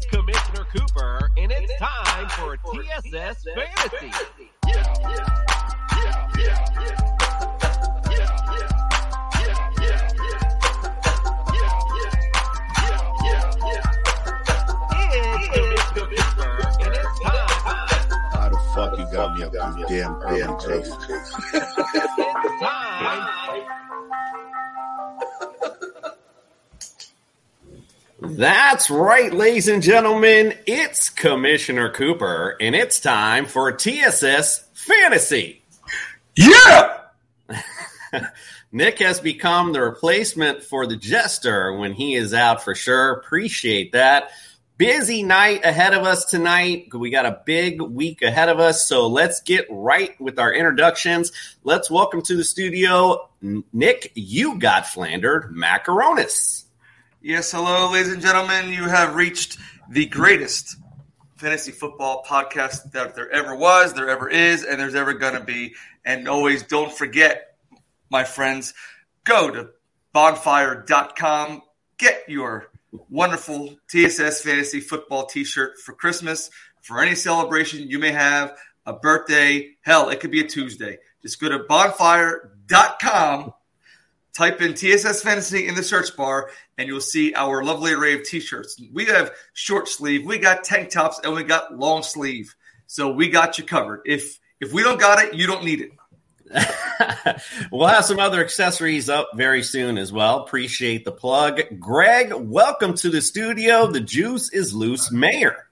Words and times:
It's 0.00 0.06
Commissioner 0.06 0.64
Cooper, 0.72 1.28
and 1.36 1.50
it's 1.50 1.72
time 1.76 2.28
for 2.28 2.56
TSS 2.56 3.44
Fantasy. 3.52 4.12
It's 15.50 15.90
Commissioner 15.90 16.58
Cooper, 16.58 16.62
and 16.78 16.94
it's 16.94 17.20
time. 17.20 17.48
How 18.30 18.48
the 18.50 18.58
fuck 18.72 18.96
you 18.96 19.06
got 19.12 19.36
me 19.36 19.42
up 19.42 19.50
this 19.50 19.88
damn 19.88 20.14
early, 20.22 20.54
Jason? 20.64 20.96
That's 28.20 28.90
right, 28.90 29.32
ladies 29.32 29.68
and 29.68 29.80
gentlemen. 29.80 30.52
It's 30.66 31.08
Commissioner 31.08 31.88
Cooper, 31.88 32.56
and 32.60 32.74
it's 32.74 32.98
time 32.98 33.46
for 33.46 33.70
TSS 33.70 34.64
Fantasy. 34.74 35.62
Yeah! 36.34 36.98
Nick 38.72 38.98
has 38.98 39.20
become 39.20 39.72
the 39.72 39.80
replacement 39.80 40.64
for 40.64 40.84
the 40.84 40.96
Jester 40.96 41.72
when 41.74 41.92
he 41.92 42.16
is 42.16 42.34
out 42.34 42.64
for 42.64 42.74
sure. 42.74 43.12
Appreciate 43.12 43.92
that. 43.92 44.30
Busy 44.78 45.22
night 45.22 45.64
ahead 45.64 45.94
of 45.94 46.02
us 46.02 46.24
tonight. 46.24 46.88
We 46.92 47.10
got 47.10 47.24
a 47.24 47.42
big 47.46 47.80
week 47.80 48.22
ahead 48.22 48.48
of 48.48 48.58
us, 48.58 48.88
so 48.88 49.06
let's 49.06 49.42
get 49.42 49.66
right 49.70 50.20
with 50.20 50.40
our 50.40 50.52
introductions. 50.52 51.30
Let's 51.62 51.88
welcome 51.88 52.22
to 52.22 52.36
the 52.36 52.44
studio 52.44 53.30
Nick. 53.72 54.10
You 54.16 54.58
got 54.58 54.88
flandered, 54.88 55.54
Macaronis. 55.54 56.64
Yes, 57.20 57.50
hello, 57.50 57.90
ladies 57.90 58.12
and 58.12 58.22
gentlemen. 58.22 58.68
You 58.68 58.84
have 58.84 59.16
reached 59.16 59.58
the 59.90 60.06
greatest 60.06 60.76
fantasy 61.36 61.72
football 61.72 62.22
podcast 62.24 62.92
that 62.92 63.16
there 63.16 63.28
ever 63.32 63.56
was, 63.56 63.92
there 63.92 64.08
ever 64.08 64.28
is, 64.28 64.62
and 64.62 64.78
there's 64.78 64.94
ever 64.94 65.14
going 65.14 65.34
to 65.34 65.40
be. 65.40 65.74
And 66.04 66.28
always 66.28 66.62
don't 66.62 66.92
forget, 66.92 67.56
my 68.08 68.22
friends, 68.22 68.72
go 69.24 69.50
to 69.50 69.70
bonfire.com, 70.12 71.62
get 71.98 72.22
your 72.28 72.70
wonderful 73.10 73.76
TSS 73.88 74.42
fantasy 74.42 74.78
football 74.78 75.26
t 75.26 75.42
shirt 75.42 75.76
for 75.78 75.94
Christmas, 75.94 76.52
for 76.82 77.02
any 77.02 77.16
celebration 77.16 77.90
you 77.90 77.98
may 77.98 78.12
have, 78.12 78.56
a 78.86 78.92
birthday, 78.92 79.70
hell, 79.82 80.08
it 80.10 80.20
could 80.20 80.30
be 80.30 80.40
a 80.40 80.46
Tuesday. 80.46 80.98
Just 81.22 81.40
go 81.40 81.48
to 81.48 81.64
bonfire.com 81.64 83.54
type 84.38 84.62
in 84.62 84.72
TSS 84.72 85.20
Fantasy 85.20 85.66
in 85.66 85.74
the 85.74 85.82
search 85.82 86.16
bar, 86.16 86.50
and 86.78 86.86
you'll 86.86 87.00
see 87.00 87.34
our 87.34 87.64
lovely 87.64 87.92
array 87.92 88.14
of 88.14 88.22
t-shirts. 88.22 88.80
We 88.92 89.04
have 89.06 89.32
short 89.52 89.88
sleeve, 89.88 90.24
we 90.24 90.38
got 90.38 90.62
tank 90.62 90.90
tops, 90.90 91.20
and 91.24 91.34
we 91.34 91.42
got 91.42 91.76
long 91.76 92.04
sleeve. 92.04 92.54
So 92.86 93.10
we 93.10 93.28
got 93.30 93.58
you 93.58 93.64
covered. 93.64 94.02
If 94.06 94.38
if 94.60 94.72
we 94.72 94.84
don't 94.84 95.00
got 95.00 95.22
it, 95.22 95.34
you 95.34 95.48
don't 95.48 95.64
need 95.64 95.80
it. 95.80 95.90
we'll 97.72 97.88
have 97.88 98.04
some 98.04 98.20
other 98.20 98.40
accessories 98.40 99.08
up 99.08 99.28
very 99.34 99.62
soon 99.62 99.98
as 99.98 100.12
well. 100.12 100.44
Appreciate 100.44 101.04
the 101.04 101.12
plug. 101.12 101.60
Greg, 101.80 102.32
welcome 102.32 102.94
to 102.94 103.10
the 103.10 103.20
studio. 103.20 103.88
The 103.88 104.00
juice 104.00 104.52
is 104.52 104.72
loose, 104.72 105.10
Mayor. 105.10 105.68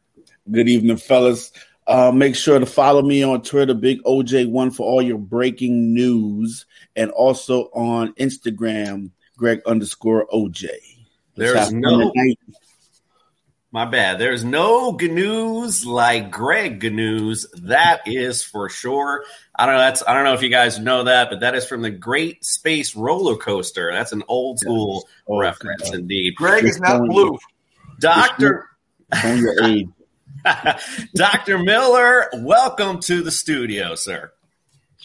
Good 0.50 0.68
evening, 0.68 0.96
fellas. 0.96 1.52
Uh, 1.86 2.10
make 2.12 2.34
sure 2.34 2.58
to 2.58 2.66
follow 2.66 3.02
me 3.02 3.22
on 3.22 3.42
Twitter, 3.42 3.74
Big 3.74 4.02
OJ1, 4.02 4.74
for 4.74 4.82
all 4.86 5.00
your 5.00 5.18
breaking 5.18 5.94
news, 5.94 6.66
and 6.96 7.10
also 7.10 7.64
on 7.74 8.14
Instagram, 8.14 9.10
Greg 9.36 9.60
underscore 9.66 10.26
OJ. 10.32 10.66
There's 11.36 11.54
Let's 11.54 11.66
have 11.66 11.68
fun 11.68 11.80
no- 11.80 12.10
tonight. 12.12 12.38
My 13.72 13.84
bad. 13.84 14.18
There's 14.18 14.42
no 14.42 14.94
GNews 14.96 15.84
like 15.84 16.30
Greg 16.30 16.80
GNews. 16.80 17.44
That 17.64 18.02
is 18.06 18.42
for 18.42 18.70
sure. 18.70 19.24
I 19.54 19.66
don't 19.66 19.74
know. 19.74 19.80
That's 19.80 20.02
I 20.06 20.14
don't 20.14 20.24
know 20.24 20.32
if 20.32 20.40
you 20.42 20.48
guys 20.48 20.78
know 20.78 21.04
that, 21.04 21.28
but 21.28 21.40
that 21.40 21.54
is 21.54 21.66
from 21.66 21.82
the 21.82 21.90
Great 21.90 22.42
Space 22.42 22.96
Roller 22.96 23.36
Coaster. 23.36 23.90
That's 23.92 24.12
an 24.12 24.22
old 24.28 24.60
school 24.60 25.06
Oh, 25.28 25.38
reference, 25.38 25.90
God. 25.90 25.94
indeed. 25.94 26.36
Greg 26.36 26.64
is 26.64 26.80
not 26.80 27.02
blue. 27.06 27.36
Doctor 28.00 28.66
on 29.24 29.38
your 29.38 29.62
age. 29.64 29.88
Doctor 31.14 31.58
Miller, 31.58 32.30
welcome 32.34 33.00
to 33.00 33.22
the 33.22 33.30
studio, 33.32 33.94
sir. 33.94 34.32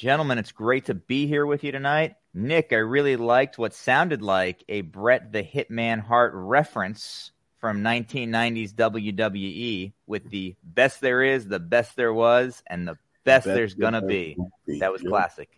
Gentlemen, 0.01 0.39
it's 0.39 0.51
great 0.51 0.85
to 0.85 0.95
be 0.95 1.27
here 1.27 1.45
with 1.45 1.63
you 1.63 1.71
tonight. 1.71 2.15
Nick, 2.33 2.69
I 2.73 2.77
really 2.77 3.17
liked 3.17 3.59
what 3.59 3.71
sounded 3.71 4.23
like 4.23 4.63
a 4.67 4.81
Bret 4.81 5.31
the 5.31 5.43
Hitman 5.43 5.99
Hart 5.99 6.31
reference 6.33 7.29
from 7.59 7.83
1990s 7.83 8.73
WWE 8.73 9.91
with 10.07 10.27
the 10.31 10.55
best 10.63 11.01
there 11.01 11.21
is, 11.21 11.47
the 11.47 11.59
best 11.59 11.95
there 11.95 12.15
was, 12.15 12.63
and 12.65 12.87
the 12.87 12.97
best, 13.25 13.45
there's 13.45 13.75
gonna 13.75 14.01
be. 14.01 14.35
That 14.79 14.91
was 14.91 15.03
Yeah. 15.03 15.09
classic. 15.09 15.49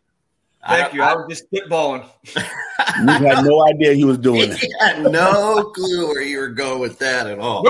Thank 0.68 0.94
you. 0.94 1.04
I 1.04 1.16
was 1.16 1.26
just 1.30 1.50
spitballing. 1.50 2.06
We 3.08 3.12
had 3.14 3.44
no 3.46 3.66
idea 3.66 3.94
he 3.94 4.04
was 4.04 4.18
doing 4.18 4.52
it. 4.52 4.72
had 4.82 5.04
no 5.10 5.72
clue 5.74 6.08
where 6.10 6.22
you 6.22 6.38
were 6.40 6.50
going 6.50 6.80
with 6.82 7.00
that 7.00 7.28
at 7.28 7.40
all. 7.40 7.66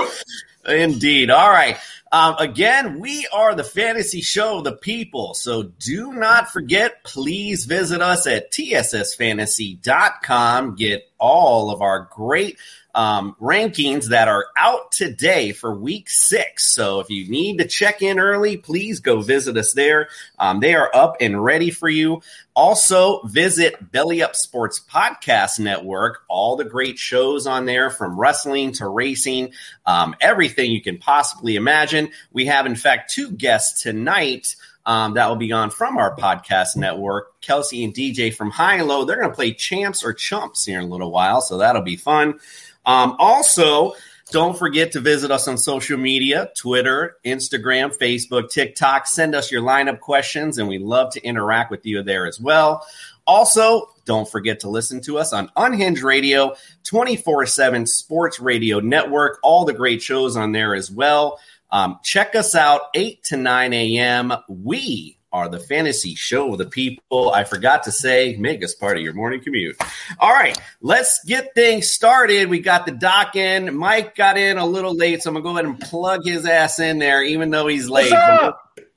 Indeed. 0.66 1.30
All 1.30 1.50
right. 1.50 1.78
Um, 2.12 2.36
again, 2.38 3.00
we 3.00 3.26
are 3.32 3.56
the 3.56 3.64
fantasy 3.64 4.20
show 4.20 4.58
of 4.58 4.64
the 4.64 4.76
people. 4.76 5.34
So 5.34 5.64
do 5.64 6.12
not 6.12 6.52
forget, 6.52 7.02
please 7.02 7.64
visit 7.64 8.00
us 8.00 8.28
at 8.28 8.52
tssfantasy.com. 8.52 10.76
Get 10.76 11.10
all 11.18 11.72
of 11.72 11.82
our 11.82 12.08
great 12.12 12.56
um, 12.94 13.34
rankings 13.40 14.08
that 14.08 14.28
are 14.28 14.46
out 14.56 14.92
today 14.92 15.52
for 15.52 15.74
week 15.74 16.08
six. 16.08 16.72
So 16.72 17.00
if 17.00 17.10
you 17.10 17.28
need 17.28 17.58
to 17.58 17.66
check 17.66 18.02
in 18.02 18.18
early, 18.18 18.56
please 18.56 19.00
go 19.00 19.20
visit 19.20 19.56
us 19.56 19.72
there. 19.72 20.08
Um, 20.38 20.60
they 20.60 20.74
are 20.74 20.90
up 20.94 21.16
and 21.20 21.42
ready 21.42 21.70
for 21.70 21.88
you. 21.88 22.22
Also, 22.54 23.22
visit 23.24 23.90
Belly 23.90 24.22
Up 24.22 24.36
Sports 24.36 24.80
Podcast 24.80 25.58
Network. 25.58 26.20
All 26.28 26.56
the 26.56 26.64
great 26.64 26.98
shows 26.98 27.48
on 27.48 27.64
there 27.64 27.90
from 27.90 28.18
wrestling 28.18 28.72
to 28.74 28.86
racing, 28.86 29.52
um, 29.86 30.14
everything 30.20 30.70
you 30.70 30.80
can 30.80 30.98
possibly 30.98 31.56
imagine. 31.56 32.10
We 32.32 32.46
have, 32.46 32.66
in 32.66 32.76
fact, 32.76 33.12
two 33.12 33.32
guests 33.32 33.82
tonight. 33.82 34.54
Um, 34.86 35.14
that 35.14 35.28
will 35.28 35.36
be 35.36 35.50
on 35.50 35.70
from 35.70 35.96
our 35.96 36.14
podcast 36.14 36.76
network. 36.76 37.40
Kelsey 37.40 37.84
and 37.84 37.94
DJ 37.94 38.32
from 38.32 38.50
High 38.50 38.76
and 38.76 38.86
Low. 38.86 39.04
They're 39.04 39.16
going 39.16 39.30
to 39.30 39.34
play 39.34 39.54
champs 39.54 40.04
or 40.04 40.12
chumps 40.12 40.66
here 40.66 40.78
in 40.78 40.84
a 40.84 40.88
little 40.88 41.10
while, 41.10 41.40
so 41.40 41.58
that'll 41.58 41.82
be 41.82 41.96
fun. 41.96 42.38
Um, 42.86 43.16
also, 43.18 43.94
don't 44.30 44.58
forget 44.58 44.92
to 44.92 45.00
visit 45.00 45.30
us 45.30 45.46
on 45.48 45.58
social 45.58 45.98
media 45.98 46.50
Twitter, 46.56 47.16
Instagram, 47.24 47.96
Facebook, 47.96 48.50
TikTok. 48.50 49.06
Send 49.06 49.34
us 49.34 49.52
your 49.52 49.62
lineup 49.62 50.00
questions, 50.00 50.58
and 50.58 50.68
we 50.68 50.78
love 50.78 51.12
to 51.12 51.22
interact 51.22 51.70
with 51.70 51.86
you 51.86 52.02
there 52.02 52.26
as 52.26 52.40
well. 52.40 52.86
Also, 53.26 53.90
don't 54.04 54.28
forget 54.28 54.60
to 54.60 54.68
listen 54.68 55.00
to 55.02 55.18
us 55.18 55.32
on 55.32 55.50
Unhinged 55.56 56.02
Radio, 56.02 56.54
24 56.84 57.46
7 57.46 57.86
Sports 57.86 58.40
Radio 58.40 58.80
Network. 58.80 59.38
All 59.42 59.64
the 59.64 59.72
great 59.72 60.02
shows 60.02 60.36
on 60.36 60.52
there 60.52 60.74
as 60.74 60.90
well. 60.90 61.38
Um, 61.70 61.98
check 62.04 62.34
us 62.34 62.54
out 62.54 62.82
8 62.94 63.22
to 63.24 63.36
9 63.36 63.72
a.m. 63.72 64.32
We 64.48 65.18
are 65.34 65.48
the 65.48 65.58
fantasy 65.58 66.14
show 66.14 66.52
of 66.52 66.58
the 66.58 66.64
people. 66.64 67.32
I 67.32 67.42
forgot 67.42 67.82
to 67.82 67.92
say, 67.92 68.36
make 68.36 68.62
us 68.62 68.72
part 68.72 68.96
of 68.96 69.02
your 69.02 69.14
morning 69.14 69.42
commute. 69.42 69.76
All 70.20 70.30
right, 70.30 70.56
let's 70.80 71.22
get 71.24 71.56
things 71.56 71.90
started. 71.90 72.48
We 72.48 72.60
got 72.60 72.86
the 72.86 72.92
doc 72.92 73.34
in. 73.34 73.76
Mike 73.76 74.14
got 74.14 74.38
in 74.38 74.58
a 74.58 74.64
little 74.64 74.94
late, 74.94 75.22
so 75.22 75.30
I'm 75.30 75.34
gonna 75.34 75.42
go 75.42 75.50
ahead 75.50 75.64
and 75.64 75.80
plug 75.80 76.24
his 76.24 76.46
ass 76.46 76.78
in 76.78 77.00
there, 77.00 77.20
even 77.24 77.50
though 77.50 77.66
he's 77.66 77.90
late. 77.90 78.12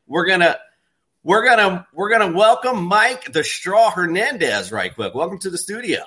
We're 0.05 0.27
gonna 0.27 0.59
we're 1.23 1.43
gonna 1.43 1.87
we're 1.91 2.11
gonna 2.11 2.37
welcome 2.37 2.83
Mike 2.83 3.33
the 3.33 3.43
Straw 3.43 3.89
Hernandez 3.89 4.71
right 4.71 4.93
quick. 4.93 5.15
Welcome 5.15 5.39
to 5.39 5.49
the 5.49 5.57
studio. 5.57 6.03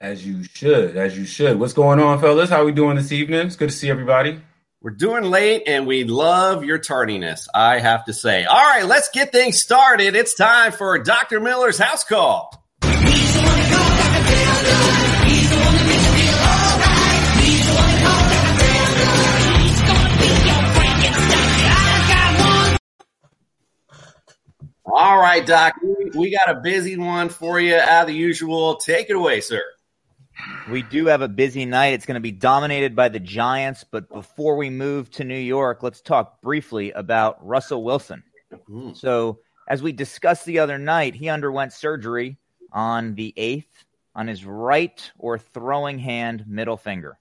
As 0.00 0.26
you 0.26 0.42
should, 0.42 0.96
as 0.96 1.18
you 1.18 1.26
should. 1.26 1.60
What's 1.60 1.74
going 1.74 2.00
on, 2.00 2.18
fellas? 2.18 2.48
How 2.48 2.62
are 2.62 2.64
we 2.64 2.72
doing 2.72 2.96
this 2.96 3.12
evening? 3.12 3.46
It's 3.46 3.56
good 3.56 3.68
to 3.68 3.76
see 3.76 3.90
everybody. 3.90 4.40
We're 4.82 4.92
doing 4.92 5.24
late 5.24 5.64
and 5.66 5.86
we 5.86 6.04
love 6.04 6.64
your 6.64 6.78
tardiness, 6.78 7.48
I 7.54 7.80
have 7.80 8.06
to 8.06 8.14
say. 8.14 8.46
All 8.46 8.56
right, 8.56 8.86
let's 8.86 9.10
get 9.10 9.30
things 9.30 9.58
started. 9.58 10.16
It's 10.16 10.32
time 10.32 10.72
for 10.72 10.98
Dr. 10.98 11.38
Miller's 11.38 11.76
house 11.76 12.02
call. 12.02 12.64
All 24.86 25.18
right, 25.18 25.44
Doc, 25.44 25.74
we, 26.14 26.30
got 26.30 26.56
a 26.56 26.60
busy 26.62 26.96
one 26.96 27.28
for 27.28 27.60
you 27.60 27.78
the 28.06 28.14
usual. 28.14 28.76
Take 28.76 29.10
it 29.10 29.16
away, 29.16 29.42
sir. 29.42 29.62
We 30.70 30.82
do 30.82 31.06
have 31.06 31.22
a 31.22 31.28
busy 31.28 31.64
night. 31.64 31.94
It's 31.94 32.06
going 32.06 32.14
to 32.14 32.20
be 32.20 32.32
dominated 32.32 32.94
by 32.94 33.08
the 33.08 33.20
Giants. 33.20 33.84
But 33.88 34.08
before 34.08 34.56
we 34.56 34.70
move 34.70 35.10
to 35.12 35.24
New 35.24 35.38
York, 35.38 35.82
let's 35.82 36.00
talk 36.00 36.40
briefly 36.42 36.92
about 36.92 37.44
Russell 37.46 37.82
Wilson. 37.82 38.22
Hmm. 38.66 38.92
So, 38.92 39.38
as 39.68 39.82
we 39.82 39.92
discussed 39.92 40.44
the 40.44 40.58
other 40.58 40.78
night, 40.78 41.14
he 41.14 41.28
underwent 41.28 41.72
surgery 41.72 42.36
on 42.72 43.14
the 43.14 43.32
8th 43.36 43.84
on 44.14 44.26
his 44.26 44.44
right 44.44 45.10
or 45.18 45.38
throwing 45.38 45.98
hand 45.98 46.44
middle 46.46 46.76
finger. 46.76 47.18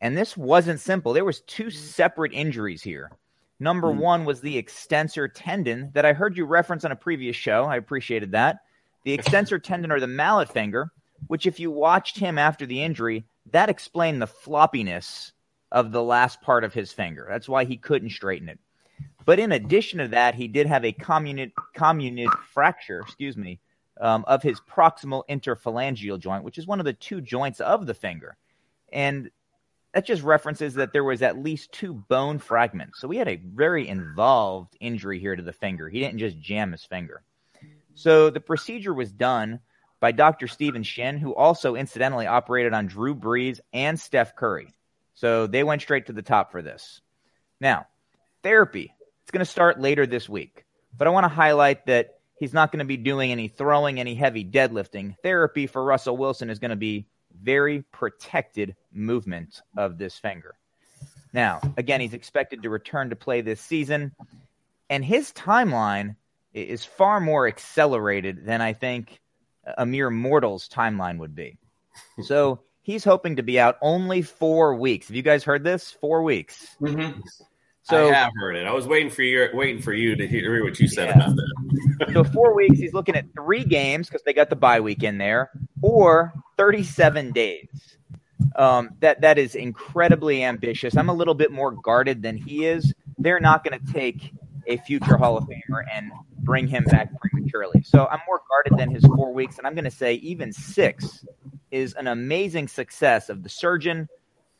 And 0.00 0.16
this 0.16 0.36
wasn't 0.36 0.80
simple. 0.80 1.12
There 1.12 1.24
was 1.24 1.40
two 1.40 1.70
separate 1.70 2.32
injuries 2.32 2.82
here. 2.82 3.10
Number 3.58 3.92
Hmm. 3.92 3.98
one 3.98 4.24
was 4.24 4.40
the 4.40 4.58
extensor 4.58 5.28
tendon 5.28 5.90
that 5.94 6.04
I 6.04 6.12
heard 6.12 6.36
you 6.36 6.44
reference 6.44 6.84
on 6.84 6.92
a 6.92 6.96
previous 6.96 7.36
show. 7.36 7.64
I 7.64 7.76
appreciated 7.76 8.32
that. 8.32 8.58
The 9.04 9.12
extensor 9.14 9.58
tendon 9.58 9.90
or 9.90 10.00
the 10.00 10.06
mallet 10.06 10.48
finger, 10.48 10.90
which 11.28 11.46
if 11.46 11.60
you 11.60 11.70
watched 11.70 12.18
him 12.18 12.38
after 12.38 12.66
the 12.66 12.82
injury, 12.82 13.24
that 13.52 13.68
explained 13.68 14.20
the 14.20 14.26
floppiness 14.26 15.32
of 15.72 15.92
the 15.92 16.02
last 16.02 16.40
part 16.40 16.64
of 16.64 16.74
his 16.74 16.92
finger. 16.92 17.26
That's 17.28 17.48
why 17.48 17.64
he 17.64 17.76
couldn't 17.76 18.10
straighten 18.10 18.48
it. 18.48 18.58
But 19.24 19.40
in 19.40 19.52
addition 19.52 19.98
to 19.98 20.08
that, 20.08 20.36
he 20.36 20.48
did 20.48 20.66
have 20.66 20.84
a 20.84 20.92
comminuted 20.92 22.32
fracture, 22.52 23.00
excuse 23.00 23.36
me, 23.36 23.58
um, 24.00 24.24
of 24.28 24.42
his 24.42 24.60
proximal 24.60 25.24
interphalangeal 25.28 26.20
joint, 26.20 26.44
which 26.44 26.58
is 26.58 26.66
one 26.66 26.78
of 26.78 26.86
the 26.86 26.92
two 26.92 27.20
joints 27.20 27.60
of 27.60 27.86
the 27.86 27.94
finger. 27.94 28.36
And 28.92 29.30
that 29.92 30.06
just 30.06 30.22
references 30.22 30.74
that 30.74 30.92
there 30.92 31.04
was 31.04 31.22
at 31.22 31.42
least 31.42 31.72
two 31.72 31.94
bone 31.94 32.38
fragments. 32.38 33.00
So 33.00 33.08
we 33.08 33.16
had 33.16 33.28
a 33.28 33.36
very 33.36 33.88
involved 33.88 34.76
injury 34.78 35.18
here 35.18 35.34
to 35.34 35.42
the 35.42 35.52
finger. 35.52 35.88
He 35.88 36.00
didn't 36.00 36.18
just 36.18 36.38
jam 36.38 36.72
his 36.72 36.84
finger. 36.84 37.22
So 37.94 38.30
the 38.30 38.40
procedure 38.40 38.94
was 38.94 39.10
done 39.10 39.58
by 40.00 40.12
Dr. 40.12 40.46
Steven 40.48 40.82
Shin, 40.82 41.18
who 41.18 41.34
also 41.34 41.74
incidentally 41.74 42.26
operated 42.26 42.72
on 42.72 42.86
Drew 42.86 43.14
Brees 43.14 43.60
and 43.72 43.98
Steph 43.98 44.36
Curry. 44.36 44.68
So 45.14 45.46
they 45.46 45.64
went 45.64 45.82
straight 45.82 46.06
to 46.06 46.12
the 46.12 46.22
top 46.22 46.52
for 46.52 46.62
this. 46.62 47.00
Now, 47.60 47.86
therapy. 48.42 48.92
It's 49.22 49.30
going 49.30 49.44
to 49.44 49.50
start 49.50 49.80
later 49.80 50.06
this 50.06 50.28
week. 50.28 50.64
But 50.96 51.08
I 51.08 51.10
want 51.10 51.24
to 51.24 51.28
highlight 51.28 51.86
that 51.86 52.18
he's 52.38 52.52
not 52.52 52.70
going 52.70 52.80
to 52.80 52.84
be 52.84 52.96
doing 52.96 53.32
any 53.32 53.48
throwing, 53.48 53.98
any 53.98 54.14
heavy 54.14 54.44
deadlifting. 54.44 55.16
Therapy 55.22 55.66
for 55.66 55.82
Russell 55.82 56.16
Wilson 56.16 56.50
is 56.50 56.58
going 56.58 56.70
to 56.70 56.76
be 56.76 57.06
very 57.42 57.82
protected 57.82 58.76
movement 58.92 59.62
of 59.76 59.98
this 59.98 60.18
finger. 60.18 60.54
Now, 61.32 61.60
again, 61.76 62.00
he's 62.00 62.14
expected 62.14 62.62
to 62.62 62.70
return 62.70 63.10
to 63.10 63.16
play 63.16 63.40
this 63.40 63.60
season, 63.60 64.12
and 64.88 65.04
his 65.04 65.32
timeline 65.32 66.16
is 66.54 66.84
far 66.84 67.20
more 67.20 67.46
accelerated 67.46 68.46
than 68.46 68.62
I 68.62 68.72
think 68.72 69.20
a 69.78 69.86
mere 69.86 70.10
mortal's 70.10 70.68
timeline 70.68 71.18
would 71.18 71.34
be. 71.34 71.58
So 72.22 72.60
he's 72.82 73.04
hoping 73.04 73.36
to 73.36 73.42
be 73.42 73.58
out 73.58 73.76
only 73.82 74.22
four 74.22 74.74
weeks. 74.76 75.08
Have 75.08 75.16
you 75.16 75.22
guys 75.22 75.44
heard 75.44 75.64
this? 75.64 75.90
Four 76.00 76.22
weeks. 76.22 76.76
Mm-hmm. 76.80 77.20
So 77.82 78.08
I 78.10 78.14
have 78.14 78.32
heard 78.36 78.56
it. 78.56 78.66
I 78.66 78.72
was 78.72 78.86
waiting 78.86 79.10
for 79.10 79.22
you, 79.22 79.48
waiting 79.54 79.80
for 79.80 79.92
you 79.92 80.16
to 80.16 80.26
hear 80.26 80.64
what 80.64 80.80
you 80.80 80.88
said 80.88 81.08
Yeah. 81.08 81.14
about 81.30 81.36
that. 81.36 82.08
so 82.12 82.24
four 82.24 82.54
weeks. 82.54 82.78
He's 82.78 82.92
looking 82.92 83.14
at 83.14 83.26
three 83.32 83.64
games 83.64 84.08
because 84.08 84.22
they 84.22 84.32
got 84.32 84.50
the 84.50 84.56
bye 84.56 84.80
week 84.80 85.04
in 85.04 85.18
there, 85.18 85.50
or 85.82 86.32
37 86.56 87.30
days. 87.32 87.68
Um, 88.56 88.90
that 89.00 89.20
that 89.20 89.38
is 89.38 89.54
incredibly 89.54 90.42
ambitious. 90.42 90.96
I'm 90.96 91.08
a 91.10 91.14
little 91.14 91.34
bit 91.34 91.52
more 91.52 91.70
guarded 91.72 92.22
than 92.22 92.36
he 92.36 92.66
is. 92.66 92.92
They're 93.18 93.40
not 93.40 93.64
going 93.64 93.78
to 93.78 93.92
take 93.92 94.32
a 94.66 94.76
future 94.78 95.16
Hall 95.16 95.36
of 95.36 95.44
Famer 95.44 95.82
and 95.92 96.10
bring 96.38 96.66
him 96.66 96.84
back 96.84 97.10
prematurely. 97.20 97.82
So 97.82 98.06
I'm 98.06 98.20
more 98.26 98.40
guarded 98.48 98.78
than 98.78 98.90
his 98.90 99.04
four 99.04 99.32
weeks, 99.32 99.58
and 99.58 99.66
I'm 99.66 99.74
going 99.74 99.84
to 99.84 99.90
say 99.90 100.14
even 100.14 100.52
six 100.52 101.24
is 101.70 101.94
an 101.94 102.06
amazing 102.06 102.68
success 102.68 103.28
of 103.28 103.42
the 103.42 103.48
surgeon, 103.48 104.08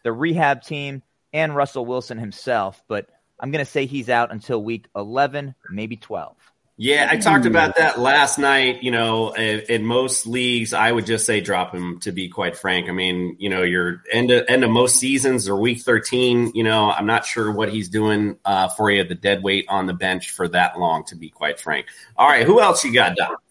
the 0.05 0.13
rehab 0.13 0.63
team, 0.63 1.03
and 1.33 1.55
Russell 1.55 1.87
Wilson 1.87 2.19
himself. 2.19 2.83
But 2.89 3.09
I'm 3.39 3.51
going 3.51 3.65
to 3.65 3.71
say 3.71 3.87
he's 3.87 4.09
out 4.09 4.33
until 4.33 4.63
week 4.63 4.87
11, 4.95 5.55
maybe 5.71 5.97
12. 5.97 6.37
Yeah, 6.79 7.09
I 7.11 7.17
talked 7.17 7.47
about 7.47 7.77
that 7.77 7.99
last 7.99 8.39
night. 8.39 8.83
You 8.83 8.91
know, 8.91 9.33
in, 9.33 9.61
in 9.61 9.87
most 9.87 10.27
leagues, 10.27 10.75
I 10.75 10.93
would 10.93 11.07
just 11.07 11.25
say 11.25 11.41
drop 11.41 11.73
him. 11.73 12.01
To 12.01 12.13
be 12.13 12.29
quite 12.29 12.55
frank, 12.55 12.91
I 12.91 12.93
mean, 12.93 13.37
you 13.39 13.49
know, 13.49 13.63
your 13.63 14.03
end 14.13 14.31
of, 14.31 14.45
end 14.47 14.63
of 14.63 14.71
most 14.71 14.97
seasons 14.97 15.49
or 15.49 15.57
week 15.57 15.81
thirteen. 15.81 16.53
You 16.55 16.65
know, 16.65 16.91
I'm 16.91 17.07
not 17.07 17.25
sure 17.25 17.51
what 17.51 17.71
he's 17.71 17.89
doing 17.89 18.39
uh, 18.45 18.69
for 18.69 18.91
you, 18.91 19.05
the 19.05 19.15
dead 19.15 19.43
weight 19.43 19.65
on 19.69 19.87
the 19.87 19.95
bench 19.95 20.31
for 20.31 20.49
that 20.49 20.79
long. 20.79 21.05
To 21.07 21.17
be 21.17 21.31
quite 21.31 21.59
frank. 21.59 21.87
All 22.15 22.29
right, 22.29 22.47
who 22.47 22.61
else 22.61 22.85
you 22.85 22.93
got, 22.93 23.17
Doc? 23.17 23.43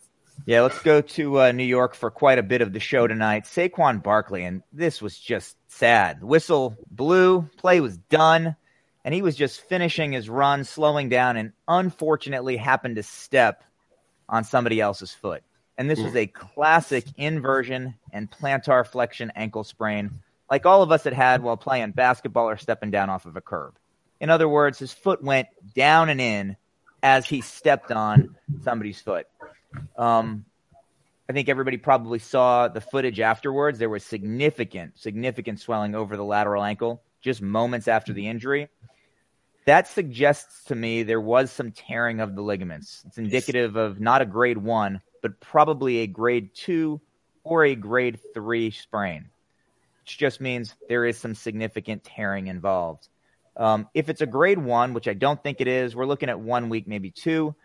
Yeah, 0.45 0.61
let's 0.61 0.79
go 0.83 1.01
to 1.01 1.41
uh, 1.41 1.51
New 1.51 1.63
York 1.63 1.95
for 1.95 2.11
quite 2.11 2.37
a 2.37 2.43
bit 2.43 2.61
of 2.61 2.73
the 2.73 2.79
show 2.79 3.07
tonight. 3.07 3.45
Saquon 3.45 4.03
Barkley, 4.03 4.43
and 4.43 4.61
this 4.71 5.01
was 5.01 5.17
just 5.17 5.57
sad. 5.67 6.23
Whistle 6.23 6.77
blew, 6.91 7.49
play 7.57 7.81
was 7.81 7.97
done, 7.97 8.55
and 9.05 9.13
he 9.13 9.21
was 9.21 9.35
just 9.35 9.61
finishing 9.61 10.11
his 10.11 10.27
run, 10.27 10.63
slowing 10.63 11.09
down, 11.09 11.37
and 11.37 11.53
unfortunately 11.67 12.57
happened 12.57 12.95
to 12.95 13.03
step 13.03 13.63
on 14.27 14.43
somebody 14.43 14.81
else's 14.81 15.13
foot. 15.13 15.43
And 15.77 15.87
this 15.87 15.99
was 15.99 16.15
a 16.15 16.25
classic 16.25 17.05
inversion 17.15 17.93
and 18.11 18.31
plantar 18.31 18.85
flexion 18.85 19.31
ankle 19.35 19.63
sprain, 19.63 20.21
like 20.49 20.65
all 20.65 20.81
of 20.81 20.91
us 20.91 21.03
had 21.03 21.13
had 21.13 21.43
while 21.43 21.55
playing 21.55 21.91
basketball 21.91 22.49
or 22.49 22.57
stepping 22.57 22.89
down 22.89 23.11
off 23.11 23.27
of 23.27 23.35
a 23.35 23.41
curb. 23.41 23.75
In 24.19 24.31
other 24.31 24.49
words, 24.49 24.79
his 24.79 24.91
foot 24.91 25.23
went 25.23 25.49
down 25.75 26.09
and 26.09 26.19
in 26.19 26.57
as 27.03 27.27
he 27.27 27.41
stepped 27.41 27.91
on 27.91 28.35
somebody's 28.63 28.99
foot. 28.99 29.27
Um, 29.97 30.45
I 31.29 31.33
think 31.33 31.47
everybody 31.47 31.77
probably 31.77 32.19
saw 32.19 32.69
the 32.69 32.81
footage 32.81 33.19
afterwards. 33.19 33.77
There 33.77 33.89
was 33.89 34.03
significant, 34.03 34.97
significant 34.97 35.59
swelling 35.59 35.93
over 35.93 36.17
the 36.17 36.23
lateral 36.23 36.63
ankle 36.63 37.03
just 37.21 37.41
moments 37.41 37.87
after 37.87 38.13
the 38.13 38.27
injury. 38.27 38.69
That 39.65 39.87
suggests 39.87 40.65
to 40.65 40.75
me 40.75 41.03
there 41.03 41.21
was 41.21 41.51
some 41.51 41.71
tearing 41.71 42.19
of 42.19 42.35
the 42.35 42.41
ligaments. 42.41 43.03
It's 43.07 43.17
indicative 43.17 43.75
of 43.75 43.99
not 43.99 44.21
a 44.21 44.25
grade 44.25 44.59
one, 44.59 45.01
but 45.23 45.39
probably 45.39 45.99
a 45.99 46.07
grade 46.07 46.53
two 46.53 47.01
or 47.43 47.65
a 47.65 47.75
grade 47.75 48.19
three 48.33 48.69
sprain, 48.69 49.29
which 50.01 50.19
just 50.19 50.39
means 50.39 50.75
there 50.87 51.05
is 51.05 51.17
some 51.17 51.33
significant 51.33 52.03
tearing 52.03 52.47
involved. 52.47 53.09
Um, 53.57 53.87
if 53.95 54.09
it's 54.09 54.21
a 54.21 54.27
grade 54.27 54.59
one, 54.59 54.93
which 54.93 55.07
I 55.07 55.13
don't 55.13 55.41
think 55.41 55.61
it 55.61 55.67
is, 55.67 55.95
we're 55.95 56.05
looking 56.05 56.29
at 56.29 56.39
one 56.39 56.69
week, 56.69 56.87
maybe 56.87 57.09
two. 57.09 57.55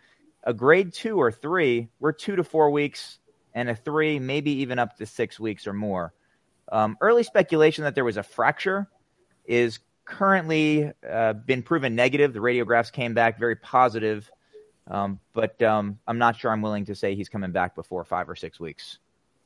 A 0.43 0.53
grade 0.53 0.93
two 0.93 1.21
or 1.21 1.31
three, 1.31 1.89
we're 1.99 2.13
two 2.13 2.35
to 2.35 2.43
four 2.43 2.71
weeks, 2.71 3.19
and 3.53 3.69
a 3.69 3.75
three, 3.75 4.17
maybe 4.17 4.51
even 4.61 4.79
up 4.79 4.97
to 4.97 5.05
six 5.05 5.39
weeks 5.39 5.67
or 5.67 5.73
more. 5.73 6.13
Um, 6.71 6.97
early 7.01 7.23
speculation 7.23 7.83
that 7.83 7.93
there 7.93 8.05
was 8.05 8.17
a 8.17 8.23
fracture 8.23 8.87
is 9.45 9.79
currently 10.05 10.91
uh, 11.09 11.33
been 11.33 11.63
proven 11.63 11.95
negative. 11.95 12.33
The 12.33 12.39
radiographs 12.39 12.91
came 12.91 13.13
back 13.13 13.39
very 13.39 13.55
positive, 13.55 14.29
um, 14.87 15.19
but 15.33 15.61
um, 15.61 15.99
I'm 16.07 16.17
not 16.17 16.37
sure 16.37 16.51
I'm 16.51 16.61
willing 16.61 16.85
to 16.85 16.95
say 16.95 17.15
he's 17.15 17.29
coming 17.29 17.51
back 17.51 17.75
before 17.75 18.03
five 18.03 18.29
or 18.29 18.35
six 18.35 18.59
weeks. 18.59 18.97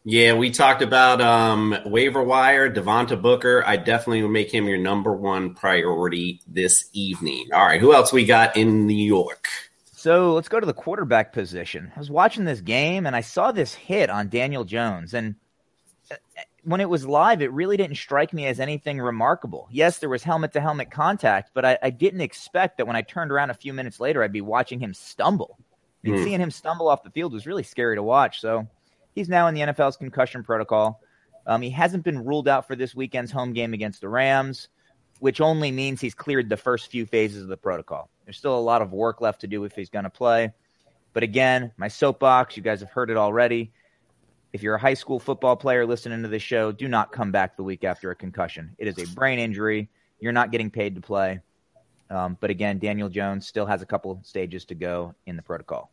Yeah, 0.07 0.33
we 0.33 0.51
talked 0.51 0.83
about 0.83 1.19
um, 1.19 1.75
waiver 1.83 2.23
wire, 2.23 2.69
Devontae 2.69 3.19
Booker. 3.19 3.63
I 3.65 3.77
definitely 3.77 4.21
would 4.21 4.29
make 4.29 4.53
him 4.53 4.67
your 4.67 4.77
number 4.77 5.11
one 5.11 5.55
priority 5.55 6.41
this 6.47 6.89
evening. 6.93 7.47
All 7.51 7.65
right, 7.65 7.81
who 7.81 7.91
else 7.91 8.13
we 8.13 8.23
got 8.23 8.55
in 8.55 8.85
New 8.85 8.93
York? 8.93 9.47
So 10.05 10.35
let's 10.35 10.49
go 10.49 10.59
to 10.59 10.65
the 10.67 10.73
quarterback 10.73 11.33
position. 11.33 11.91
I 11.95 11.99
was 11.99 12.11
watching 12.11 12.45
this 12.45 12.61
game 12.61 13.07
and 13.07 13.15
I 13.15 13.21
saw 13.21 13.51
this 13.51 13.73
hit 13.73 14.11
on 14.11 14.29
Daniel 14.29 14.63
Jones. 14.63 15.15
And 15.15 15.33
when 16.63 16.81
it 16.81 16.89
was 16.89 17.05
live, 17.05 17.41
it 17.41 17.51
really 17.51 17.77
didn't 17.77 17.97
strike 17.97 18.33
me 18.33 18.47
as 18.47 18.59
anything 18.59 18.99
remarkable. 18.99 19.67
Yes, 19.71 19.99
there 19.99 20.09
was 20.09 20.23
helmet 20.23 20.53
to 20.53 20.61
helmet 20.61 20.91
contact, 20.91 21.51
but 21.53 21.63
I, 21.63 21.77
I, 21.81 21.89
didn't 21.91 22.21
expect 22.21 22.77
that 22.77 22.87
when 22.87 22.95
I 22.95 23.01
turned 23.03 23.31
around 23.31 23.51
a 23.51 23.55
few 23.55 23.71
minutes 23.71 23.99
later, 23.99 24.23
I'd 24.23 24.31
be 24.31 24.41
watching 24.41 24.79
him 24.79 24.93
stumble. 24.93 25.57
Hmm. 26.03 26.23
Seeing 26.23 26.41
him 26.41 26.51
stumble 26.51 26.87
off 26.87 27.03
the 27.03 27.11
field 27.11 27.33
was 27.33 27.45
really 27.45 27.63
scary 27.63 27.95
to 27.95 28.03
watch. 28.03 28.41
So 28.41 28.67
he's 29.13 29.29
now 29.29 29.47
in 29.47 29.55
the 29.55 29.61
NFL's 29.61 29.97
concussion 29.97 30.43
protocol. 30.43 31.01
Um, 31.47 31.61
he 31.61 31.69
hasn't 31.69 32.03
been 32.03 32.25
ruled 32.25 32.47
out 32.47 32.67
for 32.67 32.75
this 32.75 32.95
weekend's 32.95 33.31
home 33.31 33.53
game 33.53 33.73
against 33.73 34.01
the 34.01 34.09
Rams, 34.09 34.67
which 35.19 35.41
only 35.41 35.71
means 35.71 36.01
he's 36.01 36.15
cleared 36.15 36.49
the 36.49 36.57
first 36.57 36.89
few 36.89 37.05
phases 37.05 37.43
of 37.43 37.47
the 37.47 37.57
protocol. 37.57 38.09
There's 38.25 38.37
still 38.37 38.57
a 38.57 38.59
lot 38.59 38.81
of 38.81 38.91
work 38.91 39.21
left 39.21 39.41
to 39.41 39.47
do 39.47 39.63
if 39.63 39.73
he's 39.73 39.89
going 39.89 40.03
to 40.03 40.09
play. 40.09 40.51
But 41.13 41.23
again, 41.23 41.71
my 41.77 41.87
soapbox, 41.87 42.57
you 42.57 42.63
guys 42.63 42.79
have 42.79 42.89
heard 42.89 43.11
it 43.11 43.17
already. 43.17 43.71
If 44.55 44.63
you're 44.63 44.75
a 44.75 44.79
high 44.79 44.93
school 44.93 45.19
football 45.19 45.57
player 45.57 45.85
listening 45.85 46.21
to 46.21 46.29
this 46.29 46.41
show, 46.41 46.71
do 46.71 46.87
not 46.87 47.11
come 47.11 47.29
back 47.29 47.57
the 47.57 47.63
week 47.63 47.83
after 47.83 48.11
a 48.11 48.15
concussion. 48.15 48.73
It 48.77 48.87
is 48.87 48.97
a 48.97 49.13
brain 49.13 49.37
injury. 49.37 49.89
you're 50.21 50.31
not 50.31 50.49
getting 50.49 50.71
paid 50.71 50.95
to 50.95 51.01
play. 51.01 51.41
Um, 52.09 52.37
but 52.39 52.49
again, 52.49 52.79
Daniel 52.79 53.09
Jones 53.09 53.45
still 53.45 53.65
has 53.65 53.81
a 53.81 53.85
couple 53.85 54.17
stages 54.23 54.63
to 54.63 54.73
go 54.73 55.13
in 55.25 55.35
the 55.35 55.41
protocol. 55.41 55.91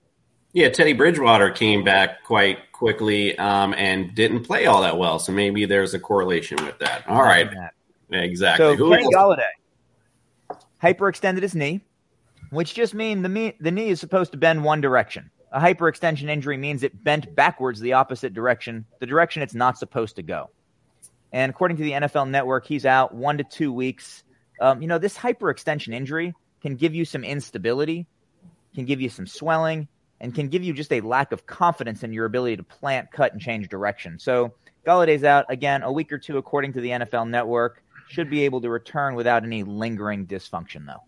Yeah, 0.53 0.69
Teddy 0.69 0.93
Bridgewater 0.93 1.51
came 1.51 1.83
back 1.83 2.23
quite 2.23 2.71
quickly 2.71 3.37
um, 3.37 3.75
and 3.77 4.15
didn't 4.15 4.45
play 4.45 4.67
all 4.67 4.83
that 4.83 4.97
well. 4.97 5.19
So 5.19 5.33
maybe 5.33 5.65
there's 5.65 5.95
a 5.95 5.99
correlation 5.99 6.65
with 6.65 6.79
that. 6.79 7.03
All 7.09 7.23
right. 7.23 7.51
Exactly. 8.13 8.65
So 8.65 8.77
Who 8.77 8.91
Kenny? 8.95 9.13
Golladay 9.13 9.43
hyperextended 10.81 11.43
his 11.43 11.57
knee, 11.57 11.81
which 12.51 12.75
just 12.75 12.95
means 12.95 13.25
the, 13.25 13.55
the 13.59 13.73
knee 13.73 13.89
is 13.89 13.99
supposed 13.99 14.31
to 14.31 14.39
bend 14.39 14.63
one 14.63 14.81
direction. 14.81 15.33
A 15.53 15.61
hyperextension 15.61 16.31
injury 16.31 16.57
means 16.57 16.83
it 16.83 17.05
bent 17.05 17.35
backwards 17.35 17.79
the 17.79 17.93
opposite 17.93 18.33
direction, 18.33 18.87
the 19.01 19.07
direction 19.07 19.43
it's 19.43 19.55
not 19.55 19.79
supposed 19.79 20.17
to 20.17 20.23
go. 20.23 20.49
And 21.31 21.51
according 21.51 21.77
to 21.77 21.83
the 21.83 21.93
NFL 21.93 22.31
Network, 22.31 22.67
he's 22.67 22.87
out 22.87 23.15
one 23.15 23.39
to 23.39 23.45
two 23.45 23.73
weeks. 23.73 24.25
Um, 24.61 24.81
you 24.81 24.89
know, 24.89 24.99
this 24.99 25.17
hyperextension 25.17 25.93
injury 25.93 26.35
can 26.63 26.77
give 26.77 26.95
you 26.95 27.05
some 27.05 27.23
instability, 27.23 28.07
can 28.75 28.87
give 28.87 29.01
you 29.01 29.11
some 29.11 29.27
swelling, 29.27 29.89
and 30.21 30.35
can 30.35 30.49
give 30.49 30.63
you 30.63 30.73
just 30.73 30.93
a 30.93 31.01
lack 31.03 31.33
of 31.33 31.47
confidence 31.47 32.03
in 32.03 32.13
your 32.13 32.25
ability 32.25 32.57
to 32.57 32.63
plant, 32.63 33.11
cut, 33.11 33.33
and 33.33 33.41
change 33.41 33.69
direction. 33.69 34.19
So 34.19 34.55
Golladay's 34.87 35.25
out 35.25 35.47
again 35.51 35.83
a 35.83 35.93
week 35.93 36.13
or 36.13 36.19
two, 36.19 36.39
according 36.39 36.73
to 36.75 36.81
the 36.81 36.91
NFL 36.91 37.29
Network. 37.29 37.83
Should 38.09 38.31
be 38.31 38.45
able 38.45 38.61
to 38.63 38.71
return 38.71 39.15
without 39.15 39.45
any 39.45 39.63
lingering 39.63 40.27
dysfunction, 40.27 40.87
though. 40.87 41.03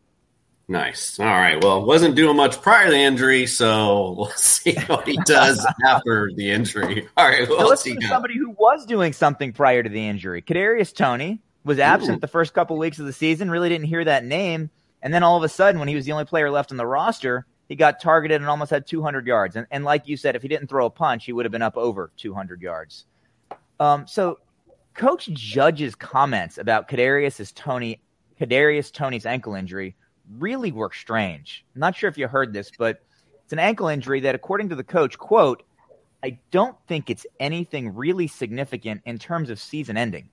Nice. 0.66 1.20
All 1.20 1.26
right. 1.26 1.62
Well, 1.62 1.84
wasn't 1.84 2.14
doing 2.14 2.36
much 2.36 2.60
prior 2.62 2.86
to 2.86 2.90
the 2.90 2.96
injury, 2.96 3.46
so 3.46 4.12
we'll 4.18 4.30
see 4.30 4.74
what 4.86 5.06
he 5.06 5.18
does 5.24 5.64
after 5.84 6.30
the 6.34 6.50
injury. 6.50 7.06
All 7.16 7.28
right. 7.28 7.46
So 7.46 7.66
let's 7.66 7.84
he 7.84 7.90
look 7.90 7.98
at 7.98 8.02
got? 8.02 8.14
somebody 8.14 8.38
who 8.38 8.50
was 8.50 8.86
doing 8.86 9.12
something 9.12 9.52
prior 9.52 9.82
to 9.82 9.88
the 9.88 10.08
injury. 10.08 10.40
Kadarius 10.40 10.94
Toney 10.94 11.40
was 11.64 11.78
absent 11.78 12.18
Ooh. 12.18 12.20
the 12.20 12.28
first 12.28 12.54
couple 12.54 12.78
weeks 12.78 12.98
of 12.98 13.06
the 13.06 13.12
season. 13.12 13.50
Really 13.50 13.68
didn't 13.68 13.86
hear 13.86 14.04
that 14.04 14.24
name, 14.24 14.70
and 15.02 15.12
then 15.12 15.22
all 15.22 15.36
of 15.36 15.42
a 15.42 15.48
sudden, 15.48 15.78
when 15.78 15.88
he 15.88 15.94
was 15.94 16.06
the 16.06 16.12
only 16.12 16.24
player 16.24 16.50
left 16.50 16.70
on 16.70 16.78
the 16.78 16.86
roster, 16.86 17.46
he 17.68 17.76
got 17.76 18.00
targeted 18.00 18.40
and 18.40 18.48
almost 18.48 18.70
had 18.70 18.86
200 18.86 19.26
yards. 19.26 19.56
And, 19.56 19.66
and 19.70 19.84
like 19.84 20.08
you 20.08 20.16
said, 20.16 20.34
if 20.34 20.42
he 20.42 20.48
didn't 20.48 20.68
throw 20.68 20.86
a 20.86 20.90
punch, 20.90 21.26
he 21.26 21.32
would 21.32 21.44
have 21.44 21.52
been 21.52 21.62
up 21.62 21.76
over 21.76 22.10
200 22.16 22.62
yards. 22.62 23.04
Um, 23.80 24.06
so, 24.06 24.38
Coach 24.94 25.26
Judge's 25.26 25.94
comments 25.94 26.56
about 26.56 26.88
Kadarius's 26.88 27.52
Toney, 27.52 28.00
Kadarius 28.40 28.92
Toney's 28.92 29.26
ankle 29.26 29.54
injury 29.54 29.96
really 30.38 30.72
were 30.72 30.90
strange. 30.92 31.64
I'm 31.74 31.80
not 31.80 31.96
sure 31.96 32.08
if 32.08 32.18
you 32.18 32.28
heard 32.28 32.52
this, 32.52 32.70
but 32.78 33.02
it's 33.44 33.52
an 33.52 33.58
ankle 33.58 33.88
injury 33.88 34.20
that, 34.20 34.34
according 34.34 34.70
to 34.70 34.74
the 34.74 34.84
coach, 34.84 35.18
quote, 35.18 35.62
I 36.22 36.38
don't 36.50 36.76
think 36.88 37.10
it's 37.10 37.26
anything 37.38 37.94
really 37.94 38.28
significant 38.28 39.02
in 39.04 39.18
terms 39.18 39.50
of 39.50 39.60
season 39.60 39.98
ending. 39.98 40.30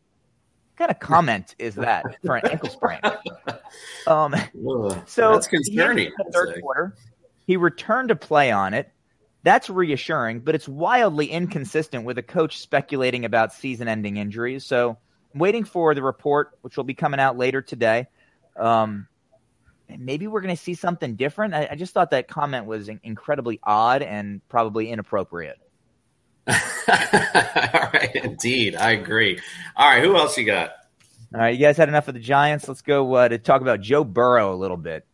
What 0.72 0.88
kind 0.88 0.92
of 0.92 1.00
comment 1.00 1.54
is 1.60 1.76
that 1.76 2.06
for 2.26 2.38
an 2.38 2.48
ankle 2.48 2.70
sprain? 2.70 3.00
Um, 4.06 4.36
so 5.06 5.32
that's 5.32 5.48
concerning. 5.48 6.12
The 6.18 6.32
third 6.34 6.62
quarter, 6.62 6.94
he 7.48 7.56
returned 7.56 8.10
to 8.10 8.18
play 8.18 8.52
on 8.52 8.74
it. 8.74 8.92
That's 9.44 9.70
reassuring, 9.70 10.42
but 10.42 10.56
it's 10.56 10.68
wildly 10.68 11.28
inconsistent 11.28 12.04
with 12.04 12.18
a 12.18 12.22
coach 12.22 12.58
speculating 12.60 13.24
about 13.24 13.54
season-ending 13.54 14.18
injuries. 14.18 14.66
So, 14.66 14.98
I'm 15.34 15.40
waiting 15.40 15.64
for 15.64 15.96
the 15.96 16.04
report, 16.04 16.58
which 16.64 16.76
will 16.76 16.84
be 16.84 16.94
coming 16.94 17.20
out 17.22 17.38
later 17.38 17.62
today. 17.62 18.08
Um, 18.58 19.08
maybe 20.00 20.28
we're 20.28 20.42
going 20.42 20.56
to 20.56 20.62
see 20.62 20.74
something 20.74 21.16
different. 21.16 21.54
I, 21.54 21.70
I 21.72 21.76
just 21.76 21.94
thought 21.94 22.12
that 22.12 22.28
comment 22.28 22.66
was 22.66 22.90
in- 22.90 23.00
incredibly 23.04 23.60
odd 23.64 24.02
and 24.02 24.42
probably 24.50 24.90
inappropriate. 24.90 25.58
All 26.48 26.56
right. 26.88 28.12
Indeed. 28.16 28.76
I 28.76 28.92
agree. 28.92 29.40
All 29.76 29.90
right. 29.90 30.04
Who 30.04 30.16
else 30.16 30.38
you 30.38 30.46
got? 30.46 30.72
All 31.34 31.40
right, 31.40 31.58
you 31.58 31.66
guys 31.66 31.78
had 31.78 31.88
enough 31.88 32.10
of 32.10 32.14
the 32.14 32.20
Giants. 32.20 32.68
Let's 32.68 32.82
go 32.82 33.14
uh, 33.14 33.30
to 33.30 33.38
talk 33.38 33.62
about 33.62 33.80
Joe 33.80 34.04
Burrow 34.04 34.54
a 34.54 34.58
little 34.58 34.76
bit. 34.76 35.06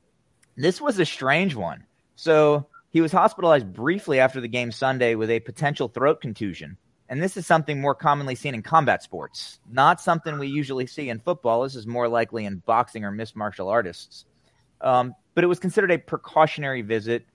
This 0.55 0.81
was 0.81 0.97
a 0.97 1.05
strange 1.05 1.53
one. 1.53 1.85
So 2.15 2.65
he 2.89 3.01
was 3.01 3.11
hospitalized 3.11 3.71
briefly 3.71 4.19
after 4.19 4.41
the 4.41 4.47
game 4.47 4.71
Sunday 4.71 5.13
with 5.13 5.29
a 5.29 5.39
potential 5.41 5.87
throat 5.87 6.19
contusion. 6.19 6.77
And 7.07 7.21
this 7.21 7.37
is 7.37 7.45
something 7.45 7.79
more 7.79 7.93
commonly 7.93 8.33
seen 8.33 8.55
in 8.55 8.63
combat 8.63 9.03
sports, 9.03 9.59
not 9.71 10.01
something 10.01 10.39
we 10.39 10.47
usually 10.47 10.87
see 10.87 11.07
in 11.09 11.19
football. 11.19 11.61
This 11.61 11.75
is 11.75 11.85
more 11.85 12.07
likely 12.07 12.45
in 12.45 12.63
boxing 12.65 13.05
or 13.05 13.11
mixed 13.11 13.35
martial 13.35 13.69
artists. 13.69 14.25
Um, 14.81 15.13
but 15.35 15.43
it 15.43 15.47
was 15.47 15.59
considered 15.59 15.91
a 15.91 15.97
precautionary 15.97 16.81
visit. 16.81 17.25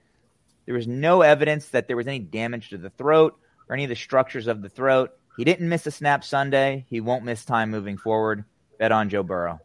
There 0.66 0.74
was 0.74 0.86
no 0.86 1.22
evidence 1.22 1.68
that 1.68 1.86
there 1.86 1.96
was 1.96 2.06
any 2.06 2.18
damage 2.18 2.70
to 2.70 2.78
the 2.78 2.90
throat 2.90 3.38
or 3.68 3.74
any 3.74 3.84
of 3.84 3.90
the 3.90 3.96
structures 3.96 4.46
of 4.46 4.62
the 4.62 4.68
throat. 4.68 5.10
He 5.36 5.44
didn't 5.44 5.68
miss 5.68 5.86
a 5.86 5.90
snap 5.90 6.24
Sunday. 6.24 6.84
He 6.88 7.00
won't 7.00 7.24
miss 7.24 7.44
time 7.44 7.70
moving 7.70 7.96
forward. 7.96 8.44
Bet 8.78 8.92
on 8.92 9.08
Joe 9.08 9.22
Burrow. 9.22 9.60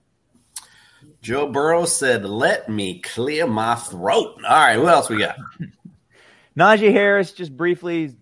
Joe 1.22 1.51
Burrow 1.51 1.86
said, 1.86 2.25
"Let 2.25 2.69
me 2.69 3.00
clear 3.00 3.48
my 3.48 3.75
throat." 3.75 4.36
All 4.38 4.50
right. 4.50 4.75
Who 4.75 4.88
else 4.88 5.10
we 5.10 5.19
got? 5.19 5.38
Najee 6.57 6.91
Harris, 6.91 7.34
just 7.34 7.55
briefly, 7.55 8.15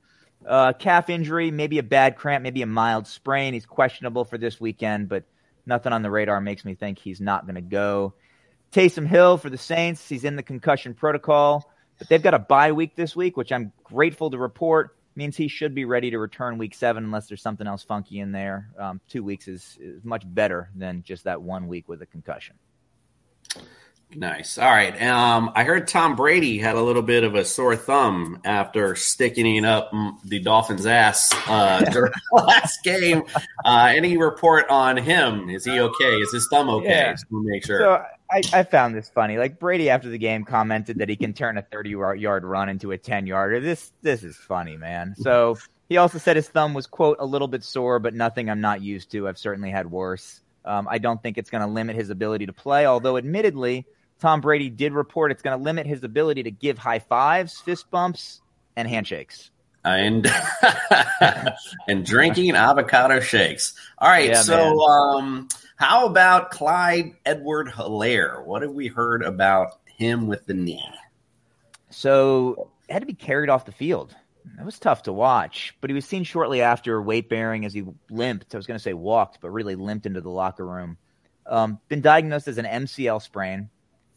uh, 0.45 0.73
calf 0.73 1.09
injury, 1.09 1.51
maybe 1.51 1.77
a 1.77 1.83
bad 1.83 2.17
cramp, 2.17 2.43
maybe 2.43 2.61
a 2.61 2.67
mild 2.67 3.07
sprain. 3.07 3.53
He's 3.53 3.65
questionable 3.65 4.25
for 4.25 4.37
this 4.37 4.59
weekend, 4.59 5.07
but 5.07 5.23
nothing 5.65 5.93
on 5.93 6.01
the 6.01 6.11
radar 6.11 6.41
makes 6.41 6.65
me 6.65 6.75
think 6.75 6.99
he's 6.99 7.21
not 7.21 7.45
going 7.45 7.55
to 7.55 7.61
go. 7.61 8.13
Taysom 8.71 9.07
Hill 9.07 9.37
for 9.37 9.49
the 9.49 9.57
Saints, 9.57 10.07
he's 10.07 10.23
in 10.23 10.35
the 10.35 10.43
concussion 10.43 10.93
protocol, 10.93 11.69
but 11.97 12.09
they've 12.09 12.21
got 12.21 12.33
a 12.33 12.39
bye 12.39 12.71
week 12.71 12.95
this 12.95 13.15
week, 13.15 13.37
which 13.37 13.51
I'm 13.51 13.71
grateful 13.83 14.31
to 14.31 14.37
report. 14.37 14.97
Means 15.17 15.37
he 15.37 15.47
should 15.47 15.73
be 15.73 15.85
ready 15.85 16.11
to 16.11 16.19
return 16.19 16.57
week 16.57 16.75
seven 16.75 17.05
unless 17.05 17.27
there's 17.27 17.41
something 17.41 17.65
else 17.65 17.83
funky 17.83 18.19
in 18.19 18.33
there. 18.33 18.69
Um, 18.77 18.99
two 19.07 19.23
weeks 19.23 19.47
is, 19.47 19.77
is 19.79 20.03
much 20.03 20.23
better 20.25 20.69
than 20.75 21.03
just 21.03 21.23
that 21.23 21.41
one 21.41 21.69
week 21.69 21.87
with 21.87 22.01
a 22.01 22.05
concussion. 22.05 22.57
Nice. 24.13 24.57
All 24.57 24.69
right. 24.69 25.01
Um, 25.01 25.51
I 25.55 25.63
heard 25.63 25.87
Tom 25.87 26.15
Brady 26.15 26.57
had 26.57 26.75
a 26.75 26.81
little 26.81 27.01
bit 27.01 27.23
of 27.23 27.35
a 27.35 27.43
sore 27.43 27.75
thumb 27.75 28.39
after 28.45 28.95
sticking 28.95 29.65
up 29.65 29.91
the 30.23 30.39
Dolphins' 30.39 30.85
ass 30.85 31.33
uh, 31.47 31.79
during 31.91 32.13
the 32.31 32.43
last 32.43 32.83
game. 32.83 33.23
Uh, 33.65 33.93
any 33.95 34.15
report 34.15 34.69
on 34.69 34.95
him? 34.97 35.49
Is 35.49 35.65
he 35.65 35.79
okay? 35.79 36.15
Is 36.15 36.31
his 36.31 36.47
thumb 36.49 36.69
okay? 36.69 36.87
Yeah. 36.87 37.11
Just 37.11 37.27
to 37.29 37.43
make 37.43 37.65
sure. 37.65 37.79
So 37.79 38.05
I, 38.31 38.41
I 38.53 38.63
found 38.63 38.95
this 38.95 39.09
funny. 39.09 39.37
Like 39.37 39.59
Brady 39.59 39.89
after 39.89 40.09
the 40.09 40.17
game 40.17 40.45
commented 40.45 40.97
that 40.99 41.09
he 41.09 41.15
can 41.15 41.33
turn 41.33 41.57
a 41.57 41.61
30 41.61 41.89
yard 41.89 42.43
run 42.43 42.69
into 42.69 42.91
a 42.91 42.97
10 42.97 43.27
yarder. 43.27 43.59
This 43.59 43.91
this 44.01 44.23
is 44.23 44.35
funny, 44.35 44.77
man. 44.77 45.15
So 45.17 45.57
he 45.89 45.97
also 45.97 46.17
said 46.17 46.35
his 46.35 46.49
thumb 46.49 46.73
was 46.73 46.87
quote 46.87 47.17
a 47.19 47.25
little 47.25 47.47
bit 47.47 47.63
sore, 47.63 47.99
but 47.99 48.13
nothing 48.13 48.49
I'm 48.49 48.61
not 48.61 48.81
used 48.81 49.11
to. 49.11 49.27
I've 49.27 49.37
certainly 49.37 49.69
had 49.69 49.89
worse. 49.89 50.41
Um, 50.63 50.87
I 50.89 50.97
don't 50.97 51.21
think 51.21 51.37
it's 51.37 51.51
going 51.51 51.61
to 51.61 51.69
limit 51.69 51.95
his 51.95 52.09
ability 52.09 52.47
to 52.47 52.53
play. 52.53 52.87
Although 52.87 53.17
admittedly, 53.17 53.85
Tom 54.19 54.41
Brady 54.41 54.69
did 54.69 54.93
report 54.93 55.31
it's 55.31 55.43
going 55.43 55.57
to 55.57 55.63
limit 55.63 55.85
his 55.85 56.03
ability 56.03 56.43
to 56.43 56.51
give 56.51 56.77
high 56.79 56.99
fives, 56.99 57.59
fist 57.59 57.89
bumps, 57.91 58.41
and 58.75 58.87
handshakes. 58.87 59.51
and 59.83 60.27
and 61.87 62.03
drinking 62.03 62.55
avocado 62.55 63.19
shakes. 63.19 63.75
All 63.99 64.09
right, 64.09 64.29
Yeah, 64.29 64.41
so 64.41 64.79
um, 64.81 65.47
how 65.75 66.05
about 66.05 66.51
Clyde 66.51 67.15
Edward 67.25 67.67
Helaire? 67.67 68.43
What 68.45 68.61
have 68.61 68.71
we 68.71 68.87
heard 68.87 69.23
about 69.23 69.79
him 69.85 70.27
with 70.27 70.45
the 70.45 70.53
knee? 70.53 70.83
So 71.89 72.69
had 72.89 72.99
to 72.99 73.05
be 73.05 73.13
carried 73.13 73.49
off 73.49 73.65
the 73.65 73.71
field. 73.71 74.15
That 74.57 74.65
was 74.65 74.79
tough 74.79 75.03
to 75.03 75.13
watch, 75.13 75.75
but 75.81 75.89
he 75.89 75.93
was 75.93 76.05
seen 76.05 76.23
shortly 76.23 76.61
after 76.61 77.01
weight 77.01 77.29
bearing 77.29 77.65
as 77.65 77.73
he 77.73 77.83
limped. 78.09 78.53
I 78.53 78.57
was 78.57 78.67
going 78.67 78.77
to 78.77 78.83
say 78.83 78.93
walked, 78.93 79.41
but 79.41 79.49
really 79.49 79.75
limped 79.75 80.05
into 80.05 80.21
the 80.21 80.29
locker 80.29 80.65
room. 80.65 80.97
Um, 81.47 81.79
been 81.89 82.01
diagnosed 82.01 82.47
as 82.47 82.57
an 82.57 82.65
MCL 82.65 83.21
sprain. 83.21 83.69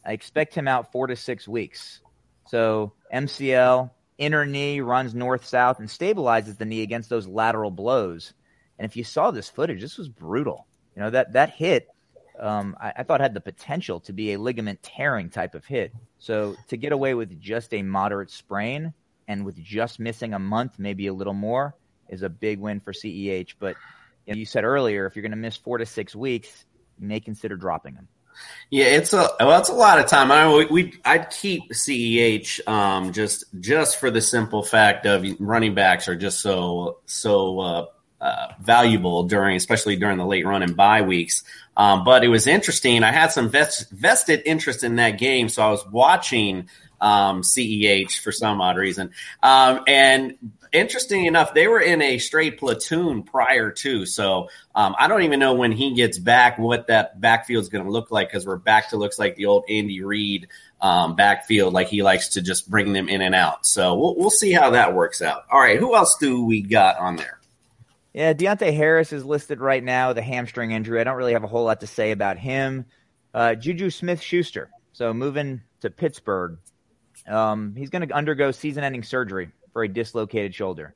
I 0.05 0.13
expect 0.13 0.55
him 0.55 0.67
out 0.67 0.91
four 0.91 1.07
to 1.07 1.15
six 1.15 1.47
weeks. 1.47 1.99
So 2.47 2.93
MCL, 3.13 3.91
inner 4.17 4.45
knee 4.45 4.81
runs 4.81 5.13
north 5.13 5.45
south 5.45 5.79
and 5.79 5.89
stabilizes 5.89 6.57
the 6.57 6.65
knee 6.65 6.83
against 6.83 7.09
those 7.09 7.27
lateral 7.27 7.71
blows. 7.71 8.33
And 8.77 8.85
if 8.85 8.95
you 8.95 9.03
saw 9.03 9.31
this 9.31 9.49
footage, 9.49 9.81
this 9.81 9.97
was 9.97 10.09
brutal. 10.09 10.67
You 10.95 11.03
know 11.03 11.09
that 11.11 11.33
that 11.33 11.51
hit, 11.51 11.87
um, 12.39 12.75
I, 12.79 12.93
I 12.97 13.03
thought 13.03 13.21
had 13.21 13.33
the 13.33 13.41
potential 13.41 13.99
to 14.01 14.13
be 14.13 14.33
a 14.33 14.39
ligament 14.39 14.81
tearing 14.83 15.29
type 15.29 15.55
of 15.55 15.65
hit. 15.65 15.93
So 16.17 16.55
to 16.67 16.77
get 16.77 16.91
away 16.91 17.13
with 17.13 17.39
just 17.39 17.73
a 17.73 17.81
moderate 17.81 18.31
sprain 18.31 18.93
and 19.27 19.45
with 19.45 19.61
just 19.61 19.99
missing 19.99 20.33
a 20.33 20.39
month, 20.39 20.79
maybe 20.79 21.07
a 21.07 21.13
little 21.13 21.33
more, 21.33 21.75
is 22.09 22.23
a 22.23 22.29
big 22.29 22.59
win 22.59 22.79
for 22.79 22.93
CEH. 22.93 23.53
But 23.59 23.75
you, 24.25 24.33
know, 24.33 24.39
you 24.39 24.45
said 24.45 24.63
earlier, 24.63 25.05
if 25.05 25.15
you're 25.15 25.21
going 25.21 25.31
to 25.31 25.37
miss 25.37 25.55
four 25.55 25.77
to 25.77 25.85
six 25.85 26.15
weeks, 26.15 26.65
you 26.99 27.07
may 27.07 27.19
consider 27.19 27.55
dropping 27.55 27.95
him. 27.95 28.07
Yeah, 28.69 28.85
it's 28.85 29.13
a 29.13 29.27
well, 29.39 29.59
it's 29.59 29.69
a 29.69 29.73
lot 29.73 29.99
of 29.99 30.07
time. 30.07 30.31
I 30.31 30.53
we, 30.53 30.65
we 30.67 30.93
I'd 31.03 31.29
keep 31.29 31.71
Ceh 31.73 32.67
um, 32.67 33.11
just 33.11 33.43
just 33.59 33.97
for 33.97 34.11
the 34.11 34.21
simple 34.21 34.63
fact 34.63 35.05
of 35.05 35.25
running 35.39 35.75
backs 35.75 36.07
are 36.07 36.15
just 36.15 36.39
so 36.39 36.99
so 37.05 37.59
uh, 37.59 37.85
uh, 38.21 38.47
valuable 38.61 39.23
during, 39.23 39.55
especially 39.55 39.95
during 39.95 40.17
the 40.17 40.25
late 40.25 40.45
run 40.45 40.63
and 40.63 40.75
bye 40.75 41.01
weeks. 41.01 41.43
Um, 41.77 42.03
but 42.03 42.23
it 42.23 42.27
was 42.27 42.47
interesting. 42.47 43.03
I 43.03 43.11
had 43.11 43.31
some 43.31 43.49
vest, 43.49 43.89
vested 43.91 44.41
interest 44.45 44.83
in 44.83 44.97
that 44.97 45.11
game, 45.11 45.47
so 45.49 45.61
I 45.61 45.71
was 45.71 45.85
watching 45.87 46.67
um, 46.99 47.41
CEH 47.41 48.19
for 48.19 48.31
some 48.31 48.59
odd 48.61 48.77
reason. 48.77 49.11
Um, 49.41 49.81
and 49.87 50.37
interesting 50.71 51.25
enough, 51.25 51.53
they 51.53 51.67
were 51.67 51.79
in 51.79 52.01
a 52.01 52.17
straight 52.17 52.59
platoon 52.59 53.23
prior 53.23 53.71
to. 53.71 54.05
So 54.05 54.49
um, 54.75 54.95
I 54.97 55.07
don't 55.07 55.23
even 55.23 55.39
know 55.39 55.53
when 55.53 55.71
he 55.71 55.93
gets 55.93 56.19
back 56.19 56.59
what 56.59 56.87
that 56.87 57.19
backfield 57.19 57.63
is 57.63 57.69
going 57.69 57.85
to 57.85 57.91
look 57.91 58.11
like 58.11 58.29
because 58.29 58.45
we're 58.45 58.57
back 58.57 58.89
to 58.89 58.97
looks 58.97 59.17
like 59.19 59.35
the 59.35 59.45
old 59.45 59.63
Andy 59.69 60.03
Reid 60.03 60.47
um, 60.81 61.15
backfield, 61.15 61.73
like 61.73 61.87
he 61.87 62.03
likes 62.03 62.29
to 62.29 62.41
just 62.41 62.69
bring 62.69 62.93
them 62.93 63.09
in 63.09 63.21
and 63.21 63.35
out. 63.35 63.65
So 63.65 63.95
we'll, 63.95 64.15
we'll 64.15 64.29
see 64.29 64.51
how 64.51 64.71
that 64.71 64.93
works 64.93 65.21
out. 65.21 65.45
All 65.51 65.59
right, 65.59 65.79
who 65.79 65.95
else 65.95 66.17
do 66.17 66.45
we 66.45 66.61
got 66.61 66.97
on 66.97 67.15
there? 67.15 67.38
Yeah, 68.19 68.33
Deonte 68.33 68.75
Harris 68.75 69.13
is 69.13 69.23
listed 69.23 69.61
right 69.61 69.81
now 69.81 70.09
with 70.09 70.17
a 70.17 70.21
hamstring 70.21 70.71
injury. 70.71 70.99
I 70.99 71.05
don't 71.05 71.15
really 71.15 71.31
have 71.31 71.45
a 71.45 71.47
whole 71.47 71.63
lot 71.63 71.79
to 71.79 71.87
say 71.87 72.11
about 72.11 72.37
him. 72.37 72.85
Uh, 73.33 73.55
Juju 73.55 73.89
Smith 73.89 74.21
Schuster. 74.21 74.69
So 74.91 75.13
moving 75.13 75.61
to 75.79 75.89
Pittsburgh, 75.89 76.57
um, 77.29 77.75
he's 77.77 77.89
going 77.89 78.05
to 78.05 78.13
undergo 78.13 78.51
season 78.51 78.83
ending 78.83 79.03
surgery 79.03 79.51
for 79.71 79.83
a 79.83 79.87
dislocated 79.87 80.53
shoulder. 80.53 80.95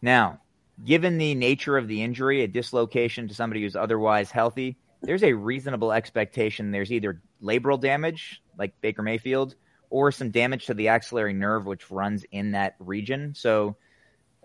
Now, 0.00 0.42
given 0.84 1.18
the 1.18 1.34
nature 1.34 1.76
of 1.76 1.88
the 1.88 2.04
injury, 2.04 2.42
a 2.42 2.46
dislocation 2.46 3.26
to 3.26 3.34
somebody 3.34 3.62
who's 3.62 3.74
otherwise 3.74 4.30
healthy, 4.30 4.76
there's 5.02 5.24
a 5.24 5.32
reasonable 5.32 5.90
expectation 5.90 6.70
there's 6.70 6.92
either 6.92 7.20
labral 7.42 7.80
damage, 7.80 8.40
like 8.56 8.80
Baker 8.80 9.02
Mayfield, 9.02 9.56
or 9.90 10.12
some 10.12 10.30
damage 10.30 10.66
to 10.66 10.74
the 10.74 10.86
axillary 10.86 11.32
nerve, 11.32 11.66
which 11.66 11.90
runs 11.90 12.24
in 12.30 12.52
that 12.52 12.76
region. 12.78 13.34
So, 13.34 13.76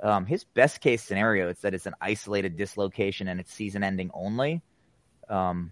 um, 0.01 0.25
his 0.25 0.43
best 0.43 0.81
case 0.81 1.03
scenario 1.03 1.49
is 1.49 1.59
that 1.59 1.73
it's 1.73 1.85
an 1.85 1.95
isolated 2.01 2.55
dislocation 2.55 3.27
and 3.27 3.39
it's 3.39 3.53
season 3.53 3.83
ending 3.83 4.11
only. 4.13 4.61
Um, 5.29 5.71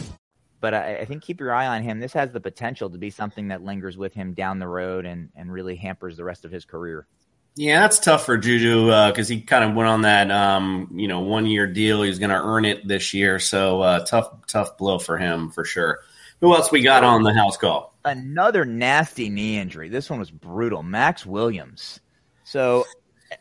But 0.61 0.73
I, 0.73 0.97
I 0.97 1.05
think 1.05 1.23
keep 1.23 1.39
your 1.39 1.51
eye 1.51 1.67
on 1.67 1.83
him. 1.83 1.99
This 1.99 2.13
has 2.13 2.31
the 2.31 2.39
potential 2.39 2.89
to 2.91 2.97
be 2.97 3.09
something 3.09 3.49
that 3.49 3.63
lingers 3.63 3.97
with 3.97 4.13
him 4.13 4.33
down 4.33 4.59
the 4.59 4.67
road 4.67 5.05
and, 5.05 5.29
and 5.35 5.51
really 5.51 5.75
hampers 5.75 6.15
the 6.15 6.23
rest 6.23 6.45
of 6.45 6.51
his 6.51 6.63
career. 6.63 7.07
Yeah, 7.55 7.81
that's 7.81 7.99
tough 7.99 8.25
for 8.25 8.37
Juju 8.37 8.85
because 8.85 9.29
uh, 9.29 9.33
he 9.33 9.41
kind 9.41 9.65
of 9.65 9.75
went 9.75 9.89
on 9.89 10.03
that 10.03 10.31
um, 10.31 10.89
you 10.95 11.09
know 11.09 11.19
one 11.19 11.45
year 11.45 11.67
deal. 11.67 12.01
He's 12.01 12.19
going 12.19 12.29
to 12.29 12.41
earn 12.41 12.63
it 12.63 12.87
this 12.87 13.13
year, 13.13 13.39
so 13.39 13.81
uh, 13.81 14.05
tough 14.05 14.31
tough 14.47 14.77
blow 14.77 14.99
for 14.99 15.17
him 15.17 15.49
for 15.49 15.65
sure. 15.65 15.99
Who 16.39 16.55
else 16.55 16.71
we 16.71 16.81
got 16.81 17.03
on 17.03 17.23
the 17.23 17.33
house 17.33 17.57
call? 17.57 17.93
Another 18.05 18.63
nasty 18.63 19.29
knee 19.29 19.57
injury. 19.57 19.89
This 19.89 20.09
one 20.09 20.19
was 20.19 20.31
brutal. 20.31 20.81
Max 20.81 21.25
Williams. 21.25 21.99
So 22.45 22.85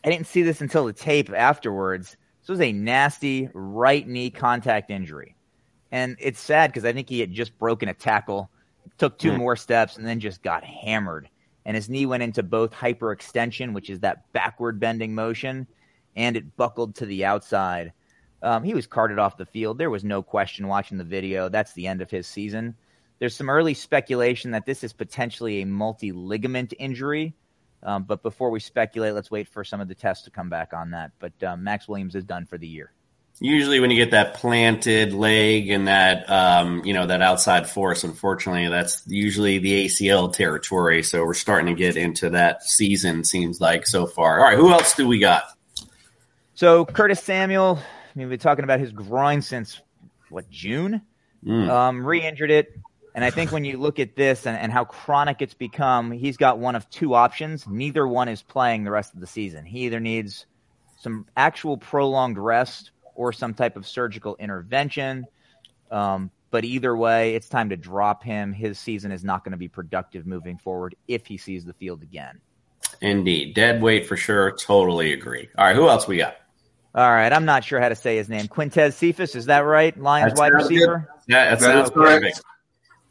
I 0.04 0.10
didn't 0.10 0.26
see 0.26 0.42
this 0.42 0.60
until 0.60 0.86
the 0.86 0.92
tape 0.92 1.30
afterwards. 1.30 2.16
This 2.40 2.48
was 2.48 2.60
a 2.60 2.72
nasty 2.72 3.48
right 3.54 4.06
knee 4.06 4.30
contact 4.30 4.90
injury. 4.90 5.36
And 5.92 6.16
it's 6.20 6.40
sad 6.40 6.70
because 6.70 6.84
I 6.84 6.92
think 6.92 7.08
he 7.08 7.20
had 7.20 7.32
just 7.32 7.58
broken 7.58 7.88
a 7.88 7.94
tackle, 7.94 8.50
took 8.98 9.18
two 9.18 9.32
Mm. 9.32 9.38
more 9.38 9.56
steps, 9.56 9.96
and 9.96 10.06
then 10.06 10.20
just 10.20 10.42
got 10.42 10.64
hammered. 10.64 11.28
And 11.64 11.74
his 11.74 11.88
knee 11.88 12.06
went 12.06 12.22
into 12.22 12.42
both 12.42 12.72
hyperextension, 12.72 13.72
which 13.74 13.90
is 13.90 14.00
that 14.00 14.32
backward 14.32 14.80
bending 14.80 15.14
motion, 15.14 15.66
and 16.16 16.36
it 16.36 16.56
buckled 16.56 16.94
to 16.96 17.06
the 17.06 17.24
outside. 17.24 17.92
Um, 18.42 18.62
he 18.64 18.72
was 18.74 18.86
carted 18.86 19.18
off 19.18 19.36
the 19.36 19.44
field. 19.44 19.78
There 19.78 19.90
was 19.90 20.04
no 20.04 20.22
question 20.22 20.66
watching 20.68 20.96
the 20.96 21.04
video. 21.04 21.48
That's 21.48 21.72
the 21.74 21.86
end 21.86 22.00
of 22.00 22.10
his 22.10 22.26
season. 22.26 22.74
There's 23.18 23.36
some 23.36 23.50
early 23.50 23.74
speculation 23.74 24.52
that 24.52 24.64
this 24.64 24.82
is 24.82 24.94
potentially 24.94 25.60
a 25.60 25.66
multi 25.66 26.10
ligament 26.12 26.72
injury. 26.78 27.34
Um, 27.82 28.04
but 28.04 28.22
before 28.22 28.50
we 28.50 28.60
speculate, 28.60 29.14
let's 29.14 29.30
wait 29.30 29.48
for 29.48 29.64
some 29.64 29.80
of 29.80 29.88
the 29.88 29.94
tests 29.94 30.24
to 30.24 30.30
come 30.30 30.48
back 30.48 30.72
on 30.72 30.90
that. 30.92 31.12
But 31.18 31.32
um, 31.42 31.62
Max 31.64 31.88
Williams 31.88 32.14
is 32.14 32.24
done 32.24 32.46
for 32.46 32.56
the 32.56 32.66
year. 32.66 32.92
Usually, 33.42 33.80
when 33.80 33.90
you 33.90 33.96
get 33.96 34.10
that 34.10 34.34
planted 34.34 35.14
leg 35.14 35.70
and 35.70 35.88
that 35.88 36.28
um, 36.28 36.84
you 36.84 36.92
know 36.92 37.06
that 37.06 37.22
outside 37.22 37.70
force, 37.70 38.04
unfortunately, 38.04 38.68
that's 38.68 39.02
usually 39.06 39.58
the 39.58 39.86
ACL 39.86 40.30
territory. 40.30 41.02
So 41.02 41.24
we're 41.24 41.32
starting 41.32 41.74
to 41.74 41.78
get 41.78 41.96
into 41.96 42.30
that 42.30 42.62
season. 42.64 43.24
Seems 43.24 43.58
like 43.58 43.86
so 43.86 44.06
far. 44.06 44.40
All 44.40 44.44
right, 44.44 44.58
who 44.58 44.70
else 44.70 44.94
do 44.94 45.08
we 45.08 45.18
got? 45.18 45.44
So 46.54 46.84
Curtis 46.84 47.22
Samuel, 47.22 47.78
I 47.78 48.18
mean, 48.18 48.28
we've 48.28 48.38
been 48.38 48.42
talking 48.42 48.64
about 48.64 48.78
his 48.80 48.92
groin 48.92 49.40
since 49.40 49.80
what 50.28 50.50
June. 50.50 51.00
Mm. 51.42 51.70
Um, 51.70 52.04
re-injured 52.04 52.50
it, 52.50 52.78
and 53.14 53.24
I 53.24 53.30
think 53.30 53.50
when 53.50 53.64
you 53.64 53.78
look 53.78 53.98
at 53.98 54.14
this 54.14 54.46
and, 54.46 54.56
and 54.56 54.70
how 54.70 54.84
chronic 54.84 55.40
it's 55.40 55.54
become, 55.54 56.10
he's 56.10 56.36
got 56.36 56.58
one 56.58 56.76
of 56.76 56.88
two 56.90 57.14
options. 57.14 57.66
Neither 57.66 58.06
one 58.06 58.28
is 58.28 58.42
playing 58.42 58.84
the 58.84 58.90
rest 58.90 59.14
of 59.14 59.20
the 59.20 59.26
season. 59.26 59.64
He 59.64 59.86
either 59.86 60.00
needs 60.00 60.44
some 60.98 61.26
actual 61.36 61.78
prolonged 61.78 62.38
rest 62.38 62.90
or 63.20 63.34
some 63.34 63.52
type 63.52 63.76
of 63.76 63.86
surgical 63.86 64.34
intervention. 64.40 65.26
Um, 65.90 66.30
but 66.50 66.64
either 66.64 66.96
way, 66.96 67.34
it's 67.34 67.50
time 67.50 67.68
to 67.68 67.76
drop 67.76 68.24
him. 68.24 68.54
His 68.54 68.78
season 68.78 69.12
is 69.12 69.22
not 69.22 69.44
going 69.44 69.52
to 69.52 69.58
be 69.58 69.68
productive 69.68 70.26
moving 70.26 70.56
forward 70.56 70.94
if 71.06 71.26
he 71.26 71.36
sees 71.36 71.66
the 71.66 71.74
field 71.74 72.02
again. 72.02 72.40
Indeed, 73.02 73.54
dead 73.54 73.82
weight 73.82 74.06
for 74.06 74.16
sure. 74.16 74.52
Totally 74.52 75.12
agree. 75.12 75.50
All 75.58 75.66
right, 75.66 75.76
who 75.76 75.90
else 75.90 76.08
we 76.08 76.16
got? 76.16 76.36
All 76.94 77.10
right, 77.10 77.30
I'm 77.30 77.44
not 77.44 77.62
sure 77.62 77.78
how 77.78 77.90
to 77.90 77.94
say 77.94 78.16
his 78.16 78.30
name. 78.30 78.48
Quintez 78.48 78.94
Cephus, 78.94 79.34
is 79.34 79.44
that 79.46 79.60
right? 79.60 79.96
Lions 80.00 80.32
That 80.32 80.38
wide 80.40 80.54
receiver. 80.54 81.10
good. 81.26 81.34
Yeah, 81.34 81.50
that 81.50 81.60
That 81.60 81.64
sounds 81.66 81.88
is 81.88 81.94
correct. 81.94 82.22
perfect. 82.22 82.42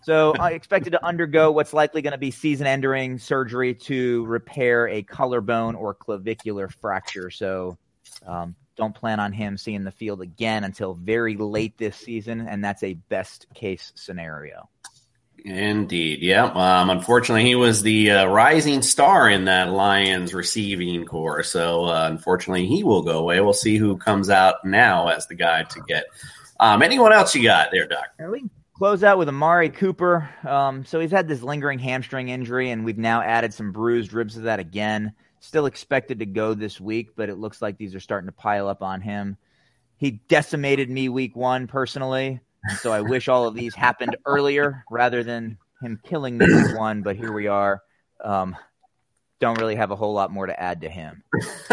So 0.01 0.33
I 0.39 0.51
expected 0.51 0.91
to 0.91 1.05
undergo 1.05 1.51
what's 1.51 1.71
likely 1.71 2.01
going 2.01 2.13
to 2.13 2.17
be 2.17 2.31
season-ending 2.31 3.19
surgery 3.19 3.75
to 3.75 4.25
repair 4.25 4.87
a 4.87 5.03
collarbone 5.03 5.75
or 5.75 5.93
clavicular 5.93 6.67
fracture. 6.67 7.29
So 7.29 7.77
um, 8.25 8.55
don't 8.79 8.95
plan 8.95 9.19
on 9.19 9.33
him 9.33 9.57
seeing 9.57 9.83
the 9.83 9.91
field 9.91 10.21
again 10.21 10.63
until 10.63 10.93
very 10.93 11.35
late 11.35 11.77
this 11.77 11.97
season, 11.97 12.47
and 12.47 12.63
that's 12.63 12.81
a 12.81 12.93
best-case 12.93 13.91
scenario. 13.95 14.69
Indeed, 15.45 16.21
yeah. 16.21 16.45
Um, 16.45 16.89
unfortunately, 16.89 17.45
he 17.45 17.55
was 17.55 17.81
the 17.81 18.11
uh, 18.11 18.25
rising 18.27 18.81
star 18.81 19.29
in 19.29 19.45
that 19.45 19.69
Lions 19.69 20.33
receiving 20.33 21.05
core. 21.05 21.43
So, 21.43 21.85
uh, 21.85 22.07
unfortunately, 22.09 22.67
he 22.67 22.83
will 22.83 23.03
go 23.03 23.19
away. 23.19 23.39
We'll 23.39 23.53
see 23.53 23.77
who 23.77 23.97
comes 23.97 24.29
out 24.29 24.65
now 24.65 25.07
as 25.07 25.27
the 25.27 25.35
guy 25.35 25.63
to 25.63 25.81
get. 25.87 26.05
Um, 26.59 26.81
anyone 26.81 27.13
else 27.13 27.35
you 27.35 27.43
got 27.43 27.69
there, 27.71 27.87
Doc? 27.87 28.05
Close 28.73 29.03
out 29.03 29.17
with 29.17 29.27
Amari 29.27 29.69
Cooper. 29.69 30.29
Um, 30.45 30.85
so 30.85 30.99
he's 31.01 31.11
had 31.11 31.27
this 31.27 31.41
lingering 31.41 31.79
hamstring 31.79 32.29
injury, 32.29 32.69
and 32.69 32.85
we've 32.85 32.97
now 32.97 33.21
added 33.21 33.53
some 33.53 33.71
bruised 33.71 34.13
ribs 34.13 34.35
to 34.35 34.41
that 34.41 34.59
again. 34.59 35.13
Still 35.39 35.65
expected 35.65 36.19
to 36.19 36.25
go 36.25 36.53
this 36.53 36.79
week, 36.79 37.11
but 37.15 37.29
it 37.29 37.37
looks 37.37 37.61
like 37.61 37.77
these 37.77 37.95
are 37.95 37.99
starting 37.99 38.27
to 38.27 38.33
pile 38.33 38.67
up 38.67 38.81
on 38.81 39.01
him. 39.01 39.37
He 39.97 40.11
decimated 40.27 40.89
me 40.89 41.09
week 41.09 41.35
one 41.35 41.67
personally, 41.67 42.41
so 42.81 42.91
I 42.91 43.01
wish 43.01 43.27
all 43.27 43.47
of 43.47 43.55
these 43.55 43.75
happened 43.75 44.17
earlier 44.25 44.83
rather 44.89 45.23
than 45.23 45.57
him 45.81 45.99
killing 46.03 46.37
me 46.37 46.45
week 46.45 46.77
one. 46.77 47.01
But 47.01 47.15
here 47.15 47.31
we 47.31 47.47
are. 47.47 47.81
Um, 48.23 48.55
don't 49.39 49.57
really 49.57 49.75
have 49.75 49.91
a 49.91 49.95
whole 49.95 50.13
lot 50.13 50.31
more 50.31 50.45
to 50.45 50.59
add 50.59 50.81
to 50.81 50.89
him. 50.89 51.23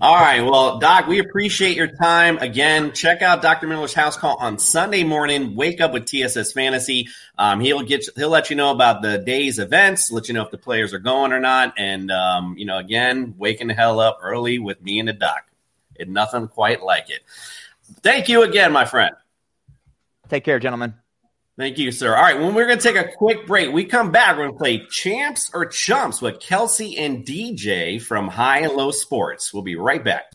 All 0.00 0.14
right. 0.14 0.42
Well, 0.42 0.78
Doc, 0.78 1.06
we 1.06 1.18
appreciate 1.18 1.76
your 1.76 1.88
time. 1.88 2.36
Again, 2.38 2.92
check 2.92 3.22
out 3.22 3.40
Dr. 3.40 3.66
Miller's 3.66 3.94
house 3.94 4.16
call 4.16 4.36
on 4.36 4.58
Sunday 4.58 5.04
morning. 5.04 5.56
Wake 5.56 5.80
up 5.80 5.92
with 5.92 6.04
TSS 6.04 6.52
Fantasy. 6.52 7.08
Um, 7.38 7.60
he'll 7.60 7.82
get 7.82 8.04
he'll 8.16 8.28
let 8.28 8.50
you 8.50 8.56
know 8.56 8.70
about 8.70 9.00
the 9.00 9.18
day's 9.18 9.58
events, 9.58 10.12
let 10.12 10.28
you 10.28 10.34
know 10.34 10.42
if 10.42 10.50
the 10.50 10.58
players 10.58 10.92
are 10.92 10.98
going 10.98 11.32
or 11.32 11.40
not, 11.40 11.74
and 11.78 12.10
um, 12.10 12.56
you 12.58 12.66
know, 12.66 12.78
again, 12.78 13.34
waking 13.38 13.68
the 13.68 13.74
hell 13.74 13.98
up 13.98 14.18
early 14.22 14.58
with 14.58 14.82
me 14.82 14.98
and 14.98 15.08
the 15.08 15.14
doc. 15.14 15.46
It 15.96 16.08
nothing 16.08 16.48
quite 16.48 16.82
like 16.82 17.08
it. 17.08 17.20
Thank 18.02 18.28
you 18.28 18.42
again, 18.42 18.72
my 18.72 18.84
friend. 18.84 19.14
Take 20.28 20.44
care, 20.44 20.58
gentlemen. 20.58 20.94
Thank 21.56 21.78
you, 21.78 21.92
sir. 21.92 22.16
All 22.16 22.20
right, 22.20 22.40
when 22.40 22.52
we're 22.52 22.66
going 22.66 22.78
to 22.78 22.82
take 22.82 22.96
a 22.96 23.08
quick 23.16 23.46
break, 23.46 23.72
we 23.72 23.84
come 23.84 24.10
back. 24.10 24.36
We're 24.36 24.48
going 24.48 24.54
to 24.54 24.58
play 24.58 24.86
Champs 24.90 25.52
or 25.54 25.66
Chumps 25.66 26.20
with 26.20 26.40
Kelsey 26.40 26.98
and 26.98 27.24
DJ 27.24 28.02
from 28.02 28.26
High 28.26 28.62
and 28.62 28.72
Low 28.72 28.90
Sports. 28.90 29.54
We'll 29.54 29.62
be 29.62 29.76
right 29.76 30.02
back. 30.02 30.32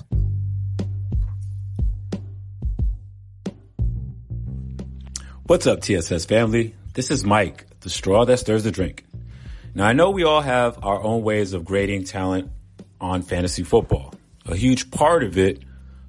What's 5.44 5.68
up, 5.68 5.82
TSS 5.82 6.24
family? 6.24 6.74
This 6.94 7.12
is 7.12 7.26
Mike, 7.26 7.66
the 7.82 7.90
straw 7.90 8.24
that 8.24 8.38
stirs 8.38 8.64
the 8.64 8.72
drink. 8.72 9.04
Now, 9.76 9.88
I 9.88 9.92
know 9.92 10.12
we 10.12 10.24
all 10.24 10.42
have 10.42 10.86
our 10.86 11.04
own 11.04 11.24
ways 11.24 11.52
of 11.52 11.66
grading 11.66 12.06
talent 12.06 12.50
on 13.02 13.24
fantasy 13.24 13.64
football. 13.64 14.14
A 14.46 14.56
huge 14.56 14.90
part 14.90 15.24
of 15.24 15.38
it, 15.38 15.64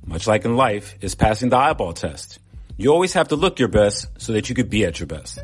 much 0.06 0.28
like 0.28 0.44
in 0.44 0.56
life, 0.56 0.94
is 1.00 1.16
passing 1.16 1.48
the 1.48 1.56
eyeball 1.56 1.94
test. 1.94 2.38
You 2.80 2.90
always 2.90 3.12
have 3.12 3.28
to 3.28 3.36
look 3.36 3.58
your 3.58 3.68
best 3.68 4.08
so 4.16 4.32
that 4.32 4.48
you 4.48 4.54
could 4.54 4.70
be 4.70 4.86
at 4.86 4.98
your 4.98 5.06
best. 5.06 5.38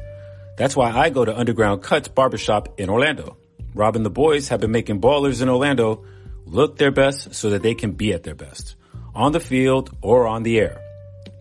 That's 0.57 0.75
why 0.75 0.90
I 0.90 1.11
go 1.11 1.22
to 1.22 1.38
Underground 1.38 1.83
Cuts 1.83 2.09
Barbershop 2.09 2.81
in 2.81 2.88
Orlando. 2.88 3.37
Rob 3.75 3.94
and 3.94 4.07
the 4.07 4.11
boys 4.11 4.49
have 4.49 4.62
been 4.62 4.70
making 4.70 5.03
ballers 5.03 5.42
in 5.42 5.51
Orlando 5.51 6.03
look 6.46 6.79
their 6.79 6.90
best 6.90 7.35
so 7.35 7.51
that 7.51 7.62
they 7.62 7.75
can 7.75 7.92
be 7.92 8.14
at 8.14 8.22
their 8.22 8.35
best, 8.35 8.77
on 9.14 9.33
the 9.33 9.40
field 9.40 9.94
or 10.01 10.27
on 10.27 10.44
the 10.44 10.59
air. 10.59 10.81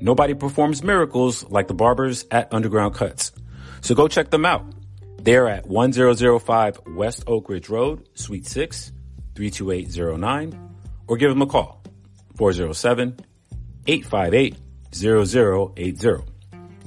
Nobody 0.01 0.33
performs 0.33 0.83
miracles 0.83 1.49
like 1.49 1.69
the 1.69 1.73
barbers 1.73 2.25
at 2.29 2.53
Underground 2.53 2.93
Cuts. 2.93 3.31
So 3.79 3.95
go 3.95 4.09
check 4.09 4.29
them 4.31 4.45
out. 4.45 4.65
They're 5.21 5.47
at 5.47 5.65
1005 5.65 6.79
West 6.87 7.23
Oak 7.25 7.47
Ridge 7.47 7.69
Road, 7.69 8.09
Suite 8.15 8.47
6, 8.47 8.91
32809, 9.35 10.75
or 11.07 11.15
give 11.15 11.29
them 11.29 11.41
a 11.41 11.47
call, 11.47 11.81
407 12.35 13.17
858 13.87 14.64
0080. 14.95 16.23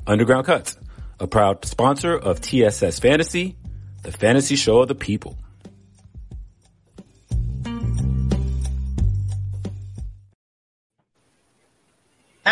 Underground 0.07 0.47
Cuts, 0.47 0.79
a 1.21 1.27
proud 1.27 1.64
sponsor 1.64 2.16
of 2.16 2.40
TSS 2.40 2.99
Fantasy, 2.99 3.57
the 4.03 4.12
fantasy 4.12 4.57
show 4.57 4.81
of 4.81 4.88
the 4.88 4.94
people. 4.94 5.37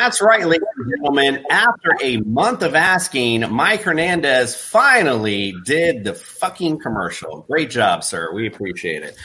That's 0.07 0.21
right, 0.23 0.47
ladies 0.47 0.69
and 0.77 0.91
gentlemen. 0.91 1.45
After 1.51 1.97
a 2.03 2.19
month 2.19 2.63
of 2.63 2.75
asking, 2.75 3.51
Mike 3.51 3.83
Hernandez 3.83 4.55
finally 4.55 5.55
did 5.65 6.05
the 6.05 6.15
fucking 6.15 6.79
commercial. 6.79 7.47
Great 7.51 7.71
job, 7.71 8.05
sir. 8.05 8.33
We 8.33 8.47
appreciate 8.47 9.03
it. 9.03 9.17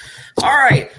All 0.41 0.49
right. 0.49 0.89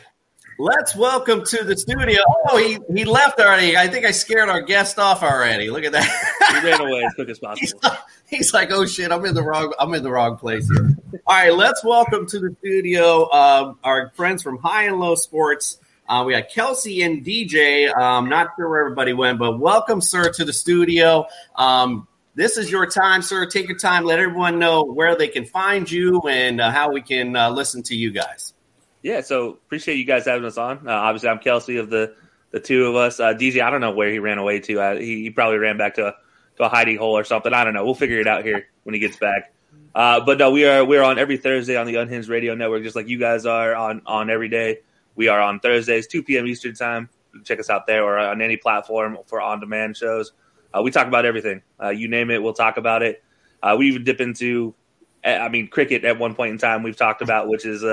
Let's 0.62 0.94
welcome 0.94 1.44
to 1.44 1.64
the 1.64 1.76
studio. 1.76 2.20
Oh, 2.48 2.56
he, 2.56 2.78
he 2.94 3.04
left 3.04 3.40
already. 3.40 3.76
I 3.76 3.88
think 3.88 4.06
I 4.06 4.12
scared 4.12 4.48
our 4.48 4.60
guest 4.60 4.96
off 4.96 5.24
already. 5.24 5.70
Look 5.70 5.82
at 5.82 5.90
that. 5.90 6.04
He 6.52 6.70
ran 6.70 6.80
away 6.80 7.02
as 7.02 7.12
quick 7.14 7.28
as 7.30 7.38
possible. 7.40 7.66
He's 7.66 7.74
like, 7.82 7.98
he's 8.28 8.54
like, 8.54 8.70
oh 8.70 8.86
shit, 8.86 9.10
I'm 9.10 9.24
in 9.24 9.34
the 9.34 9.42
wrong, 9.42 9.74
I'm 9.80 9.92
in 9.92 10.04
the 10.04 10.12
wrong 10.12 10.36
place 10.36 10.70
here. 10.70 10.96
All 11.26 11.34
right, 11.34 11.52
let's 11.52 11.82
welcome 11.82 12.28
to 12.28 12.38
the 12.38 12.54
studio 12.60 13.28
um, 13.32 13.80
our 13.82 14.12
friends 14.14 14.44
from 14.44 14.58
High 14.58 14.84
and 14.84 15.00
Low 15.00 15.16
Sports. 15.16 15.80
Uh, 16.08 16.22
we 16.24 16.32
got 16.32 16.48
Kelsey 16.48 17.02
and 17.02 17.26
DJ. 17.26 17.92
Um, 17.92 18.28
not 18.28 18.50
sure 18.54 18.70
where 18.70 18.82
everybody 18.82 19.14
went, 19.14 19.40
but 19.40 19.58
welcome, 19.58 20.00
sir, 20.00 20.30
to 20.30 20.44
the 20.44 20.52
studio. 20.52 21.26
Um, 21.56 22.06
this 22.36 22.56
is 22.56 22.70
your 22.70 22.86
time, 22.86 23.22
sir. 23.22 23.46
Take 23.46 23.66
your 23.66 23.78
time. 23.78 24.04
Let 24.04 24.20
everyone 24.20 24.60
know 24.60 24.84
where 24.84 25.16
they 25.16 25.26
can 25.26 25.44
find 25.44 25.90
you 25.90 26.20
and 26.20 26.60
uh, 26.60 26.70
how 26.70 26.92
we 26.92 27.02
can 27.02 27.34
uh, 27.34 27.50
listen 27.50 27.82
to 27.84 27.96
you 27.96 28.12
guys. 28.12 28.54
Yeah, 29.02 29.20
so 29.20 29.50
appreciate 29.50 29.96
you 29.96 30.04
guys 30.04 30.24
having 30.26 30.44
us 30.44 30.56
on. 30.56 30.88
Uh, 30.88 30.92
obviously, 30.92 31.28
I'm 31.28 31.40
Kelsey 31.40 31.76
of 31.78 31.90
the 31.90 32.14
the 32.52 32.60
two 32.60 32.86
of 32.86 32.94
us. 32.96 33.18
Uh, 33.18 33.34
DJ, 33.34 33.62
I 33.62 33.70
don't 33.70 33.80
know 33.80 33.90
where 33.90 34.10
he 34.10 34.18
ran 34.18 34.38
away 34.38 34.60
to. 34.60 34.80
Uh, 34.80 34.96
he, 34.96 35.22
he 35.22 35.30
probably 35.30 35.58
ran 35.58 35.76
back 35.76 35.94
to 35.94 36.08
a, 36.08 36.14
to 36.56 36.64
a 36.64 36.68
hiding 36.68 36.98
hole 36.98 37.16
or 37.16 37.24
something. 37.24 37.52
I 37.52 37.64
don't 37.64 37.74
know. 37.74 37.84
We'll 37.84 37.94
figure 37.94 38.20
it 38.20 38.28
out 38.28 38.44
here 38.44 38.68
when 38.84 38.94
he 38.94 39.00
gets 39.00 39.16
back. 39.16 39.52
Uh, 39.94 40.20
but 40.24 40.38
no, 40.38 40.50
we 40.50 40.64
are 40.64 40.84
we're 40.84 41.02
on 41.02 41.18
every 41.18 41.36
Thursday 41.36 41.76
on 41.76 41.86
the 41.86 41.96
Unhinged 41.96 42.28
Radio 42.28 42.54
Network, 42.54 42.82
just 42.84 42.94
like 42.94 43.08
you 43.08 43.18
guys 43.18 43.44
are 43.44 43.74
on 43.74 44.02
on 44.06 44.30
every 44.30 44.48
day. 44.48 44.78
We 45.16 45.28
are 45.28 45.40
on 45.40 45.60
Thursdays, 45.60 46.06
2 46.06 46.22
p.m. 46.22 46.46
Eastern 46.46 46.74
time. 46.74 47.10
Check 47.44 47.58
us 47.58 47.68
out 47.68 47.86
there 47.86 48.04
or 48.04 48.18
on 48.18 48.40
any 48.40 48.56
platform 48.56 49.18
for 49.26 49.40
on 49.40 49.60
demand 49.60 49.96
shows. 49.96 50.32
Uh, 50.72 50.80
we 50.82 50.90
talk 50.90 51.06
about 51.06 51.26
everything. 51.26 51.62
Uh, 51.82 51.90
you 51.90 52.08
name 52.08 52.30
it, 52.30 52.42
we'll 52.42 52.54
talk 52.54 52.76
about 52.78 53.02
it. 53.02 53.22
We 53.76 53.88
even 53.88 54.04
dip 54.04 54.20
into, 54.20 54.74
I 55.22 55.48
mean, 55.48 55.68
cricket 55.68 56.04
at 56.04 56.18
one 56.18 56.34
point 56.34 56.52
in 56.52 56.58
time 56.58 56.82
we've 56.82 56.96
talked 56.96 57.20
about, 57.20 57.48
which 57.48 57.66
is 57.66 57.84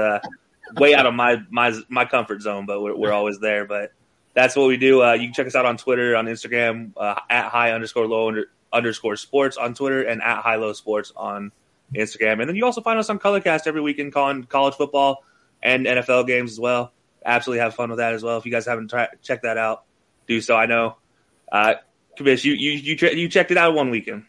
way 0.76 0.94
out 0.94 1.06
of 1.06 1.14
my 1.14 1.42
my 1.50 1.74
my 1.90 2.06
comfort 2.06 2.42
zone, 2.42 2.66
but 2.66 2.82
we're, 2.82 2.96
we're 2.96 3.12
always 3.12 3.40
there. 3.40 3.66
But 3.66 3.92
that's 4.34 4.56
what 4.56 4.68
we 4.68 4.78
do. 4.78 5.04
Uh, 5.04 5.14
you 5.14 5.28
can 5.28 5.34
check 5.34 5.48
us 5.48 5.56
out 5.56 5.66
on 5.66 5.78
Twitter, 5.78 6.16
on 6.16 6.26
Instagram, 6.26 6.92
uh, 6.98 7.20
at 7.30 7.50
high 7.50 7.72
underscore 7.72 8.08
low 8.08 8.28
under, 8.28 8.46
underscore 8.72 9.16
sports 9.16 9.58
on 9.58 9.74
Twitter, 9.74 10.04
and 10.04 10.22
at 10.22 10.42
high 10.42 10.56
low 10.56 10.74
sports 10.74 11.12
on 11.16 11.52
Instagram. 11.96 12.40
And 12.40 12.50
then 12.50 12.56
you 12.56 12.66
also 12.66 12.82
find 12.82 13.00
us 13.00 13.10
on 13.10 13.20
Colorcast 13.20 13.68
every 13.68 13.82
weekend 13.82 14.14
calling 14.14 14.44
college 14.44 14.76
football 14.76 15.24
and 15.62 15.86
NFL 15.86 16.28
games 16.28 16.52
as 16.52 16.60
well. 16.60 16.94
Absolutely 17.26 17.62
have 17.62 17.76
fun 17.76 17.90
with 17.90 18.00
that 18.00 18.14
as 18.14 18.24
well. 18.24 18.38
If 18.38 18.46
you 18.46 18.52
guys 18.52 18.66
haven't 18.66 18.90
tra- 18.90 19.10
checked 19.22 19.44
that 19.44 19.58
out, 19.58 19.84
do 20.28 20.40
so. 20.42 20.56
I 20.56 20.68
know, 20.68 20.98
uh, 21.52 21.76
Kabish, 22.18 22.44
you 22.44 22.54
you 22.54 22.72
you, 22.72 22.96
you 23.10 23.30
checked 23.30 23.52
it 23.52 23.58
out 23.58 23.74
one 23.74 23.90
weekend. 23.90 24.26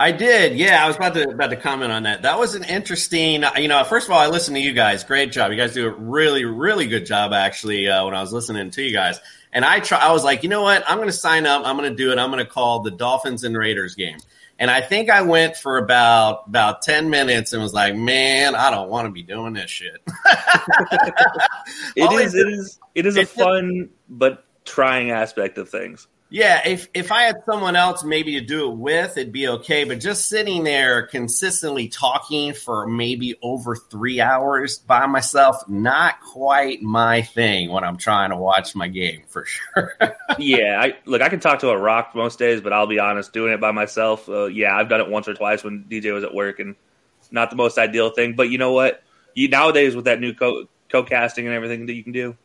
I 0.00 0.12
did. 0.12 0.56
Yeah, 0.56 0.84
I 0.84 0.86
was 0.86 0.94
about 0.94 1.14
to 1.14 1.28
about 1.28 1.50
to 1.50 1.56
comment 1.56 1.90
on 1.90 2.04
that. 2.04 2.22
That 2.22 2.38
was 2.38 2.54
an 2.54 2.62
interesting. 2.62 3.42
You 3.56 3.66
know, 3.66 3.82
first 3.82 4.06
of 4.06 4.12
all, 4.12 4.20
I 4.20 4.28
listened 4.28 4.56
to 4.56 4.60
you 4.60 4.72
guys. 4.72 5.02
Great 5.02 5.32
job. 5.32 5.50
You 5.50 5.56
guys 5.56 5.74
do 5.74 5.88
a 5.88 5.90
really, 5.90 6.44
really 6.44 6.86
good 6.86 7.04
job. 7.04 7.32
Actually, 7.32 7.88
uh, 7.88 8.04
when 8.04 8.14
I 8.14 8.20
was 8.20 8.32
listening 8.32 8.70
to 8.70 8.82
you 8.82 8.92
guys, 8.92 9.18
and 9.52 9.64
I 9.64 9.80
try, 9.80 9.98
I 9.98 10.12
was 10.12 10.22
like, 10.22 10.44
you 10.44 10.48
know 10.48 10.62
what? 10.62 10.84
I'm 10.86 10.98
going 10.98 11.08
to 11.08 11.12
sign 11.12 11.46
up. 11.46 11.66
I'm 11.66 11.76
going 11.76 11.90
to 11.90 11.96
do 11.96 12.12
it. 12.12 12.18
I'm 12.18 12.30
going 12.30 12.44
to 12.44 12.50
call 12.50 12.80
the 12.82 12.92
Dolphins 12.92 13.42
and 13.42 13.56
Raiders 13.56 13.96
game. 13.96 14.18
And 14.60 14.70
I 14.70 14.82
think 14.82 15.10
I 15.10 15.22
went 15.22 15.56
for 15.56 15.78
about 15.78 16.44
about 16.46 16.82
ten 16.82 17.10
minutes 17.10 17.52
and 17.52 17.60
was 17.60 17.74
like, 17.74 17.96
man, 17.96 18.54
I 18.54 18.70
don't 18.70 18.88
want 18.88 19.06
to 19.06 19.10
be 19.10 19.24
doing 19.24 19.54
this 19.54 19.70
shit. 19.70 20.00
it 21.96 22.12
is, 22.12 22.34
it 22.36 22.48
is, 22.48 22.78
it 22.94 23.06
is 23.06 23.16
a 23.16 23.26
fun 23.26 23.90
but 24.08 24.44
trying 24.64 25.10
aspect 25.10 25.58
of 25.58 25.68
things. 25.68 26.06
Yeah, 26.30 26.60
if 26.66 26.88
if 26.92 27.10
I 27.10 27.22
had 27.22 27.42
someone 27.46 27.74
else 27.74 28.04
maybe 28.04 28.38
to 28.38 28.44
do 28.44 28.70
it 28.70 28.76
with, 28.76 29.16
it'd 29.16 29.32
be 29.32 29.48
okay. 29.48 29.84
But 29.84 29.98
just 29.98 30.28
sitting 30.28 30.62
there 30.62 31.06
consistently 31.06 31.88
talking 31.88 32.52
for 32.52 32.86
maybe 32.86 33.36
over 33.40 33.74
three 33.74 34.20
hours 34.20 34.78
by 34.78 35.06
myself, 35.06 35.66
not 35.68 36.20
quite 36.20 36.82
my 36.82 37.22
thing 37.22 37.70
when 37.70 37.82
I'm 37.82 37.96
trying 37.96 38.28
to 38.30 38.36
watch 38.36 38.74
my 38.74 38.88
game 38.88 39.22
for 39.28 39.46
sure. 39.46 39.94
yeah, 40.38 40.78
I 40.82 40.98
look. 41.06 41.22
I 41.22 41.30
can 41.30 41.40
talk 41.40 41.60
to 41.60 41.70
a 41.70 41.78
rock 41.78 42.14
most 42.14 42.38
days, 42.38 42.60
but 42.60 42.74
I'll 42.74 42.86
be 42.86 42.98
honest, 42.98 43.32
doing 43.32 43.54
it 43.54 43.60
by 43.60 43.72
myself. 43.72 44.28
Uh, 44.28 44.46
yeah, 44.46 44.76
I've 44.76 44.90
done 44.90 45.00
it 45.00 45.08
once 45.08 45.28
or 45.28 45.34
twice 45.34 45.64
when 45.64 45.84
DJ 45.84 46.12
was 46.12 46.24
at 46.24 46.34
work, 46.34 46.60
and 46.60 46.76
not 47.30 47.48
the 47.48 47.56
most 47.56 47.78
ideal 47.78 48.10
thing. 48.10 48.34
But 48.34 48.50
you 48.50 48.58
know 48.58 48.72
what? 48.72 49.02
You 49.34 49.48
nowadays 49.48 49.96
with 49.96 50.04
that 50.04 50.20
new 50.20 50.34
co 50.34 50.66
co-casting 50.90 51.46
and 51.46 51.54
everything 51.54 51.86
that 51.86 51.94
you 51.94 52.02
can 52.02 52.12
do, 52.12 52.36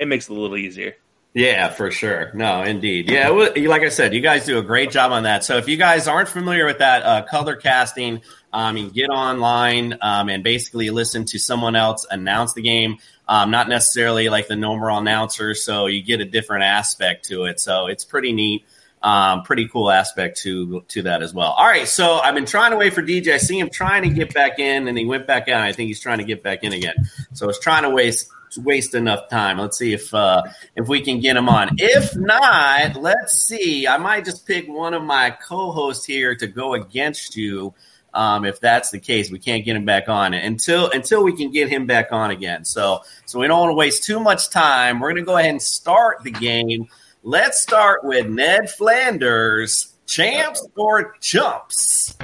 it 0.00 0.08
makes 0.08 0.28
it 0.28 0.32
a 0.32 0.34
little 0.34 0.56
easier. 0.56 0.96
Yeah, 1.34 1.70
for 1.70 1.90
sure. 1.90 2.30
No, 2.34 2.62
indeed. 2.62 3.10
Yeah, 3.10 3.30
well, 3.30 3.52
like 3.56 3.82
I 3.82 3.88
said, 3.88 4.12
you 4.12 4.20
guys 4.20 4.44
do 4.44 4.58
a 4.58 4.62
great 4.62 4.90
job 4.90 5.12
on 5.12 5.22
that. 5.22 5.44
So 5.44 5.56
if 5.56 5.66
you 5.66 5.78
guys 5.78 6.06
aren't 6.06 6.28
familiar 6.28 6.66
with 6.66 6.78
that 6.78 7.02
uh, 7.02 7.22
color 7.22 7.56
casting, 7.56 8.20
um, 8.52 8.74
mean, 8.74 8.90
get 8.90 9.08
online 9.08 9.96
um, 10.02 10.28
and 10.28 10.44
basically 10.44 10.90
listen 10.90 11.24
to 11.26 11.38
someone 11.38 11.74
else 11.74 12.06
announce 12.10 12.52
the 12.52 12.60
game. 12.60 12.98
Um, 13.26 13.50
not 13.50 13.68
necessarily 13.68 14.28
like 14.28 14.46
the 14.48 14.56
normal 14.56 14.98
announcer, 14.98 15.54
so 15.54 15.86
you 15.86 16.02
get 16.02 16.20
a 16.20 16.26
different 16.26 16.64
aspect 16.64 17.26
to 17.28 17.44
it. 17.44 17.60
So 17.60 17.86
it's 17.86 18.04
pretty 18.04 18.32
neat. 18.32 18.66
Um, 19.02 19.42
pretty 19.42 19.66
cool 19.66 19.90
aspect 19.90 20.38
to 20.42 20.82
to 20.88 21.02
that 21.02 21.22
as 21.22 21.34
well. 21.34 21.52
All 21.52 21.66
right, 21.66 21.88
so 21.88 22.18
I've 22.18 22.34
been 22.34 22.46
trying 22.46 22.70
to 22.72 22.76
wait 22.76 22.92
for 22.92 23.02
DJ. 23.02 23.32
I 23.34 23.38
see 23.38 23.58
him 23.58 23.68
trying 23.68 24.02
to 24.02 24.10
get 24.10 24.32
back 24.32 24.58
in, 24.58 24.86
and 24.86 24.96
he 24.96 25.04
went 25.04 25.26
back 25.26 25.48
out. 25.48 25.62
I 25.62 25.72
think 25.72 25.88
he's 25.88 25.98
trying 25.98 26.18
to 26.18 26.24
get 26.24 26.42
back 26.42 26.62
in 26.62 26.72
again. 26.72 26.94
So 27.32 27.46
I 27.46 27.48
was 27.48 27.58
trying 27.58 27.82
to 27.82 27.90
waste 27.90 28.30
waste 28.58 28.94
enough 28.94 29.28
time. 29.28 29.58
Let's 29.58 29.78
see 29.78 29.92
if 29.92 30.12
uh, 30.14 30.42
if 30.76 30.88
we 30.88 31.00
can 31.00 31.20
get 31.20 31.36
him 31.36 31.48
on. 31.48 31.70
If 31.78 32.16
not, 32.16 32.96
let's 32.96 33.46
see. 33.46 33.86
I 33.86 33.98
might 33.98 34.24
just 34.24 34.46
pick 34.46 34.68
one 34.68 34.94
of 34.94 35.02
my 35.02 35.30
co-hosts 35.30 36.04
here 36.04 36.34
to 36.36 36.46
go 36.46 36.74
against 36.74 37.36
you. 37.36 37.74
Um, 38.14 38.44
if 38.44 38.60
that's 38.60 38.90
the 38.90 39.00
case, 39.00 39.30
we 39.30 39.38
can't 39.38 39.64
get 39.64 39.74
him 39.74 39.84
back 39.84 40.08
on 40.08 40.34
until 40.34 40.90
until 40.90 41.24
we 41.24 41.36
can 41.36 41.50
get 41.50 41.68
him 41.68 41.86
back 41.86 42.12
on 42.12 42.30
again. 42.30 42.64
So 42.64 43.02
so 43.26 43.38
we 43.38 43.46
don't 43.46 43.58
want 43.58 43.70
to 43.70 43.76
waste 43.76 44.04
too 44.04 44.20
much 44.20 44.50
time. 44.50 45.00
We're 45.00 45.14
to 45.14 45.22
go 45.22 45.36
ahead 45.36 45.50
and 45.50 45.62
start 45.62 46.22
the 46.22 46.30
game. 46.30 46.88
Let's 47.22 47.60
start 47.60 48.04
with 48.04 48.28
Ned 48.28 48.68
Flanders, 48.68 49.94
champs 50.06 50.66
or 50.76 51.14
chumps. 51.20 52.16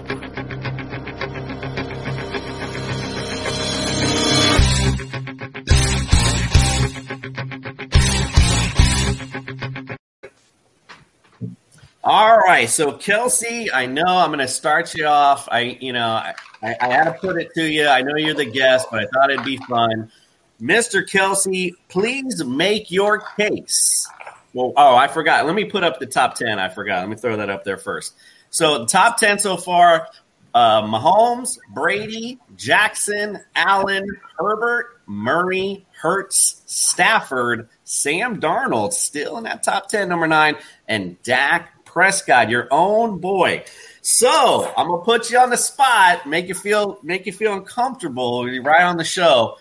All 12.10 12.38
right, 12.38 12.70
so 12.70 12.92
Kelsey, 12.92 13.70
I 13.70 13.84
know 13.84 14.02
I'm 14.06 14.30
going 14.30 14.38
to 14.38 14.48
start 14.48 14.94
you 14.94 15.04
off. 15.04 15.46
I, 15.52 15.76
you 15.78 15.92
know, 15.92 16.06
I, 16.06 16.34
I 16.62 16.88
had 16.88 17.04
to 17.04 17.12
put 17.12 17.38
it 17.38 17.52
to 17.52 17.70
you. 17.70 17.86
I 17.86 18.00
know 18.00 18.16
you're 18.16 18.32
the 18.32 18.46
guest, 18.46 18.88
but 18.90 19.00
I 19.00 19.06
thought 19.12 19.30
it'd 19.30 19.44
be 19.44 19.58
fun. 19.68 20.10
Mr. 20.58 21.06
Kelsey, 21.06 21.74
please 21.90 22.42
make 22.42 22.90
your 22.90 23.18
case. 23.36 24.08
Well, 24.54 24.72
oh, 24.74 24.96
I 24.96 25.08
forgot. 25.08 25.44
Let 25.44 25.54
me 25.54 25.66
put 25.66 25.84
up 25.84 25.98
the 25.98 26.06
top 26.06 26.36
10. 26.36 26.58
I 26.58 26.70
forgot. 26.70 27.00
Let 27.00 27.10
me 27.10 27.16
throw 27.16 27.36
that 27.36 27.50
up 27.50 27.64
there 27.64 27.76
first. 27.76 28.14
So, 28.48 28.78
the 28.78 28.86
top 28.86 29.18
10 29.18 29.40
so 29.40 29.58
far 29.58 30.08
uh, 30.54 30.82
Mahomes, 30.82 31.58
Brady, 31.74 32.38
Jackson, 32.56 33.38
Allen, 33.54 34.06
Herbert, 34.38 35.00
Murray, 35.06 35.86
Hurts, 35.92 36.62
Stafford, 36.66 37.68
Sam 37.84 38.40
Darnold, 38.40 38.94
still 38.94 39.36
in 39.36 39.44
that 39.44 39.62
top 39.62 39.88
10, 39.88 40.08
number 40.08 40.26
nine, 40.26 40.56
and 40.88 41.20
Dak 41.22 41.77
Prescott, 41.88 42.50
your 42.50 42.68
own 42.70 43.18
boy. 43.18 43.64
So 44.02 44.72
I'm 44.76 44.88
gonna 44.88 45.02
put 45.02 45.30
you 45.30 45.38
on 45.38 45.50
the 45.50 45.56
spot, 45.56 46.26
make 46.26 46.46
you 46.48 46.54
feel 46.54 46.98
make 47.02 47.26
you 47.26 47.32
feel 47.32 47.54
uncomfortable. 47.54 48.46
Right 48.60 48.82
on 48.82 48.98
the 48.98 49.04
show. 49.04 49.56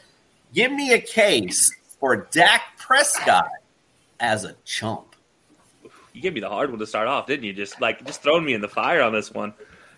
Give 0.53 0.71
me 0.71 0.93
a 0.93 0.99
case 0.99 1.73
for 1.99 2.27
Dak 2.31 2.61
Prescott 2.77 3.49
as 4.19 4.43
a 4.43 4.55
chump. 4.65 5.15
You 6.13 6.21
gave 6.21 6.33
me 6.33 6.39
the 6.39 6.49
hard 6.49 6.69
one 6.69 6.79
to 6.79 6.87
start 6.87 7.07
off, 7.07 7.27
didn't 7.27 7.45
you? 7.45 7.53
Just 7.53 7.79
like 7.79 8.05
just 8.05 8.21
throwing 8.21 8.43
me 8.43 8.53
in 8.53 8.61
the 8.61 8.67
fire 8.67 9.01
on 9.01 9.13
this 9.13 9.31
one. 9.31 9.53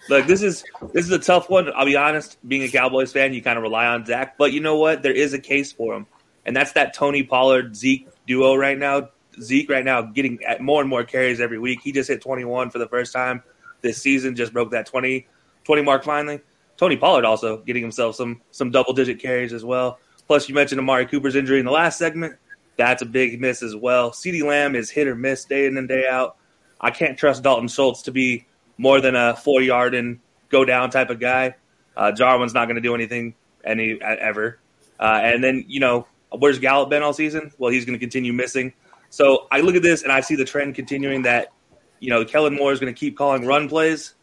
Look, 0.08 0.28
this 0.28 0.42
is 0.42 0.64
this 0.94 1.06
is 1.06 1.12
a 1.12 1.20
tough 1.20 1.50
one. 1.50 1.72
I'll 1.74 1.86
be 1.86 1.96
honest. 1.96 2.38
Being 2.48 2.64
a 2.64 2.70
Cowboys 2.70 3.12
fan, 3.12 3.34
you 3.34 3.42
kind 3.42 3.58
of 3.58 3.64
rely 3.64 3.88
on 3.88 4.04
Dak, 4.04 4.38
but 4.38 4.54
you 4.54 4.60
know 4.60 4.78
what? 4.78 5.02
There 5.02 5.14
is 5.14 5.34
a 5.34 5.40
case 5.40 5.72
for 5.72 5.96
him, 5.96 6.06
and 6.46 6.56
that's 6.56 6.74
that 6.74 6.94
Tony 6.94 7.24
Pollard 7.24 7.76
Zeke 7.76 8.08
duo 8.28 8.56
right 8.56 8.78
now. 8.78 9.10
Zeke 9.42 9.70
right 9.70 9.86
now 9.86 10.02
getting 10.02 10.40
more 10.60 10.82
and 10.82 10.90
more 10.90 11.04
carries 11.04 11.40
every 11.40 11.60
week. 11.60 11.80
He 11.82 11.92
just 11.92 12.10
hit 12.10 12.22
21 12.22 12.70
for 12.70 12.80
the 12.80 12.88
first 12.88 13.14
time 13.14 13.44
this 13.82 14.02
season. 14.02 14.36
Just 14.36 14.54
broke 14.54 14.72
that 14.72 14.86
20, 14.86 15.28
20 15.64 15.82
mark 15.82 16.04
finally. 16.04 16.42
Tony 16.78 16.96
Pollard 16.96 17.26
also 17.26 17.58
getting 17.58 17.82
himself 17.82 18.16
some 18.16 18.42
some 18.52 18.72
double 18.72 18.94
digit 18.94 19.20
carries 19.20 19.52
as 19.52 19.66
well. 19.66 20.00
Plus, 20.28 20.48
you 20.48 20.56
mentioned 20.56 20.80
Amari 20.80 21.06
Cooper's 21.06 21.36
injury 21.36 21.60
in 21.60 21.66
the 21.66 21.72
last 21.72 21.98
segment. 21.98 22.36
That's 22.78 23.02
a 23.02 23.06
big 23.06 23.42
miss 23.42 23.62
as 23.62 23.76
well. 23.76 24.12
CeeDee 24.12 24.44
Lamb 24.44 24.76
is 24.76 24.90
hit 24.90 25.08
or 25.08 25.16
miss 25.16 25.44
day 25.44 25.66
in 25.66 25.76
and 25.76 25.88
day 25.88 26.08
out. 26.08 26.38
I 26.80 26.92
can't 26.92 27.18
trust 27.18 27.44
Dalton 27.44 27.68
Schultz 27.68 28.04
to 28.04 28.12
be 28.12 28.46
more 28.78 29.02
than 29.02 29.16
a 29.16 29.36
four 29.36 29.62
yard 29.62 29.94
and 29.94 30.20
go 30.50 30.64
down 30.64 30.90
type 30.90 31.10
of 31.10 31.20
guy. 31.20 31.56
Uh, 31.98 32.14
Jarwin's 32.14 32.54
not 32.54 32.66
going 32.66 32.76
to 32.76 32.82
do 32.82 32.96
anything 32.96 33.34
any 33.66 34.02
ever. 34.02 34.60
Uh, 35.00 35.20
and 35.22 35.44
then 35.44 35.66
you 35.68 35.80
know 35.80 36.08
where's 36.32 36.60
Gallup 36.60 36.90
been 36.90 37.04
all 37.04 37.12
season? 37.14 37.52
Well, 37.58 37.72
he's 37.72 37.84
going 37.84 37.98
to 37.98 38.00
continue 38.00 38.32
missing. 38.32 38.74
So 39.10 39.48
I 39.52 39.62
look 39.62 39.76
at 39.76 39.82
this 39.82 40.04
and 40.04 40.12
I 40.12 40.22
see 40.22 40.36
the 40.36 40.46
trend 40.46 40.76
continuing 40.76 41.24
that 41.24 41.52
you 42.00 42.10
know 42.10 42.26
Kellen 42.26 42.56
Moore 42.56 42.72
is 42.72 42.80
going 42.80 42.94
to 42.94 43.00
keep 43.00 43.18
calling 43.18 43.46
run 43.46 43.70
plays. 43.70 44.16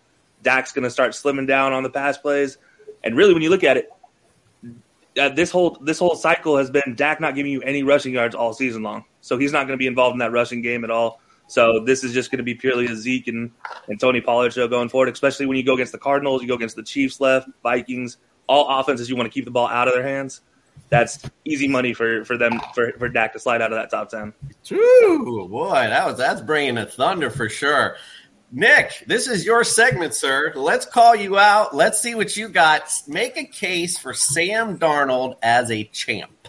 Dak's 0.43 0.73
going 0.73 0.85
to 0.85 0.91
start 0.91 1.13
slimming 1.13 1.47
down 1.47 1.73
on 1.73 1.83
the 1.83 1.91
pass 1.91 2.19
plays. 2.19 2.59
And 3.03 3.17
really, 3.17 3.33
when 3.33 3.43
you 3.43 3.51
look 3.51 3.65
at 3.65 3.77
it, 3.77 3.91
uh, 5.19 5.29
this 5.31 5.51
whole 5.51 5.79
this 5.81 5.99
whole 5.99 6.15
cycle 6.15 6.57
has 6.57 6.71
been 6.71 6.95
Dak 6.95 7.21
not 7.21 7.35
giving 7.35 7.53
you 7.53 7.63
any 7.63 7.83
rushing 7.83 8.13
yards 8.13 8.35
all 8.35 8.53
season 8.53 8.83
long. 8.83 9.05
So 9.21 9.39
he's 9.39 9.53
not 9.53 9.67
going 9.67 9.77
to 9.77 9.83
be 9.83 9.87
involved 9.87 10.15
in 10.15 10.19
that 10.19 10.33
rushing 10.33 10.63
game 10.63 10.85
at 10.85 10.91
all. 10.91 11.21
So 11.49 11.81
this 11.85 12.03
is 12.03 12.13
just 12.13 12.31
going 12.31 12.39
to 12.39 12.45
be 12.45 12.55
purely 12.55 12.87
a 12.87 12.97
Zeke 12.97 13.29
and, 13.29 13.53
and 13.89 14.01
Tony 14.01 14.21
Pollard 14.21 14.53
show 14.53 14.67
going 14.67 14.89
forward, 14.89 15.09
especially 15.09 15.47
when 15.47 15.57
you 15.57 15.65
go 15.65 15.75
against 15.75 15.93
the 15.93 15.99
Cardinals, 15.99 16.43
you 16.43 16.49
go 16.49 16.55
against 16.55 16.75
the 16.75 16.83
Chiefs 16.83 17.21
left, 17.21 17.49
Vikings, 17.63 18.17
all 18.49 18.81
offenses 18.81 19.09
you 19.09 19.17
want 19.17 19.27
to 19.27 19.33
keep 19.33 19.45
the 19.45 19.51
ball 19.51 19.69
out 19.69 19.87
of 19.87 19.95
their 19.95 20.07
hands. 20.07 20.41
That's 20.89 21.29
easy 21.45 21.69
money 21.69 21.95
for, 21.95 22.25
for 22.25 22.39
them 22.39 22.61
for, 22.75 22.93
for 22.93 23.09
Dak 23.09 23.33
to 23.33 23.41
slide 23.41 23.61
out 23.61 23.73
of 23.73 23.79
that 23.79 23.91
top 23.91 24.11
ten. 24.11 24.33
True, 24.65 25.49
boy, 25.49 25.73
that 25.73 26.07
was 26.07 26.17
that's 26.17 26.41
bringing 26.41 26.79
a 26.79 26.87
thunder 26.87 27.31
for 27.31 27.49
sure. 27.49 27.97
Nick, 28.53 29.05
this 29.07 29.27
is 29.27 29.45
your 29.45 29.65
segment, 29.65 30.15
sir. 30.15 30.53
Let's 30.55 30.87
call 30.87 31.17
you 31.17 31.39
out. 31.39 31.75
Let's 31.75 32.01
see 32.01 32.15
what 32.15 32.37
you 32.37 32.49
got. 32.49 32.91
Make 33.09 33.37
a 33.37 33.45
case 33.45 33.99
for 33.99 34.15
Sam 34.15 34.79
Darnold 34.79 35.37
as 35.43 35.71
a 35.71 35.85
champ. 35.85 36.49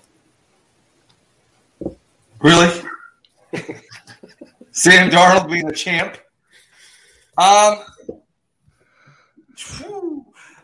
Really? 2.39 2.81
Sam 4.71 5.09
Darnold 5.09 5.49
being 5.49 5.65
the 5.65 5.73
champ. 5.73 6.17
Um, 7.35 7.79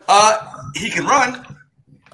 uh, 0.06 0.52
he 0.74 0.90
can 0.90 1.04
run. 1.04 1.44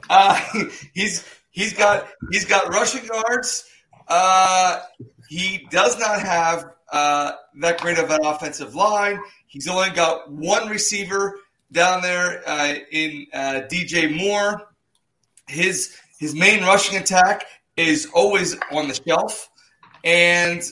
Uh, 0.08 0.40
he's 0.94 1.24
he's 1.50 1.74
got 1.74 2.08
he's 2.30 2.44
got 2.44 2.68
rushing 2.68 3.04
yards. 3.04 3.64
Uh, 4.08 4.80
he 5.28 5.66
does 5.70 5.98
not 5.98 6.20
have 6.20 6.70
uh, 6.92 7.32
that 7.60 7.80
great 7.80 7.98
of 7.98 8.10
an 8.10 8.24
offensive 8.24 8.74
line. 8.74 9.20
He's 9.46 9.68
only 9.68 9.90
got 9.90 10.30
one 10.30 10.68
receiver 10.68 11.38
down 11.72 12.02
there 12.02 12.42
uh, 12.46 12.74
in 12.90 13.26
uh, 13.32 13.62
DJ 13.70 14.16
Moore. 14.16 14.68
His 15.46 15.96
his 16.18 16.34
main 16.34 16.62
rushing 16.62 16.98
attack 16.98 17.46
is 17.76 18.08
always 18.12 18.56
on 18.72 18.88
the 18.88 18.94
shelf, 18.94 19.48
and 20.04 20.62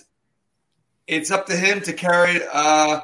it's 1.06 1.30
up 1.30 1.46
to 1.46 1.56
him 1.56 1.80
to 1.82 1.92
carry 1.92 2.40
uh, 2.52 3.00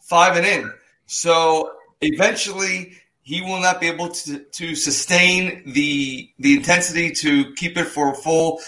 five 0.00 0.36
and 0.36 0.46
in. 0.46 0.72
So 1.06 1.72
eventually, 2.00 2.94
he 3.26 3.40
will 3.40 3.60
not 3.60 3.80
be 3.80 3.88
able 3.88 4.08
to, 4.08 4.38
to 4.38 4.76
sustain 4.76 5.72
the 5.72 6.30
the 6.38 6.56
intensity 6.56 7.10
to 7.10 7.52
keep 7.54 7.76
it 7.76 7.86
for 7.86 8.12
a 8.12 8.14
full 8.14 8.60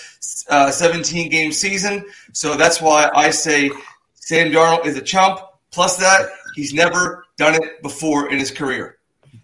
uh, 0.51 0.73
17 0.73 1.31
game 1.31 1.53
season. 1.53 2.05
So 2.33 2.57
that's 2.57 2.83
why 2.83 3.09
I 3.15 3.31
say 3.31 3.71
Sam 4.15 4.51
Darnold 4.51 4.85
is 4.85 4.97
a 4.97 5.01
chump. 5.01 5.39
Plus 5.71 5.99
that 5.99 6.29
he's 6.57 6.75
never 6.75 7.25
done 7.37 7.55
it 7.55 7.83
before 7.83 8.33
in 8.33 8.39
his 8.39 8.51
career. 8.51 8.99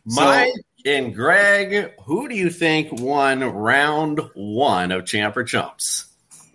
Mike 0.05 0.51
so, 0.85 0.91
and 0.91 1.15
Greg, 1.15 1.93
who 2.05 2.29
do 2.29 2.35
you 2.35 2.51
think 2.51 2.91
won 2.91 3.41
round 3.41 4.21
one 4.35 4.91
of 4.91 5.07
Champ 5.07 5.37
or 5.37 5.45
Chumps? 5.45 6.07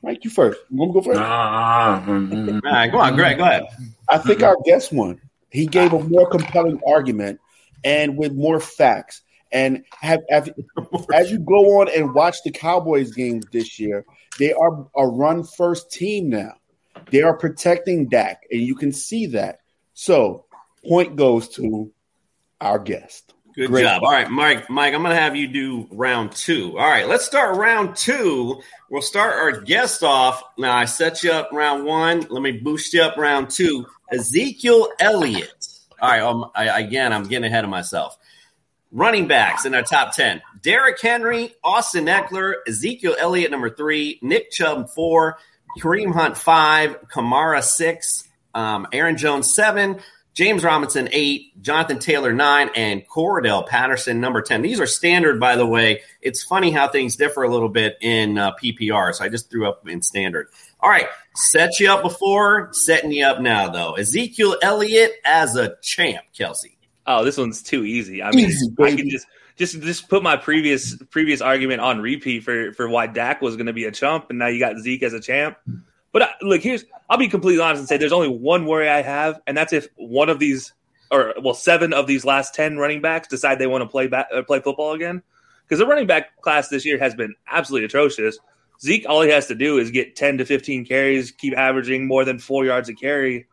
Mike, 0.03 0.25
you 0.25 0.29
first. 0.29 0.59
You 0.69 0.77
want 0.77 0.89
to 0.89 0.93
go 0.95 1.01
first? 1.01 1.19
All 1.19 2.71
right, 2.73 2.91
go 2.91 2.99
on, 2.99 3.15
Greg. 3.15 3.37
Go 3.37 3.43
ahead. 3.43 3.67
I 4.09 4.17
think 4.17 4.43
our 4.43 4.57
guest 4.65 4.91
won. 4.91 5.21
He 5.49 5.65
gave 5.65 5.93
a 5.93 5.99
more 6.03 6.29
compelling 6.29 6.81
argument 6.85 7.39
and 7.83 8.17
with 8.17 8.33
more 8.33 8.59
facts. 8.59 9.21
And 9.51 9.83
have, 9.99 10.21
have 10.29 10.49
as 11.13 11.31
you 11.31 11.39
go 11.39 11.79
on 11.79 11.89
and 11.95 12.13
watch 12.13 12.37
the 12.43 12.51
Cowboys 12.51 13.11
games 13.11 13.45
this 13.51 13.79
year, 13.79 14.05
they 14.37 14.53
are 14.53 14.87
a 14.95 15.07
run 15.07 15.43
first 15.43 15.91
team 15.91 16.29
now. 16.29 16.53
They 17.11 17.21
are 17.21 17.35
protecting 17.37 18.09
Dak, 18.09 18.43
and 18.51 18.61
you 18.61 18.75
can 18.75 18.91
see 18.91 19.27
that. 19.27 19.59
So, 19.93 20.45
point 20.85 21.15
goes 21.15 21.49
to 21.49 21.91
our 22.61 22.79
guest. 22.79 23.33
Good 23.55 23.71
Great. 23.71 23.81
job. 23.83 24.03
All 24.03 24.11
right, 24.11 24.29
Mike. 24.29 24.69
Mike, 24.69 24.93
I'm 24.93 25.01
going 25.01 25.15
to 25.15 25.21
have 25.21 25.35
you 25.35 25.47
do 25.47 25.87
round 25.91 26.31
two. 26.31 26.77
All 26.77 26.87
right, 26.87 27.07
let's 27.07 27.25
start 27.25 27.57
round 27.57 27.95
two. 27.95 28.61
We'll 28.89 29.01
start 29.01 29.35
our 29.35 29.61
guest 29.61 30.03
off. 30.03 30.41
Now, 30.57 30.75
I 30.75 30.85
set 30.85 31.23
you 31.23 31.31
up 31.31 31.49
round 31.51 31.83
one. 31.83 32.21
Let 32.29 32.41
me 32.41 32.53
boost 32.53 32.93
you 32.93 33.01
up 33.01 33.17
round 33.17 33.49
two. 33.49 33.85
Ezekiel 34.11 34.89
Elliott. 34.99 35.67
All 36.01 36.09
right. 36.09 36.21
Um, 36.21 36.51
I, 36.55 36.79
again, 36.79 37.13
I'm 37.13 37.23
getting 37.23 37.45
ahead 37.45 37.63
of 37.63 37.69
myself. 37.69 38.17
Running 38.91 39.27
backs 39.27 39.65
in 39.65 39.75
our 39.75 39.83
top 39.83 40.15
10 40.15 40.41
Derrick 40.61 40.99
Henry, 40.99 41.53
Austin 41.63 42.05
Ekeler, 42.05 42.55
Ezekiel 42.67 43.15
Elliott, 43.19 43.51
number 43.51 43.69
three, 43.69 44.19
Nick 44.21 44.51
Chubb, 44.51 44.89
four, 44.89 45.37
Kareem 45.79 46.13
Hunt, 46.13 46.37
five, 46.37 46.97
Kamara, 47.07 47.63
six, 47.63 48.27
um, 48.55 48.87
Aaron 48.91 49.15
Jones, 49.15 49.53
seven, 49.53 49.99
James 50.33 50.63
Robinson, 50.63 51.09
eight, 51.11 51.61
Jonathan 51.61 51.99
Taylor, 51.99 52.33
nine, 52.33 52.69
and 52.75 53.07
Cordarrelle 53.07 53.67
Patterson, 53.67 54.21
number 54.21 54.41
10. 54.41 54.61
These 54.61 54.79
are 54.79 54.87
standard, 54.87 55.39
by 55.39 55.55
the 55.55 55.65
way. 55.65 56.01
It's 56.21 56.43
funny 56.43 56.71
how 56.71 56.87
things 56.87 57.15
differ 57.15 57.43
a 57.43 57.49
little 57.49 57.69
bit 57.69 57.97
in 58.01 58.37
uh, 58.37 58.53
PPR, 58.55 59.13
so 59.13 59.23
I 59.23 59.29
just 59.29 59.51
threw 59.51 59.67
up 59.67 59.87
in 59.87 60.01
standard. 60.01 60.47
All 60.81 60.89
right, 60.89 61.07
set 61.35 61.79
you 61.79 61.91
up 61.91 62.03
before, 62.03 62.69
setting 62.71 63.11
you 63.11 63.25
up 63.25 63.41
now, 63.41 63.69
though. 63.69 63.93
Ezekiel 63.93 64.55
Elliott 64.61 65.11
as 65.25 65.55
a 65.55 65.75
champ, 65.81 66.23
Kelsey. 66.37 66.77
Oh, 67.05 67.25
this 67.25 67.37
one's 67.37 67.61
too 67.61 67.83
easy. 67.83 68.23
I 68.23 68.31
mean, 68.31 68.49
easy, 68.49 68.71
I 68.79 68.95
can 68.95 69.09
just 69.09 69.27
just 69.57 69.81
just 69.81 70.07
put 70.07 70.23
my 70.23 70.37
previous 70.37 70.95
previous 71.09 71.41
argument 71.41 71.81
on 71.81 71.99
repeat 71.99 72.43
for 72.43 72.71
for 72.73 72.87
why 72.87 73.07
Dak 73.07 73.41
was 73.41 73.57
going 73.57 73.65
to 73.65 73.73
be 73.73 73.85
a 73.85 73.91
chump, 73.91 74.29
and 74.29 74.39
now 74.39 74.47
you 74.47 74.59
got 74.59 74.77
Zeke 74.77 75.03
as 75.03 75.13
a 75.13 75.19
champ. 75.19 75.57
But 76.11 76.21
I, 76.21 76.25
uh, 76.25 76.29
look, 76.43 76.61
here's 76.61 76.85
I'll 77.09 77.17
be 77.17 77.27
completely 77.27 77.61
honest 77.61 77.79
and 77.81 77.89
say 77.89 77.97
there's 77.97 78.13
only 78.13 78.29
one 78.29 78.65
worry 78.65 78.87
I 78.87 79.01
have, 79.01 79.41
and 79.47 79.57
that's 79.57 79.73
if 79.73 79.87
one 79.95 80.29
of 80.29 80.39
these 80.39 80.73
or 81.11 81.33
well 81.41 81.53
seven 81.53 81.93
of 81.93 82.07
these 82.07 82.23
last 82.23 82.55
ten 82.55 82.77
running 82.77 83.01
backs 83.01 83.27
decide 83.27 83.59
they 83.59 83.67
want 83.67 83.81
to 83.81 83.87
play 83.89 84.07
back, 84.07 84.27
uh, 84.33 84.43
play 84.43 84.61
football 84.61 84.93
again, 84.93 85.21
because 85.65 85.79
the 85.79 85.85
running 85.85 86.07
back 86.07 86.41
class 86.41 86.69
this 86.69 86.85
year 86.85 86.97
has 86.97 87.13
been 87.13 87.35
absolutely 87.47 87.85
atrocious. 87.85 88.39
Zeke, 88.81 89.05
all 89.09 89.21
he 89.21 89.29
has 89.29 89.47
to 89.47 89.55
do 89.55 89.77
is 89.77 89.91
get 89.91 90.15
10 90.15 90.37
to 90.37 90.45
15 90.45 90.85
carries, 90.85 91.31
keep 91.31 91.57
averaging 91.57 92.07
more 92.07 92.23
than 92.23 92.39
four 92.39 92.65
yards 92.65 92.87
a 92.89 92.93
carry. 92.93 93.47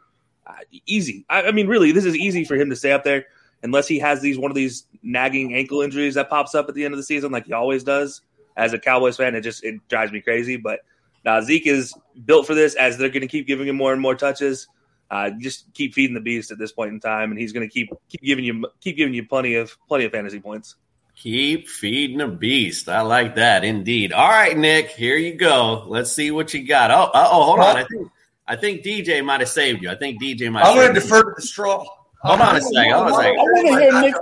Uh, 0.46 0.54
easy. 0.86 1.24
I, 1.28 1.44
I, 1.44 1.50
mean, 1.50 1.66
really, 1.66 1.90
this 1.90 2.04
is 2.04 2.14
easy 2.14 2.44
for 2.44 2.54
him 2.54 2.70
to 2.70 2.76
stay 2.76 2.92
up 2.92 3.02
there 3.02 3.26
unless 3.62 3.88
he 3.88 3.98
has 3.98 4.20
these 4.20 4.38
one 4.38 4.50
of 4.50 4.54
these 4.54 4.86
nagging 5.02 5.54
ankle 5.54 5.82
injuries 5.82 6.14
that 6.14 6.30
pops 6.30 6.54
up 6.54 6.68
at 6.68 6.74
the 6.74 6.84
end 6.84 6.94
of 6.94 6.98
the 6.98 7.04
season, 7.04 7.32
like 7.32 7.46
he 7.46 7.52
always 7.52 7.82
does. 7.82 8.20
As 8.56 8.72
a 8.72 8.78
Cowboys 8.78 9.16
fan, 9.16 9.34
it 9.34 9.40
just 9.40 9.64
it 9.64 9.86
drives 9.88 10.12
me 10.12 10.20
crazy. 10.20 10.56
But 10.56 10.80
now 11.24 11.40
Zeke 11.40 11.66
is 11.66 11.92
built 12.24 12.46
for 12.46 12.54
this, 12.54 12.74
as 12.76 12.96
they're 12.96 13.08
going 13.08 13.22
to 13.22 13.28
keep 13.28 13.46
giving 13.46 13.66
him 13.66 13.76
more 13.76 13.92
and 13.92 14.00
more 14.00 14.14
touches. 14.14 14.68
Uh, 15.10 15.30
just 15.38 15.72
keep 15.74 15.94
feeding 15.94 16.14
the 16.14 16.20
beast 16.20 16.50
at 16.50 16.58
this 16.58 16.72
point 16.72 16.92
in 16.92 17.00
time, 17.00 17.30
and 17.30 17.38
he's 17.38 17.52
going 17.52 17.66
to 17.66 17.72
keep 17.72 17.90
keep 18.08 18.22
giving 18.22 18.44
you 18.44 18.66
keep 18.80 18.96
giving 18.96 19.14
you 19.14 19.26
plenty 19.26 19.56
of 19.56 19.76
plenty 19.88 20.04
of 20.04 20.12
fantasy 20.12 20.40
points. 20.40 20.76
Keep 21.16 21.68
feeding 21.68 22.20
a 22.20 22.28
beast. 22.28 22.88
I 22.88 23.00
like 23.00 23.36
that 23.36 23.64
indeed. 23.64 24.12
All 24.12 24.28
right, 24.28 24.56
Nick, 24.56 24.90
here 24.90 25.16
you 25.16 25.34
go. 25.34 25.84
Let's 25.86 26.12
see 26.12 26.30
what 26.30 26.52
you 26.52 26.66
got. 26.66 26.90
Oh, 26.90 27.10
oh, 27.12 27.44
hold 27.44 27.60
on. 27.60 27.76
I 27.76 27.84
think 27.84 28.10
I 28.46 28.56
think 28.56 28.82
DJ 28.82 29.24
might 29.24 29.40
have 29.40 29.48
saved 29.48 29.82
you. 29.82 29.90
I 29.90 29.96
think 29.96 30.22
DJ 30.22 30.52
might. 30.52 30.64
I'm 30.64 30.76
going 30.76 30.94
to 30.94 31.00
defer 31.00 31.22
to 31.22 31.32
the 31.34 31.42
straw. 31.42 31.86
Hold 32.22 32.40
on 32.40 32.56
a 32.56 32.60
second. 32.60 32.92
Hold 32.92 33.06
on 33.06 33.12
a 33.12 33.14
second. 33.16 33.38
I 33.38 33.42
want 33.42 33.66
to 33.66 33.80
hear 33.80 34.00
Nick. 34.02 34.14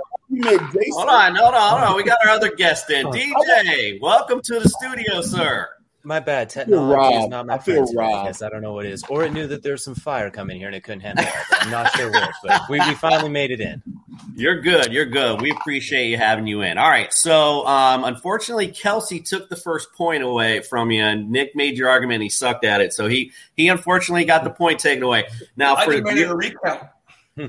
Hold 0.93 1.09
on, 1.09 1.35
hold 1.35 1.53
on, 1.53 1.69
hold 1.69 1.83
on. 1.83 1.95
We 1.95 2.03
got 2.03 2.17
our 2.25 2.31
other 2.31 2.55
guest 2.55 2.89
in. 2.89 3.05
DJ, 3.07 3.99
welcome 4.01 4.41
to 4.41 4.59
the 4.59 4.69
studio, 4.69 5.21
sir. 5.21 5.69
My 6.03 6.19
bad. 6.19 6.49
Technology 6.49 7.17
is 7.17 7.29
not 7.29 7.45
my 7.45 7.55
I 7.55 7.57
friend 7.57 7.87
today. 7.87 8.01
I 8.01 8.25
guess 8.25 8.41
I 8.41 8.49
don't 8.49 8.61
know 8.61 8.73
what 8.73 8.85
it 8.85 8.91
is. 8.91 9.03
Or 9.09 9.23
it 9.23 9.33
knew 9.33 9.47
that 9.47 9.63
there's 9.63 9.83
some 9.83 9.95
fire 9.95 10.29
coming 10.29 10.57
here 10.57 10.67
and 10.67 10.75
it 10.75 10.83
couldn't 10.83 11.01
handle 11.01 11.25
it. 11.25 11.31
I'm 11.51 11.71
not 11.71 11.91
sure 11.95 12.11
which, 12.11 12.23
but 12.43 12.61
we, 12.69 12.79
we 12.79 12.93
finally 12.95 13.29
made 13.29 13.51
it 13.51 13.59
in. 13.59 13.81
You're 14.35 14.59
good. 14.61 14.91
You're 14.91 15.05
good. 15.05 15.41
We 15.41 15.51
appreciate 15.51 16.09
you 16.09 16.17
having 16.17 16.47
you 16.47 16.61
in. 16.61 16.77
All 16.77 16.89
right. 16.89 17.13
So, 17.13 17.65
um, 17.65 18.03
unfortunately, 18.03 18.67
Kelsey 18.67 19.19
took 19.21 19.49
the 19.49 19.55
first 19.55 19.93
point 19.93 20.23
away 20.23 20.61
from 20.61 20.91
you, 20.91 21.03
and 21.03 21.31
Nick 21.31 21.55
made 21.55 21.77
your 21.77 21.89
argument. 21.89 22.21
he 22.21 22.29
sucked 22.29 22.65
at 22.65 22.81
it, 22.81 22.93
so 22.93 23.07
he 23.07 23.31
he 23.55 23.69
unfortunately 23.69 24.25
got 24.25 24.43
the 24.43 24.49
point 24.49 24.79
taken 24.79 25.03
away. 25.03 25.25
Now, 25.55 25.75
for 25.75 25.91
the 25.91 26.35
recount. 26.35 26.89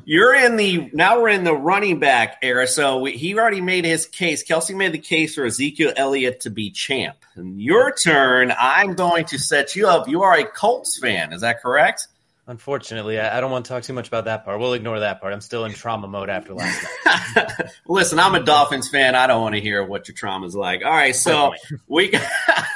You're 0.04 0.34
in 0.34 0.56
the 0.56 0.90
now 0.92 1.20
we're 1.20 1.28
in 1.28 1.44
the 1.44 1.54
running 1.54 2.00
back 2.00 2.38
era. 2.42 2.66
So 2.66 2.98
we, 2.98 3.12
he 3.12 3.38
already 3.38 3.60
made 3.60 3.84
his 3.84 4.06
case. 4.06 4.42
Kelsey 4.42 4.74
made 4.74 4.90
the 4.92 4.98
case 4.98 5.36
for 5.36 5.44
Ezekiel 5.44 5.92
Elliott 5.96 6.40
to 6.40 6.50
be 6.50 6.70
champ. 6.70 7.16
And 7.36 7.60
your 7.62 7.94
turn. 7.94 8.52
I'm 8.58 8.94
going 8.94 9.26
to 9.26 9.38
set 9.38 9.76
you 9.76 9.86
up. 9.86 10.08
You 10.08 10.22
are 10.22 10.36
a 10.36 10.44
Colts 10.44 10.98
fan. 10.98 11.32
Is 11.32 11.42
that 11.42 11.62
correct? 11.62 12.08
Unfortunately, 12.48 13.18
I, 13.18 13.38
I 13.38 13.40
don't 13.40 13.50
want 13.50 13.64
to 13.64 13.68
talk 13.68 13.82
too 13.82 13.92
much 13.92 14.06
about 14.06 14.26
that 14.26 14.44
part. 14.44 14.60
We'll 14.60 14.74
ignore 14.74 15.00
that 15.00 15.20
part. 15.20 15.32
I'm 15.32 15.40
still 15.40 15.64
in 15.64 15.72
trauma 15.72 16.06
mode 16.06 16.30
after 16.30 16.54
last 16.54 16.86
night. 17.04 17.48
Listen, 17.88 18.20
I'm 18.20 18.36
a 18.36 18.42
Dolphins 18.42 18.88
fan. 18.88 19.16
I 19.16 19.26
don't 19.26 19.42
want 19.42 19.56
to 19.56 19.60
hear 19.60 19.84
what 19.84 20.06
your 20.06 20.14
trauma's 20.14 20.54
like. 20.54 20.84
All 20.84 20.90
right, 20.90 21.14
so 21.14 21.54
we 21.88 22.12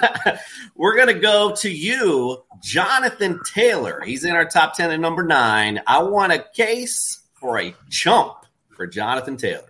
we're 0.75 0.97
gonna 0.97 1.15
go 1.15 1.55
to 1.57 1.71
you, 1.71 2.43
Jonathan 2.61 3.41
Taylor. 3.55 4.01
He's 4.05 4.25
in 4.25 4.33
our 4.33 4.45
top 4.45 4.75
ten 4.75 4.91
at 4.91 4.99
number 4.99 5.23
nine. 5.23 5.81
I 5.87 6.03
want 6.03 6.33
a 6.33 6.45
case 6.55 7.21
for 7.35 7.61
a 7.61 7.73
chump 7.89 8.35
for 8.71 8.89
Jonathan 8.89 9.37
Taylor. 9.37 9.70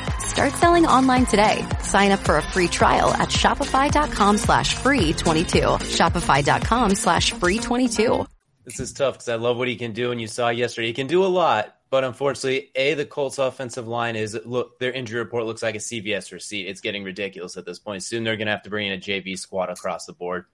Start 0.31 0.53
selling 0.53 0.85
online 0.85 1.25
today. 1.25 1.67
Sign 1.81 2.11
up 2.11 2.21
for 2.21 2.37
a 2.37 2.41
free 2.41 2.69
trial 2.69 3.13
at 3.15 3.27
shopify.com 3.27 4.37
slash 4.37 4.75
free 4.75 5.11
22. 5.11 5.59
Shopify.com 5.59 6.95
slash 6.95 7.33
free 7.33 7.59
22. 7.59 8.25
This 8.63 8.79
is 8.79 8.93
tough 8.93 9.15
because 9.15 9.27
I 9.27 9.35
love 9.35 9.57
what 9.57 9.67
he 9.67 9.75
can 9.75 9.91
do, 9.91 10.13
and 10.13 10.21
you 10.21 10.27
saw 10.27 10.47
yesterday 10.47 10.87
he 10.87 10.93
can 10.93 11.07
do 11.07 11.25
a 11.25 11.27
lot. 11.27 11.75
But 11.89 12.05
unfortunately, 12.05 12.71
a 12.75 12.93
the 12.93 13.05
Colts' 13.05 13.39
offensive 13.39 13.89
line 13.89 14.15
is 14.15 14.39
look 14.45 14.79
their 14.79 14.93
injury 14.93 15.19
report 15.19 15.45
looks 15.45 15.61
like 15.61 15.75
a 15.75 15.79
CVS 15.79 16.31
receipt. 16.31 16.69
It's 16.69 16.79
getting 16.79 17.03
ridiculous 17.03 17.57
at 17.57 17.65
this 17.65 17.79
point. 17.79 18.01
Soon 18.01 18.23
they're 18.23 18.37
going 18.37 18.45
to 18.45 18.53
have 18.53 18.63
to 18.63 18.69
bring 18.69 18.87
in 18.87 18.93
a 18.93 19.01
JV 19.01 19.37
squad 19.37 19.69
across 19.69 20.05
the 20.05 20.13
board. 20.13 20.45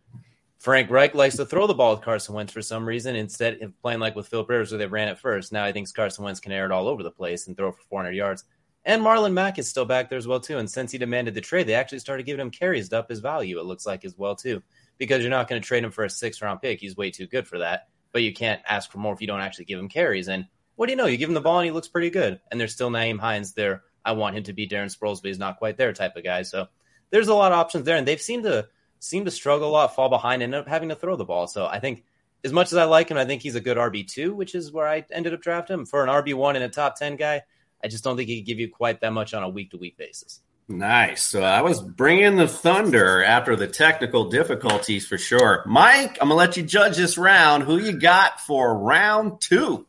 Frank 0.58 0.90
Reich 0.90 1.14
likes 1.14 1.36
to 1.36 1.46
throw 1.46 1.68
the 1.68 1.76
ball 1.76 1.94
with 1.94 2.04
Carson 2.04 2.34
Wentz 2.34 2.52
for 2.52 2.64
some 2.64 2.88
reason 2.88 3.16
instead 3.16 3.62
of 3.62 3.80
playing 3.84 4.00
like 4.00 4.16
with 4.16 4.28
Philip 4.28 4.50
Rivers 4.50 4.72
where 4.72 4.80
they 4.80 4.88
ran 4.88 5.08
it 5.08 5.20
first. 5.20 5.52
Now 5.52 5.64
I 5.64 5.72
think 5.72 5.94
Carson 5.94 6.26
Wentz 6.26 6.40
can 6.40 6.52
air 6.52 6.66
it 6.66 6.72
all 6.72 6.88
over 6.88 7.04
the 7.04 7.12
place 7.12 7.46
and 7.46 7.56
throw 7.56 7.72
for 7.72 7.84
400 7.92 8.16
yards. 8.16 8.44
And 8.88 9.04
Marlon 9.04 9.34
Mack 9.34 9.60
is 9.60 9.68
still 9.68 9.84
back 9.84 10.10
there 10.10 10.18
as 10.18 10.28
well 10.28 10.40
too. 10.40 10.58
And 10.58 10.72
since 10.72 10.94
he 10.94 10.98
demanded 10.98 11.34
the 11.34 11.42
trade, 11.42 11.68
they 11.68 11.74
actually 11.74 12.00
started 12.00 12.26
giving 12.26 12.40
him 12.40 12.50
carries 12.50 12.88
to 12.90 13.00
up 13.00 13.10
his 13.10 13.20
value. 13.20 13.60
It 13.60 13.66
looks 13.66 13.86
like 13.86 14.06
as 14.06 14.18
well 14.18 14.34
too, 14.34 14.64
because 14.98 15.22
you're 15.22 15.30
not 15.30 15.50
going 15.50 15.62
to 15.62 15.68
trade 15.68 15.84
him 15.84 15.92
for 15.92 16.06
a 16.06 16.10
six 16.10 16.42
round 16.42 16.62
pick. 16.62 16.80
He's 16.80 16.96
way 16.96 17.12
too 17.12 17.28
good 17.28 17.46
for 17.46 17.60
that. 17.60 17.90
But 18.14 18.24
you 18.24 18.34
can't 18.34 18.62
ask 18.66 18.90
for 18.90 19.00
more 19.00 19.14
if 19.14 19.20
you 19.20 19.28
don't 19.28 19.42
actually 19.42 19.66
give 19.66 19.78
him 19.78 19.90
carries. 19.90 20.30
And 20.30 20.46
what 20.76 20.86
do 20.86 20.94
you 20.94 20.96
know? 20.96 21.06
You 21.06 21.18
give 21.18 21.28
him 21.28 21.36
the 21.36 21.42
ball 21.42 21.60
and 21.60 21.66
he 21.66 21.72
looks 21.72 21.90
pretty 21.90 22.10
good. 22.10 22.40
And 22.50 22.60
there's 22.60 22.74
still 22.74 22.90
Nyheim 22.90 23.20
Hines 23.20 23.54
there. 23.54 23.84
I 24.06 24.14
want 24.14 24.38
him 24.38 24.44
to 24.44 24.54
be 24.54 24.70
Darren 24.70 24.96
Sproles, 24.96 25.22
but 25.22 25.28
he's 25.28 25.38
not 25.38 25.58
quite 25.58 25.76
there 25.76 25.92
type 25.92 26.16
of 26.16 26.24
guy. 26.24 26.44
So 26.44 26.68
there's 27.10 27.28
a 27.28 27.36
lot 27.36 27.52
of 27.52 27.58
options 27.58 27.84
there, 27.84 27.98
and 27.98 28.08
they've 28.08 28.22
seemed 28.22 28.46
to 28.46 28.70
seem 29.00 29.26
to 29.26 29.32
struggle 29.32 29.68
a 29.68 29.72
lot, 29.72 29.96
fall 29.96 30.08
behind, 30.08 30.42
and 30.42 30.54
end 30.54 30.62
up 30.62 30.70
having 30.70 30.90
to 30.90 30.96
throw 30.96 31.18
the 31.18 31.26
ball. 31.26 31.48
So 31.48 31.66
I 31.66 31.82
think 31.82 32.06
as 32.46 32.54
much 32.54 32.72
as 32.72 32.78
I 32.78 32.86
like 32.86 33.10
him, 33.10 33.18
I 33.18 33.26
think 33.26 33.42
he's 33.42 33.56
a 33.56 33.62
good 33.62 33.76
RB 33.76 34.08
two, 34.08 34.34
which 34.34 34.56
is 34.56 34.72
where 34.72 34.88
I 34.88 35.06
ended 35.12 35.34
up 35.34 35.42
drafting 35.42 35.74
him 35.74 35.86
for 35.86 36.04
an 36.04 36.10
RB 36.10 36.34
one 36.36 36.56
and 36.56 36.64
a 36.64 36.70
top 36.70 36.96
ten 36.96 37.18
guy. 37.18 37.42
I 37.84 37.88
just 37.88 38.04
don't 38.04 38.18
think 38.18 38.30
he 38.30 38.42
could 38.42 38.48
give 38.48 38.60
you 38.60 38.70
quite 38.70 39.02
that 39.02 39.14
much 39.14 39.34
on 39.34 39.44
a 39.44 39.50
week 39.50 39.72
to 39.72 39.78
week 39.78 39.98
basis. 39.98 40.42
Nice. 40.70 41.24
So 41.24 41.44
I 41.44 41.62
was 41.62 41.82
bringing 41.82 42.36
the 42.36 42.48
thunder 42.48 43.24
after 43.24 43.56
the 43.56 43.68
technical 43.68 44.30
difficulties 44.30 45.08
for 45.08 45.18
sure. 45.18 45.64
Mike, 45.66 46.18
I'm 46.20 46.28
gonna 46.28 46.36
let 46.36 46.58
you 46.58 46.64
judge 46.64 46.98
this 46.98 47.18
round. 47.18 47.64
Who 47.64 47.78
you 47.78 47.94
got 47.94 48.42
for 48.42 48.78
round 48.78 49.40
two? 49.40 49.86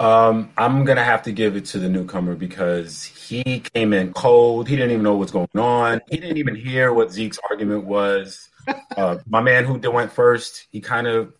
Um, 0.00 0.50
I'm 0.56 0.84
gonna 0.84 1.04
have 1.04 1.22
to 1.24 1.32
give 1.32 1.54
it 1.54 1.66
to 1.66 1.78
the 1.78 1.88
newcomer 1.88 2.34
because 2.34 3.04
he 3.04 3.60
came 3.60 3.92
in 3.92 4.12
cold. 4.12 4.66
He 4.66 4.74
didn't 4.74 4.90
even 4.90 5.04
know 5.04 5.16
what's 5.16 5.30
going 5.30 5.48
on. 5.54 6.00
He 6.10 6.16
didn't 6.16 6.38
even 6.38 6.56
hear 6.56 6.92
what 6.92 7.12
Zeke's 7.12 7.38
argument 7.48 7.84
was. 7.84 8.48
Uh, 8.96 9.18
my 9.26 9.40
man 9.40 9.64
who 9.64 9.78
went 9.90 10.12
first, 10.12 10.66
he 10.70 10.80
kind 10.80 11.06
of 11.06 11.32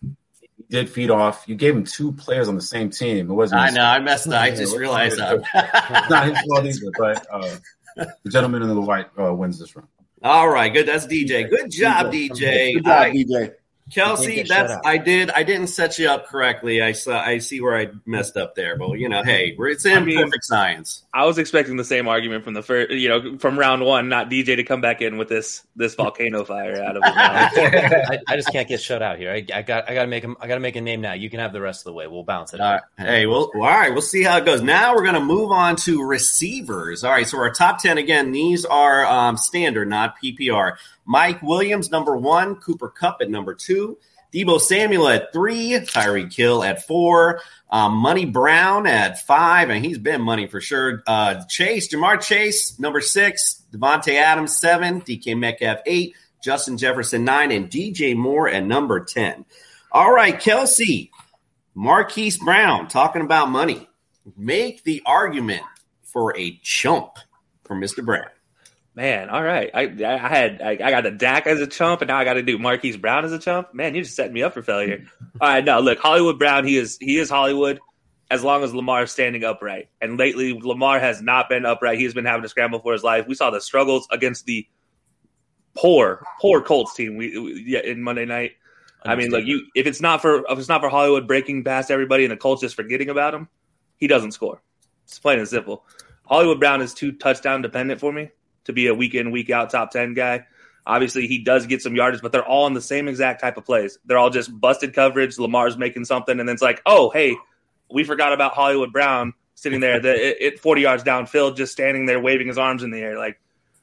did 0.71 0.89
feed 0.89 1.11
off. 1.11 1.43
You 1.47 1.55
gave 1.55 1.75
him 1.75 1.83
two 1.83 2.13
players 2.13 2.47
on 2.47 2.55
the 2.55 2.61
same 2.61 2.89
team. 2.89 3.29
It 3.29 3.33
wasn't. 3.33 3.61
I 3.61 3.69
know. 3.69 3.83
I 3.83 3.99
messed 3.99 4.27
up. 4.27 4.41
I 4.41 4.49
just 4.51 4.75
realized 4.75 5.19
that. 5.19 5.35
it's 5.53 6.09
not 6.09 6.25
his 6.27 6.39
fault 6.47 6.65
either. 6.65 6.91
But 6.97 7.27
uh, 7.31 8.05
the 8.23 8.29
gentleman 8.31 8.63
in 8.63 8.69
the 8.69 8.81
white 8.81 9.07
uh, 9.19 9.33
wins 9.33 9.59
this 9.59 9.75
round. 9.75 9.89
All 10.23 10.49
right, 10.49 10.71
good. 10.71 10.87
That's 10.87 11.05
DJ. 11.05 11.49
Good 11.49 11.71
job, 11.71 12.07
DJ. 12.07 12.75
Good 12.75 12.85
job, 12.85 13.07
DJ. 13.07 13.53
Kelsey, 13.93 14.43
that's 14.43 14.73
I 14.85 14.97
did. 14.97 15.29
I 15.31 15.43
didn't 15.43 15.67
set 15.67 15.99
you 15.99 16.09
up 16.09 16.27
correctly. 16.27 16.81
I 16.81 16.93
saw. 16.93 17.19
I 17.19 17.39
see 17.39 17.61
where 17.61 17.75
I 17.75 17.89
messed 18.05 18.37
up 18.37 18.55
there, 18.55 18.77
but 18.77 18.93
you 18.93 19.09
know, 19.09 19.23
hey, 19.23 19.55
it's 19.57 19.85
in 19.85 19.97
I 19.97 19.99
mean, 19.99 20.23
perfect 20.23 20.45
science. 20.45 21.03
I 21.13 21.25
was 21.25 21.37
expecting 21.37 21.75
the 21.75 21.83
same 21.83 22.07
argument 22.07 22.43
from 22.43 22.53
the 22.53 22.63
first, 22.63 22.91
you 22.91 23.09
know, 23.09 23.37
from 23.37 23.59
round 23.59 23.83
one, 23.83 24.07
not 24.07 24.29
DJ 24.29 24.55
to 24.55 24.63
come 24.63 24.79
back 24.79 25.01
in 25.01 25.17
with 25.17 25.27
this 25.27 25.63
this 25.75 25.95
volcano 25.95 26.45
fire 26.45 26.81
out 26.81 26.95
of 26.95 27.03
it. 27.05 27.13
I, 27.15 28.19
I, 28.27 28.35
just 28.35 28.51
can't 28.51 28.67
get 28.67 28.79
shut 28.79 29.01
out 29.01 29.17
here. 29.17 29.31
I, 29.31 29.45
I 29.53 29.61
got. 29.61 29.89
I 29.89 29.93
got 29.93 30.03
to 30.03 30.07
make 30.07 30.23
him. 30.23 30.37
I 30.39 30.47
got 30.47 30.55
to 30.55 30.61
make 30.61 30.75
a 30.75 30.81
name 30.81 31.01
now. 31.01 31.13
You 31.13 31.29
can 31.29 31.39
have 31.39 31.51
the 31.51 31.61
rest 31.61 31.81
of 31.81 31.85
the 31.85 31.93
way. 31.93 32.07
We'll 32.07 32.23
bounce 32.23 32.53
it. 32.53 32.61
All 32.61 32.73
right. 32.73 32.81
Hey, 32.97 33.25
well, 33.25 33.51
all 33.53 33.61
right. 33.61 33.91
We'll 33.91 34.01
see 34.01 34.23
how 34.23 34.37
it 34.37 34.45
goes. 34.45 34.61
Now 34.61 34.95
we're 34.95 35.03
going 35.03 35.15
to 35.15 35.19
move 35.19 35.51
on 35.51 35.75
to 35.77 36.03
receivers. 36.03 37.03
All 37.03 37.11
right. 37.11 37.27
So 37.27 37.37
our 37.37 37.51
top 37.51 37.79
ten 37.79 37.97
again. 37.97 38.31
These 38.31 38.63
are 38.65 39.05
um, 39.05 39.37
standard, 39.37 39.89
not 39.89 40.15
PPR. 40.23 40.77
Mike 41.11 41.41
Williams, 41.41 41.91
number 41.91 42.15
one. 42.15 42.55
Cooper 42.55 42.87
Kupp 42.87 43.17
at 43.21 43.29
number 43.29 43.53
two. 43.53 43.97
Deebo 44.33 44.61
Samuel 44.61 45.09
at 45.09 45.33
three, 45.33 45.71
Tyreek 45.71 46.33
Hill 46.33 46.63
at 46.63 46.87
four, 46.87 47.41
um, 47.69 47.97
Money 47.97 48.23
Brown 48.23 48.87
at 48.87 49.19
five, 49.19 49.69
and 49.69 49.83
he's 49.83 49.97
been 49.97 50.21
money 50.21 50.47
for 50.47 50.61
sure. 50.61 51.03
Uh, 51.05 51.43
Chase, 51.49 51.93
Ja'Marr 51.93 52.21
Chase, 52.21 52.79
number 52.79 53.01
six, 53.01 53.61
Davante 53.73 54.13
Adams, 54.13 54.57
seven, 54.57 55.01
DK 55.01 55.37
Metcalf, 55.37 55.79
eight, 55.85 56.15
Justin 56.41 56.77
Jefferson, 56.77 57.25
nine, 57.25 57.51
and 57.51 57.69
DJ 57.69 58.15
Moore 58.15 58.47
at 58.47 58.63
number 58.63 59.03
10. 59.03 59.43
All 59.91 60.13
right, 60.13 60.39
Kelsey, 60.39 61.11
Marquise 61.75 62.37
Brown, 62.37 62.87
talking 62.87 63.21
about 63.21 63.49
money. 63.49 63.89
Make 64.37 64.85
the 64.85 65.01
argument 65.05 65.63
for 66.03 66.37
a 66.37 66.57
chump 66.63 67.17
for 67.65 67.75
Mr. 67.75 68.05
Brown. 68.05 68.29
Man, 69.01 69.31
all 69.31 69.41
right. 69.41 69.71
I 69.73 69.81
I 70.05 70.27
had 70.27 70.61
I, 70.61 70.69
I 70.73 70.91
got 70.91 71.07
a 71.07 71.09
Dak 71.09 71.47
as 71.47 71.59
a 71.59 71.65
chump, 71.65 72.03
and 72.03 72.09
now 72.09 72.17
I 72.17 72.23
got 72.23 72.35
to 72.35 72.43
do 72.43 72.59
Marquise 72.59 72.97
Brown 72.97 73.25
as 73.25 73.31
a 73.31 73.39
chump. 73.39 73.73
Man, 73.73 73.95
you're 73.95 74.03
just 74.03 74.15
setting 74.15 74.31
me 74.31 74.43
up 74.43 74.53
for 74.53 74.61
failure. 74.61 75.07
all 75.41 75.49
right, 75.49 75.65
no, 75.65 75.79
look, 75.79 75.97
Hollywood 75.97 76.37
Brown. 76.37 76.67
He 76.67 76.77
is 76.77 76.99
he 77.01 77.17
is 77.17 77.27
Hollywood 77.27 77.79
as 78.29 78.43
long 78.43 78.63
as 78.63 78.75
Lamar 78.75 79.01
is 79.01 79.11
standing 79.11 79.43
upright. 79.43 79.89
And 80.01 80.19
lately, 80.19 80.53
Lamar 80.53 80.99
has 80.99 81.19
not 81.19 81.49
been 81.49 81.65
upright. 81.65 81.97
He's 81.97 82.13
been 82.13 82.25
having 82.25 82.43
to 82.43 82.49
scramble 82.49 82.77
for 82.77 82.93
his 82.93 83.01
life. 83.01 83.25
We 83.27 83.33
saw 83.33 83.49
the 83.49 83.59
struggles 83.59 84.07
against 84.11 84.45
the 84.45 84.67
poor 85.73 86.23
poor 86.39 86.61
Colts 86.61 86.93
team. 86.93 87.17
We, 87.17 87.35
we 87.39 87.63
yeah, 87.65 87.79
in 87.79 88.03
Monday 88.03 88.25
night. 88.25 88.51
I 89.03 89.15
mean, 89.15 89.31
look, 89.31 89.45
you 89.45 89.65
if 89.73 89.87
it's 89.87 90.01
not 90.01 90.21
for 90.21 90.45
if 90.47 90.59
it's 90.59 90.69
not 90.69 90.79
for 90.79 90.89
Hollywood 90.89 91.27
breaking 91.27 91.63
past 91.63 91.89
everybody 91.89 92.23
and 92.23 92.31
the 92.31 92.37
Colts 92.37 92.61
just 92.61 92.75
forgetting 92.75 93.09
about 93.09 93.33
him, 93.33 93.49
he 93.97 94.05
doesn't 94.05 94.33
score. 94.33 94.61
It's 95.05 95.17
plain 95.17 95.39
and 95.39 95.47
simple. 95.47 95.87
Hollywood 96.27 96.59
Brown 96.59 96.83
is 96.83 96.93
too 96.93 97.13
touchdown 97.13 97.63
dependent 97.63 97.99
for 97.99 98.13
me 98.13 98.29
to 98.65 98.73
be 98.73 98.87
a 98.87 98.93
week 98.93 99.15
in, 99.15 99.31
week 99.31 99.49
out 99.49 99.69
top 99.69 99.91
10 99.91 100.13
guy. 100.13 100.45
Obviously, 100.85 101.27
he 101.27 101.43
does 101.43 101.67
get 101.67 101.81
some 101.81 101.95
yardage, 101.95 102.21
but 102.21 102.31
they're 102.31 102.45
all 102.45 102.65
in 102.67 102.73
the 102.73 102.81
same 102.81 103.07
exact 103.07 103.41
type 103.41 103.57
of 103.57 103.65
plays. 103.65 103.99
They're 104.05 104.17
all 104.17 104.31
just 104.31 104.51
busted 104.59 104.93
coverage. 104.93 105.37
Lamar's 105.37 105.77
making 105.77 106.05
something, 106.05 106.39
and 106.39 106.49
then 106.49 106.53
it's 106.53 106.61
like, 106.61 106.81
oh, 106.85 107.11
hey, 107.11 107.35
we 107.91 108.03
forgot 108.03 108.33
about 108.33 108.53
Hollywood 108.53 108.91
Brown 108.91 109.33
sitting 109.55 109.79
there, 109.79 109.99
the, 109.99 110.13
it, 110.45 110.59
40 110.59 110.81
yards 110.81 111.03
downfield, 111.03 111.55
just 111.55 111.71
standing 111.71 112.05
there 112.05 112.19
waving 112.19 112.47
his 112.47 112.57
arms 112.57 112.83
in 112.83 112.91
the 112.91 112.99
air. 112.99 113.17
Like, 113.17 113.39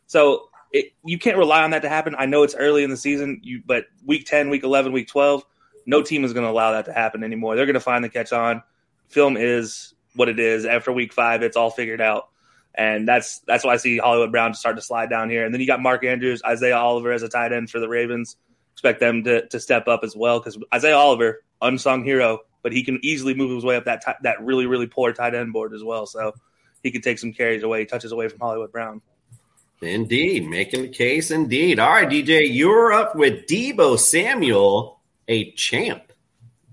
so 0.07 0.49
it, 0.73 0.93
you 1.05 1.19
can't 1.19 1.37
rely 1.37 1.63
on 1.63 1.71
that 1.71 1.83
to 1.83 1.89
happen. 1.89 2.15
I 2.19 2.27
know 2.27 2.43
it's 2.43 2.55
early 2.55 2.83
in 2.83 2.91
the 2.91 2.97
season, 2.97 3.41
you, 3.43 3.63
but 3.65 3.85
week 4.05 4.27
10, 4.27 4.51
week 4.51 4.65
11, 4.65 4.93
week 4.93 5.09
12, 5.09 5.45
no 5.87 6.03
team 6.03 6.25
is 6.25 6.33
going 6.33 6.45
to 6.45 6.51
allow 6.51 6.73
that 6.73 6.87
to 6.87 6.93
happen 6.93 7.23
anymore. 7.23 7.57
They're 7.57 7.67
going 7.67 7.75
to 7.75 7.81
find 7.81 8.05
the 8.05 8.09
catch 8.09 8.33
on. 8.33 8.63
Film 9.09 9.37
is 9.37 9.95
what 10.15 10.29
it 10.29 10.39
is. 10.39 10.67
After 10.67 10.93
week 10.93 11.13
five, 11.13 11.43
it's 11.43 11.57
all 11.57 11.71
figured 11.71 12.01
out. 12.01 12.29
And 12.79 13.09
that's 13.09 13.41
that's 13.41 13.65
why 13.65 13.75
I 13.75 13.77
see 13.77 13.99
Hollywood 13.99 14.31
Brown 14.31 14.55
start 14.55 14.77
to 14.77 14.83
slide 14.83 15.11
down 15.11 15.29
here. 15.29 15.45
And 15.45 15.53
then 15.53 15.61
you 15.61 15.67
got 15.67 15.83
Mark 15.83 16.05
Andrews, 16.05 16.41
Isaiah 16.47 16.77
Oliver 16.77 17.11
as 17.11 17.25
a 17.25 17.29
tight 17.29 17.53
end 17.53 17.71
for 17.71 17.81
the 17.81 17.89
Ravens. 17.89 18.37
Expect 18.75 19.01
them 19.01 19.25
to, 19.25 19.49
to 19.49 19.59
step 19.59 19.89
up 19.89 20.05
as 20.05 20.15
well 20.15 20.39
because 20.39 20.57
Isaiah 20.73 20.97
Oliver, 20.97 21.43
unsung 21.61 22.05
hero, 22.05 22.39
but 22.63 22.73
he 22.73 22.85
can 22.85 23.01
easily 23.03 23.35
move 23.35 23.51
his 23.51 23.65
way 23.65 23.75
up 23.75 23.87
that 23.87 24.03
t- 24.07 24.13
that 24.23 24.41
really 24.41 24.67
really 24.67 24.87
poor 24.87 25.13
tight 25.13 25.35
end 25.35 25.53
board 25.53 25.75
as 25.75 25.83
well. 25.83 26.07
So 26.07 26.33
he 26.85 26.93
can 26.93 27.03
take 27.03 27.19
some 27.19 27.33
carries 27.33 27.65
away, 27.65 27.85
touches 27.85 28.13
away 28.13 28.29
from 28.29 28.39
Hollywood 28.39 28.71
Brown. 28.71 29.03
Indeed, 29.83 30.49
making 30.49 30.83
the 30.83 30.89
case. 30.89 31.33
Indeed. 31.33 31.81
All 31.81 31.91
right, 31.91 32.09
DJ, 32.09 32.47
you're 32.49 32.93
up 32.93 33.17
with 33.17 33.47
Deebo 33.47 33.99
Samuel, 33.99 35.01
a 35.27 35.51
champ. 35.53 36.08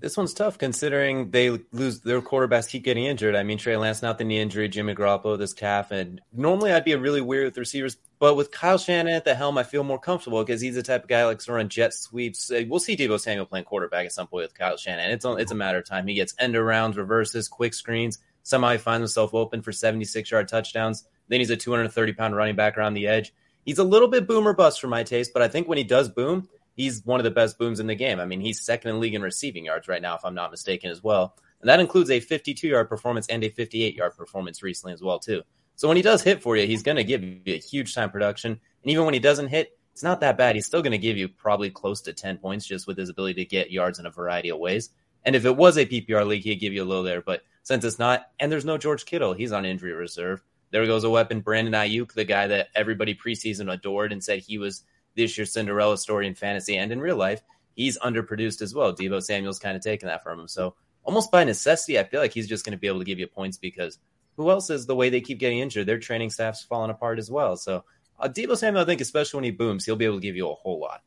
This 0.06 0.16
one's 0.16 0.34
tough 0.34 0.56
considering 0.56 1.32
they 1.32 1.50
lose 1.72 1.98
their 2.02 2.22
quarterbacks 2.22 2.68
keep 2.68 2.84
getting 2.84 3.06
injured. 3.06 3.34
I 3.34 3.42
mean, 3.42 3.58
Trey 3.58 3.76
Lance, 3.76 4.02
not 4.02 4.18
the 4.18 4.24
knee 4.24 4.38
injury, 4.38 4.68
Jimmy 4.68 4.94
Garoppolo, 4.94 5.36
this 5.36 5.52
calf, 5.52 5.90
and 5.90 6.20
normally 6.32 6.70
I'd 6.70 6.84
be 6.84 6.94
really 6.94 7.20
weird 7.20 7.46
with 7.46 7.58
receivers, 7.58 7.96
but 8.20 8.36
with 8.36 8.52
Kyle 8.52 8.78
Shanahan 8.78 9.16
at 9.16 9.24
the 9.24 9.34
helm, 9.34 9.58
I 9.58 9.64
feel 9.64 9.82
more 9.82 9.98
comfortable 9.98 10.44
because 10.44 10.60
he's 10.60 10.76
the 10.76 10.84
type 10.84 11.02
of 11.02 11.08
guy 11.08 11.22
that 11.22 11.26
likes 11.26 11.46
to 11.46 11.54
run 11.54 11.68
jet 11.68 11.92
sweeps. 11.92 12.52
Uh, 12.52 12.62
we'll 12.68 12.78
see 12.78 12.96
Deebo 12.96 13.18
Samuel 13.18 13.46
playing 13.46 13.64
quarterback 13.64 14.06
at 14.06 14.12
some 14.12 14.28
point 14.28 14.44
with 14.44 14.54
Kyle 14.54 14.76
Shanahan. 14.76 15.10
It's 15.10 15.24
it's 15.24 15.50
a 15.50 15.56
matter 15.56 15.78
of 15.78 15.86
time. 15.86 16.06
He 16.06 16.14
gets 16.14 16.36
end 16.38 16.54
arounds, 16.54 16.96
reverses, 16.96 17.48
quick 17.48 17.74
screens. 17.74 18.20
Somehow 18.44 18.70
he 18.70 18.78
finds 18.78 19.02
himself 19.02 19.34
open 19.34 19.60
for 19.60 19.72
76 19.72 20.30
yard 20.30 20.46
touchdowns. 20.46 21.02
Then 21.26 21.40
he's 21.40 21.50
a 21.50 21.56
230 21.56 22.12
pound 22.12 22.36
running 22.36 22.54
back 22.54 22.78
around 22.78 22.94
the 22.94 23.08
edge. 23.08 23.34
He's 23.64 23.78
a 23.78 23.84
little 23.84 24.06
bit 24.06 24.28
boomer 24.28 24.52
bust 24.52 24.80
for 24.80 24.86
my 24.86 25.02
taste, 25.02 25.32
but 25.32 25.42
I 25.42 25.48
think 25.48 25.66
when 25.66 25.78
he 25.78 25.82
does 25.82 26.08
boom, 26.08 26.48
he's 26.76 27.04
one 27.04 27.18
of 27.18 27.24
the 27.24 27.30
best 27.30 27.58
booms 27.58 27.80
in 27.80 27.86
the 27.86 27.94
game. 27.94 28.20
I 28.20 28.26
mean, 28.26 28.40
he's 28.40 28.64
second 28.64 28.90
in 28.90 29.00
league 29.00 29.14
in 29.14 29.22
receiving 29.22 29.64
yards 29.64 29.88
right 29.88 30.02
now, 30.02 30.14
if 30.14 30.24
I'm 30.24 30.34
not 30.34 30.50
mistaken, 30.50 30.90
as 30.90 31.02
well. 31.02 31.34
And 31.60 31.68
that 31.68 31.80
includes 31.80 32.10
a 32.10 32.20
52 32.20 32.68
yard 32.68 32.88
performance 32.88 33.26
and 33.28 33.42
a 33.42 33.48
58 33.48 33.94
yard 33.94 34.16
performance 34.16 34.62
recently 34.62 34.92
as 34.92 35.02
well, 35.02 35.18
too. 35.18 35.42
So 35.74 35.88
when 35.88 35.96
he 35.96 36.02
does 36.02 36.22
hit 36.22 36.42
for 36.42 36.56
you, 36.56 36.66
he's 36.66 36.82
going 36.82 36.96
to 36.96 37.04
give 37.04 37.22
you 37.22 37.40
a 37.46 37.58
huge 37.58 37.94
time 37.94 38.10
production. 38.10 38.52
And 38.52 38.90
even 38.90 39.04
when 39.04 39.14
he 39.14 39.20
doesn't 39.20 39.48
hit, 39.48 39.76
it's 39.92 40.02
not 40.02 40.20
that 40.20 40.36
bad. 40.36 40.54
He's 40.54 40.66
still 40.66 40.82
going 40.82 40.92
to 40.92 40.98
give 40.98 41.16
you 41.16 41.28
probably 41.28 41.70
close 41.70 42.02
to 42.02 42.12
10 42.12 42.38
points 42.38 42.66
just 42.66 42.86
with 42.86 42.98
his 42.98 43.08
ability 43.08 43.44
to 43.44 43.48
get 43.48 43.70
yards 43.70 43.98
in 43.98 44.06
a 44.06 44.10
variety 44.10 44.50
of 44.50 44.58
ways. 44.58 44.90
And 45.24 45.34
if 45.34 45.44
it 45.44 45.56
was 45.56 45.76
a 45.76 45.86
PPR 45.86 46.26
league, 46.26 46.44
he'd 46.44 46.56
give 46.56 46.72
you 46.72 46.82
a 46.82 46.84
little 46.84 47.02
there. 47.02 47.22
But 47.22 47.42
since 47.62 47.84
it's 47.84 47.98
not, 47.98 48.26
and 48.38 48.52
there's 48.52 48.64
no 48.64 48.78
George 48.78 49.04
Kittle, 49.06 49.32
he's 49.32 49.52
on 49.52 49.64
injury 49.64 49.92
reserve. 49.92 50.42
There 50.70 50.86
goes 50.86 51.04
a 51.04 51.10
weapon, 51.10 51.40
Brandon 51.40 51.74
Aiyuk, 51.74 52.12
the 52.12 52.24
guy 52.24 52.46
that 52.46 52.68
everybody 52.74 53.14
preseason 53.14 53.72
adored 53.72 54.12
and 54.12 54.22
said 54.22 54.40
he 54.40 54.58
was 54.58 54.84
this 55.16 55.36
year's 55.36 55.52
Cinderella 55.52 55.98
story 55.98 56.26
in 56.26 56.34
fantasy 56.34 56.76
and 56.76 56.92
in 56.92 57.00
real 57.00 57.16
life, 57.16 57.42
he's 57.74 57.98
underproduced 57.98 58.62
as 58.62 58.74
well. 58.74 58.94
Deebo 58.94 59.22
Samuel's 59.22 59.58
kind 59.58 59.76
of 59.76 59.82
taken 59.82 60.06
that 60.08 60.22
from 60.22 60.38
him. 60.40 60.48
So 60.48 60.74
almost 61.02 61.30
by 61.30 61.44
necessity, 61.44 61.98
I 61.98 62.04
feel 62.04 62.20
like 62.20 62.32
he's 62.32 62.48
just 62.48 62.64
going 62.64 62.72
to 62.72 62.78
be 62.78 62.86
able 62.86 62.98
to 63.00 63.04
give 63.04 63.18
you 63.18 63.26
points 63.26 63.56
because 63.56 63.98
who 64.36 64.50
else 64.50 64.70
is 64.70 64.86
the 64.86 64.94
way 64.94 65.08
they 65.08 65.20
keep 65.20 65.38
getting 65.38 65.58
injured? 65.60 65.86
Their 65.86 65.98
training 65.98 66.30
staff's 66.30 66.62
falling 66.62 66.90
apart 66.90 67.18
as 67.18 67.30
well. 67.30 67.56
So 67.56 67.84
uh, 68.18 68.28
Deebo 68.28 68.56
Samuel, 68.56 68.82
I 68.82 68.86
think, 68.86 69.00
especially 69.00 69.38
when 69.38 69.44
he 69.44 69.50
booms, 69.50 69.84
he'll 69.84 69.96
be 69.96 70.04
able 70.04 70.16
to 70.16 70.22
give 70.22 70.36
you 70.36 70.48
a 70.50 70.54
whole 70.54 70.78
lot. 70.78 71.02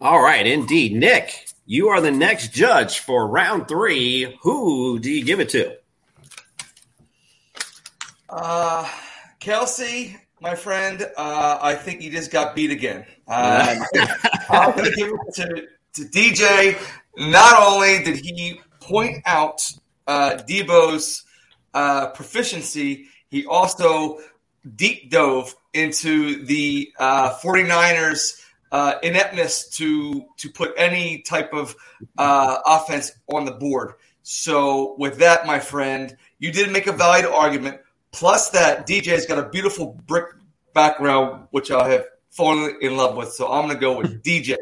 All 0.00 0.20
right, 0.20 0.46
indeed. 0.46 0.92
Nick, 0.92 1.46
you 1.66 1.88
are 1.88 2.00
the 2.00 2.10
next 2.10 2.52
judge 2.52 2.98
for 2.98 3.28
round 3.28 3.68
three. 3.68 4.36
Who 4.42 4.98
do 4.98 5.10
you 5.10 5.24
give 5.24 5.40
it 5.40 5.50
to? 5.50 5.76
Uh, 8.28 8.88
Kelce, 9.40 10.16
my 10.44 10.54
friend, 10.54 11.10
uh, 11.16 11.58
I 11.62 11.74
think 11.74 12.02
you 12.02 12.10
just 12.10 12.30
got 12.30 12.54
beat 12.54 12.70
again. 12.70 13.06
Uh, 13.26 13.76
I'm 14.50 14.76
going 14.76 14.90
to 14.90 14.94
give 14.94 15.08
it 15.10 15.34
to, 15.36 15.66
to 15.94 16.02
DJ. 16.10 16.78
Not 17.16 17.58
only 17.58 18.04
did 18.04 18.16
he 18.16 18.60
point 18.78 19.22
out 19.24 19.62
uh, 20.06 20.36
Deebo's 20.46 21.24
uh, 21.72 22.08
proficiency, 22.08 23.06
he 23.30 23.46
also 23.46 24.18
deep 24.76 25.10
dove 25.10 25.54
into 25.72 26.44
the 26.44 26.92
uh, 26.98 27.38
49ers' 27.38 28.42
uh, 28.70 28.96
ineptness 29.02 29.70
to 29.70 30.26
to 30.36 30.50
put 30.50 30.74
any 30.76 31.22
type 31.22 31.54
of 31.54 31.74
uh, 32.18 32.58
offense 32.66 33.12
on 33.32 33.46
the 33.46 33.52
board. 33.52 33.94
So, 34.24 34.94
with 34.98 35.18
that, 35.18 35.46
my 35.46 35.58
friend, 35.58 36.14
you 36.38 36.52
did 36.52 36.70
make 36.70 36.86
a 36.86 36.92
valid 36.92 37.24
argument. 37.24 37.80
Plus, 38.14 38.50
that 38.50 38.86
DJ's 38.86 39.26
got 39.26 39.38
a 39.38 39.48
beautiful 39.48 40.00
brick 40.06 40.26
background, 40.72 41.48
which 41.50 41.70
I 41.70 41.88
have 41.90 42.06
fallen 42.30 42.78
in 42.80 42.96
love 42.96 43.16
with. 43.16 43.32
So, 43.32 43.50
I'm 43.50 43.66
going 43.66 43.74
to 43.74 43.80
go 43.80 43.98
with 43.98 44.22
DJ. 44.24 44.56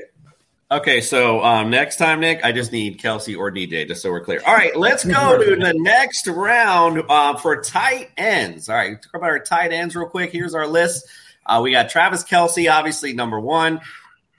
Okay, 0.70 1.02
so 1.02 1.44
um, 1.44 1.68
next 1.68 1.96
time, 1.96 2.20
Nick, 2.20 2.42
I 2.42 2.52
just 2.52 2.72
need 2.72 2.98
Kelsey 2.98 3.34
or 3.34 3.50
DJ, 3.50 3.86
just 3.86 4.00
so 4.00 4.10
we're 4.10 4.24
clear. 4.24 4.40
All 4.46 4.54
right, 4.54 4.74
let's 4.74 5.04
go 5.04 5.36
to 5.36 5.56
the 5.56 5.74
next 5.76 6.26
round 6.26 7.02
uh, 7.10 7.36
for 7.36 7.60
tight 7.60 8.08
ends. 8.16 8.70
All 8.70 8.76
right, 8.76 9.00
talk 9.00 9.14
about 9.14 9.28
our 9.28 9.38
tight 9.38 9.70
ends 9.70 9.94
real 9.94 10.08
quick. 10.08 10.32
Here's 10.32 10.54
our 10.54 10.66
list. 10.66 11.06
Uh, 11.44 11.60
we 11.62 11.72
got 11.72 11.90
Travis 11.90 12.24
Kelce, 12.24 12.72
obviously 12.72 13.12
number 13.12 13.38
one. 13.38 13.82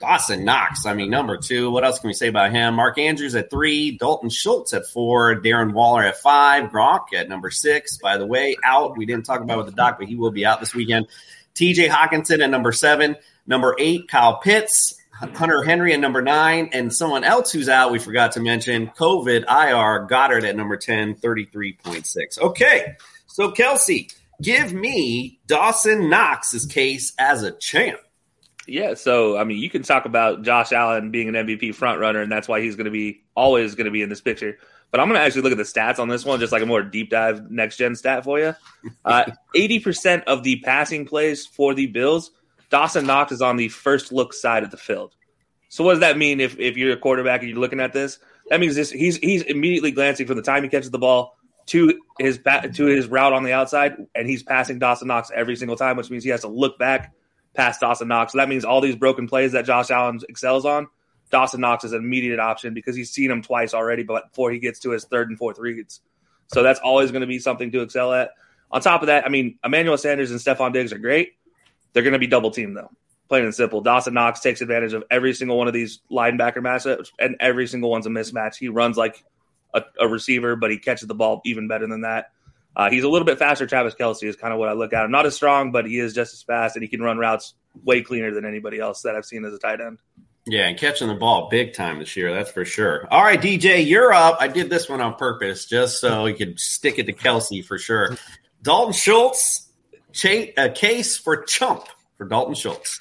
Dawson 0.04 0.44
Knox, 0.44 0.84
I 0.84 0.92
mean 0.92 1.08
number 1.08 1.38
two. 1.38 1.70
What 1.70 1.82
else 1.82 1.98
can 1.98 2.08
we 2.08 2.12
say 2.12 2.28
about 2.28 2.50
him? 2.50 2.74
Mark 2.74 2.98
Andrews 2.98 3.34
at 3.34 3.48
three, 3.48 3.96
Dalton 3.96 4.28
Schultz 4.28 4.74
at 4.74 4.86
four, 4.86 5.40
Darren 5.40 5.72
Waller 5.72 6.02
at 6.02 6.18
five, 6.18 6.70
Gronk 6.70 7.14
at 7.14 7.26
number 7.30 7.50
six. 7.50 7.96
By 7.96 8.18
the 8.18 8.26
way, 8.26 8.54
out. 8.62 8.98
We 8.98 9.06
didn't 9.06 9.24
talk 9.24 9.40
about 9.40 9.56
with 9.56 9.66
the 9.66 9.72
doc, 9.72 9.96
but 9.98 10.06
he 10.06 10.14
will 10.14 10.30
be 10.30 10.44
out 10.44 10.60
this 10.60 10.74
weekend. 10.74 11.06
T.J. 11.54 11.88
Hockenson 11.88 12.44
at 12.44 12.50
number 12.50 12.70
seven, 12.70 13.16
number 13.46 13.74
eight, 13.78 14.06
Kyle 14.08 14.36
Pitts. 14.36 15.00
Hunter 15.14 15.62
Henry 15.62 15.94
at 15.94 16.00
number 16.00 16.20
nine, 16.20 16.68
and 16.72 16.92
someone 16.92 17.24
else 17.24 17.50
who's 17.50 17.70
out, 17.70 17.92
we 17.92 17.98
forgot 17.98 18.32
to 18.32 18.40
mention, 18.40 18.88
COVID 18.88 19.42
IR 19.42 20.06
Goedert 20.06 20.44
at 20.44 20.54
number 20.56 20.76
10, 20.76 21.14
33.6. 21.14 22.38
Okay, 22.40 22.96
so 23.26 23.52
Kelsey, 23.52 24.10
give 24.42 24.74
me 24.74 25.38
Dawson 25.46 26.10
Knox's 26.10 26.66
case 26.66 27.14
as 27.16 27.44
a 27.44 27.52
champ. 27.52 28.00
Yeah, 28.66 28.94
so 28.94 29.36
I 29.36 29.44
mean, 29.44 29.58
you 29.58 29.68
can 29.68 29.82
talk 29.82 30.06
about 30.06 30.42
Josh 30.42 30.72
Allen 30.72 31.10
being 31.10 31.28
an 31.28 31.34
MVP 31.34 31.74
front 31.74 32.00
runner, 32.00 32.22
and 32.22 32.32
that's 32.32 32.48
why 32.48 32.60
he's 32.60 32.76
going 32.76 32.86
to 32.86 32.90
be 32.90 33.22
always 33.34 33.74
going 33.74 33.86
to 33.86 33.90
be 33.90 34.02
in 34.02 34.08
this 34.08 34.20
picture. 34.20 34.58
But 34.90 35.00
I'm 35.00 35.08
going 35.08 35.18
to 35.18 35.24
actually 35.24 35.42
look 35.42 35.52
at 35.52 35.58
the 35.58 35.64
stats 35.64 35.98
on 35.98 36.08
this 36.08 36.24
one, 36.24 36.40
just 36.40 36.52
like 36.52 36.62
a 36.62 36.66
more 36.66 36.82
deep 36.82 37.10
dive 37.10 37.50
next 37.50 37.76
gen 37.76 37.94
stat 37.94 38.24
for 38.24 38.38
you. 38.38 38.54
Uh, 39.04 39.24
eighty 39.54 39.80
percent 39.80 40.24
of 40.26 40.44
the 40.44 40.60
passing 40.60 41.04
plays 41.04 41.46
for 41.46 41.74
the 41.74 41.86
Bills 41.86 42.30
Dawson 42.74 43.06
Knox 43.06 43.30
is 43.30 43.40
on 43.40 43.56
the 43.56 43.68
first 43.68 44.10
look 44.10 44.34
side 44.34 44.64
of 44.64 44.72
the 44.72 44.76
field. 44.76 45.14
So 45.68 45.84
what 45.84 45.92
does 45.92 46.00
that 46.00 46.18
mean 46.18 46.40
if, 46.40 46.58
if 46.58 46.76
you're 46.76 46.92
a 46.92 46.96
quarterback 46.96 47.40
and 47.40 47.48
you're 47.48 47.60
looking 47.60 47.78
at 47.78 47.92
this? 47.92 48.18
That 48.50 48.58
means 48.58 48.74
this 48.74 48.90
he's 48.90 49.16
he's 49.18 49.42
immediately 49.42 49.92
glancing 49.92 50.26
from 50.26 50.36
the 50.36 50.42
time 50.42 50.64
he 50.64 50.68
catches 50.68 50.90
the 50.90 50.98
ball 50.98 51.36
to 51.66 52.00
his 52.18 52.40
to 52.42 52.84
his 52.86 53.06
route 53.06 53.32
on 53.32 53.44
the 53.44 53.52
outside, 53.52 53.96
and 54.14 54.28
he's 54.28 54.42
passing 54.42 54.80
Dawson 54.80 55.06
Knox 55.06 55.30
every 55.32 55.54
single 55.54 55.76
time, 55.76 55.96
which 55.96 56.10
means 56.10 56.24
he 56.24 56.30
has 56.30 56.40
to 56.40 56.48
look 56.48 56.76
back 56.76 57.12
past 57.54 57.80
Dawson 57.80 58.08
Knox. 58.08 58.32
So 58.32 58.38
that 58.38 58.48
means 58.48 58.64
all 58.64 58.80
these 58.80 58.96
broken 58.96 59.28
plays 59.28 59.52
that 59.52 59.64
Josh 59.64 59.90
Allen 59.90 60.20
excels 60.28 60.64
on, 60.64 60.88
Dawson 61.30 61.60
Knox 61.60 61.84
is 61.84 61.92
an 61.92 61.98
immediate 61.98 62.38
option 62.38 62.74
because 62.74 62.94
he's 62.94 63.10
seen 63.10 63.30
him 63.30 63.42
twice 63.42 63.74
already, 63.74 64.02
but 64.02 64.30
before 64.30 64.52
he 64.52 64.58
gets 64.58 64.78
to 64.80 64.90
his 64.90 65.04
third 65.04 65.28
and 65.28 65.38
fourth 65.38 65.58
reads. 65.58 66.00
So 66.46 66.62
that's 66.62 66.80
always 66.80 67.10
going 67.10 67.22
to 67.22 67.26
be 67.26 67.38
something 67.38 67.72
to 67.72 67.82
excel 67.82 68.12
at. 68.12 68.30
On 68.70 68.80
top 68.80 69.02
of 69.02 69.08
that, 69.08 69.26
I 69.26 69.28
mean, 69.28 69.58
Emmanuel 69.64 69.98
Sanders 69.98 70.30
and 70.30 70.40
Stefon 70.40 70.72
Diggs 70.72 70.92
are 70.92 70.98
great. 70.98 71.32
They're 71.92 72.02
going 72.02 72.12
to 72.12 72.18
be 72.18 72.26
double 72.26 72.50
teamed 72.50 72.76
though. 72.76 72.90
Plain 73.28 73.44
and 73.44 73.54
simple. 73.54 73.80
Dawson 73.80 74.14
Knox 74.14 74.40
takes 74.40 74.60
advantage 74.60 74.92
of 74.92 75.04
every 75.10 75.32
single 75.32 75.56
one 75.56 75.66
of 75.66 75.72
these 75.72 76.00
linebacker 76.10 76.58
matchups, 76.58 77.08
and 77.18 77.36
every 77.40 77.66
single 77.66 77.90
one's 77.90 78.06
a 78.06 78.10
mismatch. 78.10 78.56
He 78.56 78.68
runs 78.68 78.96
like 78.96 79.24
a, 79.72 79.82
a 79.98 80.06
receiver, 80.06 80.56
but 80.56 80.70
he 80.70 80.78
catches 80.78 81.08
the 81.08 81.14
ball 81.14 81.40
even 81.44 81.66
better 81.66 81.86
than 81.86 82.02
that. 82.02 82.32
Uh, 82.76 82.90
he's 82.90 83.04
a 83.04 83.08
little 83.08 83.26
bit 83.26 83.38
faster. 83.38 83.66
Travis 83.66 83.94
Kelce 83.94 84.24
is 84.24 84.36
kind 84.36 84.52
of 84.52 84.58
what 84.58 84.68
I 84.68 84.72
look 84.72 84.92
at. 84.92 85.04
him. 85.04 85.10
Not 85.10 85.26
as 85.26 85.34
strong, 85.34 85.70
but 85.72 85.86
he 85.86 85.98
is 85.98 86.12
just 86.12 86.32
as 86.34 86.42
fast, 86.42 86.76
and 86.76 86.82
he 86.82 86.88
can 86.88 87.00
run 87.00 87.18
routes 87.18 87.54
way 87.84 88.02
cleaner 88.02 88.32
than 88.32 88.44
anybody 88.44 88.78
else 88.78 89.02
that 89.02 89.14
I've 89.14 89.24
seen 89.24 89.44
as 89.44 89.52
a 89.52 89.58
tight 89.58 89.80
end. 89.80 89.98
Yeah, 90.46 90.66
and 90.68 90.78
catching 90.78 91.08
the 91.08 91.14
ball 91.14 91.48
big 91.48 91.72
time 91.72 92.00
this 92.00 92.16
year, 92.16 92.34
that's 92.34 92.50
for 92.50 92.64
sure. 92.66 93.08
All 93.10 93.22
right, 93.22 93.40
DJ, 93.40 93.86
you're 93.86 94.12
up. 94.12 94.36
I 94.40 94.48
did 94.48 94.68
this 94.68 94.88
one 94.90 95.00
on 95.00 95.14
purpose 95.14 95.64
just 95.64 96.00
so 96.00 96.26
you 96.26 96.34
could 96.34 96.60
stick 96.60 96.98
it 96.98 97.06
to 97.06 97.12
Kelsey 97.12 97.62
for 97.62 97.78
sure. 97.78 98.16
Dalton 98.60 98.92
Schultz, 98.92 99.70
a 100.24 100.68
case 100.68 101.16
for 101.16 101.44
chump 101.44 101.86
for 102.18 102.26
Dalton 102.26 102.54
Schultz. 102.54 102.98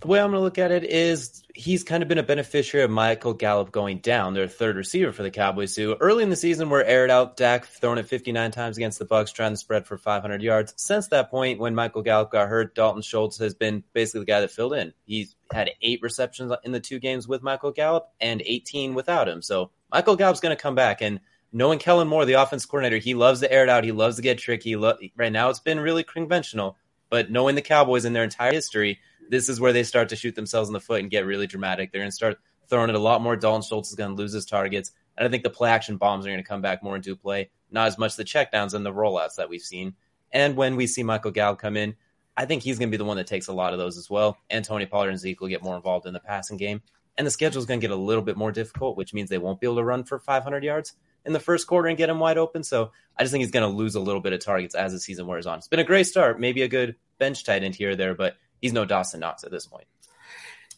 the 0.00 0.06
way 0.06 0.20
I'm 0.20 0.30
going 0.30 0.38
to 0.38 0.44
look 0.44 0.58
at 0.58 0.70
it 0.70 0.84
is 0.84 1.42
he's 1.56 1.82
kind 1.82 2.02
of 2.02 2.08
been 2.08 2.18
a 2.18 2.22
beneficiary 2.22 2.84
of 2.84 2.90
Michael 2.90 3.32
Gallup 3.32 3.72
going 3.72 3.98
down, 3.98 4.34
their 4.34 4.46
third 4.46 4.76
receiver 4.76 5.10
for 5.10 5.22
the 5.22 5.30
Cowboys, 5.30 5.74
who 5.74 5.94
early 5.94 6.22
in 6.22 6.28
the 6.28 6.36
season 6.36 6.68
were 6.68 6.84
aired 6.84 7.10
out 7.10 7.36
Dak 7.36 7.64
throwing 7.64 7.98
it 7.98 8.06
59 8.06 8.50
times 8.50 8.76
against 8.76 8.98
the 8.98 9.06
Bucks, 9.06 9.32
trying 9.32 9.52
to 9.52 9.56
spread 9.56 9.86
for 9.86 9.96
500 9.96 10.42
yards. 10.42 10.74
Since 10.76 11.08
that 11.08 11.30
point, 11.30 11.58
when 11.58 11.74
Michael 11.74 12.02
Gallup 12.02 12.30
got 12.30 12.48
hurt, 12.48 12.74
Dalton 12.74 13.00
Schultz 13.00 13.38
has 13.38 13.54
been 13.54 13.82
basically 13.94 14.20
the 14.20 14.26
guy 14.26 14.40
that 14.40 14.50
filled 14.50 14.74
in. 14.74 14.92
He's 15.06 15.34
had 15.50 15.70
eight 15.80 16.00
receptions 16.02 16.52
in 16.62 16.72
the 16.72 16.80
two 16.80 16.98
games 16.98 17.26
with 17.26 17.42
Michael 17.42 17.72
Gallup 17.72 18.08
and 18.20 18.42
18 18.44 18.94
without 18.94 19.28
him. 19.28 19.40
So 19.40 19.70
Michael 19.90 20.16
Gallup's 20.16 20.40
going 20.40 20.54
to 20.54 20.62
come 20.62 20.74
back 20.74 21.00
and 21.00 21.20
knowing 21.52 21.78
Kellen 21.78 22.08
Moore, 22.08 22.26
the 22.26 22.34
offense 22.34 22.66
coordinator, 22.66 22.98
he 22.98 23.14
loves 23.14 23.40
to 23.40 23.50
air 23.50 23.62
it 23.62 23.70
out. 23.70 23.84
He 23.84 23.92
loves 23.92 24.16
to 24.16 24.22
get 24.22 24.38
tricky. 24.38 24.76
Right 24.76 25.32
now, 25.32 25.48
it's 25.48 25.60
been 25.60 25.80
really 25.80 26.04
conventional, 26.04 26.76
but 27.08 27.30
knowing 27.30 27.54
the 27.54 27.62
Cowboys 27.62 28.04
in 28.04 28.12
their 28.12 28.24
entire 28.24 28.52
history, 28.52 28.98
this 29.30 29.48
is 29.48 29.60
where 29.60 29.72
they 29.72 29.82
start 29.82 30.10
to 30.10 30.16
shoot 30.16 30.34
themselves 30.34 30.68
in 30.68 30.72
the 30.72 30.80
foot 30.80 31.00
and 31.00 31.10
get 31.10 31.26
really 31.26 31.46
dramatic. 31.46 31.92
They're 31.92 32.00
going 32.00 32.10
to 32.10 32.14
start 32.14 32.38
throwing 32.68 32.90
it 32.90 32.96
a 32.96 33.00
lot 33.00 33.22
more. 33.22 33.36
Dalton 33.36 33.62
Schultz 33.62 33.90
is 33.90 33.94
going 33.94 34.10
to 34.10 34.16
lose 34.16 34.32
his 34.32 34.46
targets. 34.46 34.92
And 35.16 35.26
I 35.26 35.30
think 35.30 35.42
the 35.42 35.50
play 35.50 35.70
action 35.70 35.96
bombs 35.96 36.26
are 36.26 36.30
going 36.30 36.42
to 36.42 36.48
come 36.48 36.62
back 36.62 36.82
more 36.82 36.96
into 36.96 37.16
play, 37.16 37.50
not 37.70 37.86
as 37.86 37.98
much 37.98 38.16
the 38.16 38.24
checkdowns 38.24 38.74
and 38.74 38.84
the 38.84 38.92
rollouts 38.92 39.36
that 39.36 39.48
we've 39.48 39.62
seen. 39.62 39.94
And 40.32 40.56
when 40.56 40.76
we 40.76 40.86
see 40.86 41.02
Michael 41.02 41.30
Gallup 41.30 41.58
come 41.58 41.76
in, 41.76 41.94
I 42.36 42.44
think 42.44 42.62
he's 42.62 42.78
going 42.78 42.88
to 42.88 42.90
be 42.90 42.98
the 42.98 43.04
one 43.04 43.16
that 43.16 43.26
takes 43.26 43.48
a 43.48 43.52
lot 43.52 43.72
of 43.72 43.78
those 43.78 43.96
as 43.96 44.10
well. 44.10 44.36
And 44.50 44.64
Tony 44.64 44.84
Pollard 44.84 45.10
and 45.10 45.18
Zeke 45.18 45.40
will 45.40 45.48
get 45.48 45.62
more 45.62 45.76
involved 45.76 46.06
in 46.06 46.12
the 46.12 46.20
passing 46.20 46.58
game. 46.58 46.82
And 47.16 47.26
the 47.26 47.30
schedule 47.30 47.60
is 47.60 47.66
going 47.66 47.80
to 47.80 47.86
get 47.86 47.94
a 47.94 47.98
little 47.98 48.22
bit 48.22 48.36
more 48.36 48.52
difficult, 48.52 48.96
which 48.96 49.14
means 49.14 49.30
they 49.30 49.38
won't 49.38 49.58
be 49.58 49.66
able 49.66 49.76
to 49.76 49.84
run 49.84 50.04
for 50.04 50.18
500 50.18 50.62
yards 50.62 50.92
in 51.24 51.32
the 51.32 51.40
first 51.40 51.66
quarter 51.66 51.88
and 51.88 51.96
get 51.96 52.10
him 52.10 52.20
wide 52.20 52.36
open. 52.36 52.62
So 52.62 52.92
I 53.16 53.22
just 53.22 53.32
think 53.32 53.42
he's 53.42 53.50
going 53.50 53.68
to 53.68 53.74
lose 53.74 53.94
a 53.94 54.00
little 54.00 54.20
bit 54.20 54.34
of 54.34 54.40
targets 54.40 54.74
as 54.74 54.92
the 54.92 55.00
season 55.00 55.26
wears 55.26 55.46
on. 55.46 55.58
It's 55.58 55.68
been 55.68 55.80
a 55.80 55.84
great 55.84 56.06
start, 56.06 56.38
maybe 56.38 56.60
a 56.60 56.68
good 56.68 56.96
bench 57.18 57.44
tight 57.44 57.64
end 57.64 57.74
here 57.74 57.90
or 57.90 57.96
there, 57.96 58.14
but 58.14 58.36
he's 58.66 58.72
no 58.72 58.84
Dawson 58.84 59.20
Knox 59.20 59.44
at 59.44 59.50
this 59.50 59.66
point. 59.66 59.86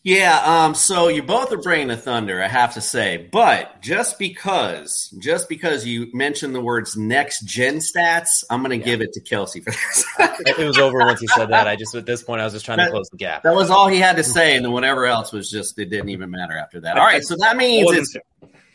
Yeah, 0.04 0.40
um, 0.44 0.74
so 0.74 1.08
you 1.08 1.22
both 1.22 1.52
are 1.52 1.60
bringing 1.60 1.88
the 1.88 1.96
thunder, 1.96 2.42
I 2.42 2.46
have 2.46 2.74
to 2.74 2.80
say. 2.80 3.28
But 3.30 3.82
just 3.82 4.18
because, 4.18 5.12
just 5.20 5.48
because 5.48 5.84
you 5.84 6.08
mentioned 6.14 6.54
the 6.54 6.60
words 6.60 6.96
next 6.96 7.44
gen 7.44 7.78
stats, 7.78 8.44
I'm 8.48 8.62
going 8.62 8.70
to 8.70 8.76
yeah. 8.78 8.92
give 8.92 9.02
it 9.02 9.12
to 9.14 9.20
Kelsey 9.20 9.60
for 9.60 9.72
this. 9.72 10.04
it 10.46 10.58
was 10.58 10.78
over 10.78 10.98
once 10.98 11.20
he 11.20 11.26
said 11.26 11.50
that. 11.50 11.66
I 11.66 11.74
just 11.74 11.94
at 11.94 12.06
this 12.06 12.22
point, 12.22 12.40
I 12.40 12.44
was 12.44 12.52
just 12.52 12.64
trying 12.64 12.78
that, 12.78 12.86
to 12.86 12.90
close 12.92 13.08
the 13.10 13.18
gap. 13.18 13.42
That 13.42 13.54
was 13.54 13.70
all 13.70 13.88
he 13.88 13.98
had 13.98 14.16
to 14.16 14.24
say, 14.24 14.54
and 14.54 14.64
then 14.64 14.72
whatever 14.72 15.04
else 15.04 15.32
was 15.32 15.50
just 15.50 15.78
it 15.78 15.90
didn't 15.90 16.10
even 16.10 16.30
matter 16.30 16.56
after 16.56 16.80
that. 16.80 16.96
All 16.96 17.04
right, 17.04 17.24
so 17.24 17.34
that 17.40 17.56
means 17.56 17.90
it's 17.90 18.16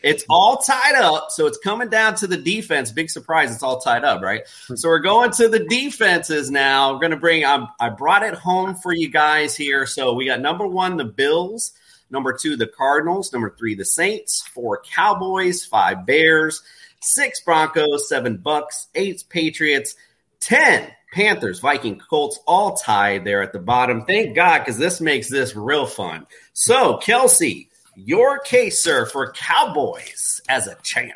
it's 0.04 0.24
all 0.28 0.58
tied 0.58 0.94
up, 0.96 1.28
so 1.30 1.46
it's 1.46 1.58
coming 1.58 1.88
down 1.88 2.14
to 2.16 2.26
the 2.26 2.36
defense. 2.36 2.92
Big 2.92 3.10
surprise, 3.10 3.52
it's 3.52 3.62
all 3.62 3.80
tied 3.80 4.04
up, 4.04 4.22
right? 4.22 4.42
So 4.74 4.88
we're 4.88 4.98
going 5.00 5.30
to 5.32 5.48
the 5.48 5.64
defenses 5.64 6.50
now. 6.50 6.92
We're 6.92 7.00
going 7.00 7.12
to 7.12 7.16
bring. 7.16 7.44
Um, 7.44 7.68
I 7.80 7.88
brought 7.88 8.22
it 8.22 8.34
home 8.34 8.74
for 8.74 8.92
you 8.92 9.08
guys 9.08 9.56
here. 9.56 9.86
So 9.86 10.12
we 10.12 10.26
got 10.26 10.40
number 10.40 10.66
one, 10.66 10.96
the 10.96 11.04
Bills. 11.04 11.72
Number 12.10 12.36
two, 12.36 12.56
the 12.56 12.66
Cardinals. 12.66 13.32
Number 13.32 13.54
three, 13.58 13.74
the 13.74 13.84
Saints. 13.84 14.42
Four, 14.42 14.82
Cowboys. 14.82 15.64
Five, 15.64 16.06
Bears. 16.06 16.62
Six, 17.00 17.40
Broncos. 17.40 18.08
Seven, 18.08 18.36
Bucks. 18.36 18.88
Eight, 18.94 19.24
Patriots. 19.28 19.96
Ten, 20.38 20.90
Panthers, 21.14 21.60
Viking, 21.60 21.98
Colts, 21.98 22.38
all 22.46 22.76
tied 22.76 23.24
there 23.24 23.40
at 23.40 23.54
the 23.54 23.58
bottom. 23.58 24.04
Thank 24.04 24.36
God, 24.36 24.58
because 24.58 24.76
this 24.76 25.00
makes 25.00 25.30
this 25.30 25.56
real 25.56 25.86
fun. 25.86 26.26
So, 26.52 26.98
Kelsey, 26.98 27.70
your 27.96 28.38
case, 28.38 28.82
sir, 28.82 29.06
for 29.06 29.32
Cowboys 29.32 30.40
as 30.48 30.66
a 30.66 30.76
champ. 30.82 31.12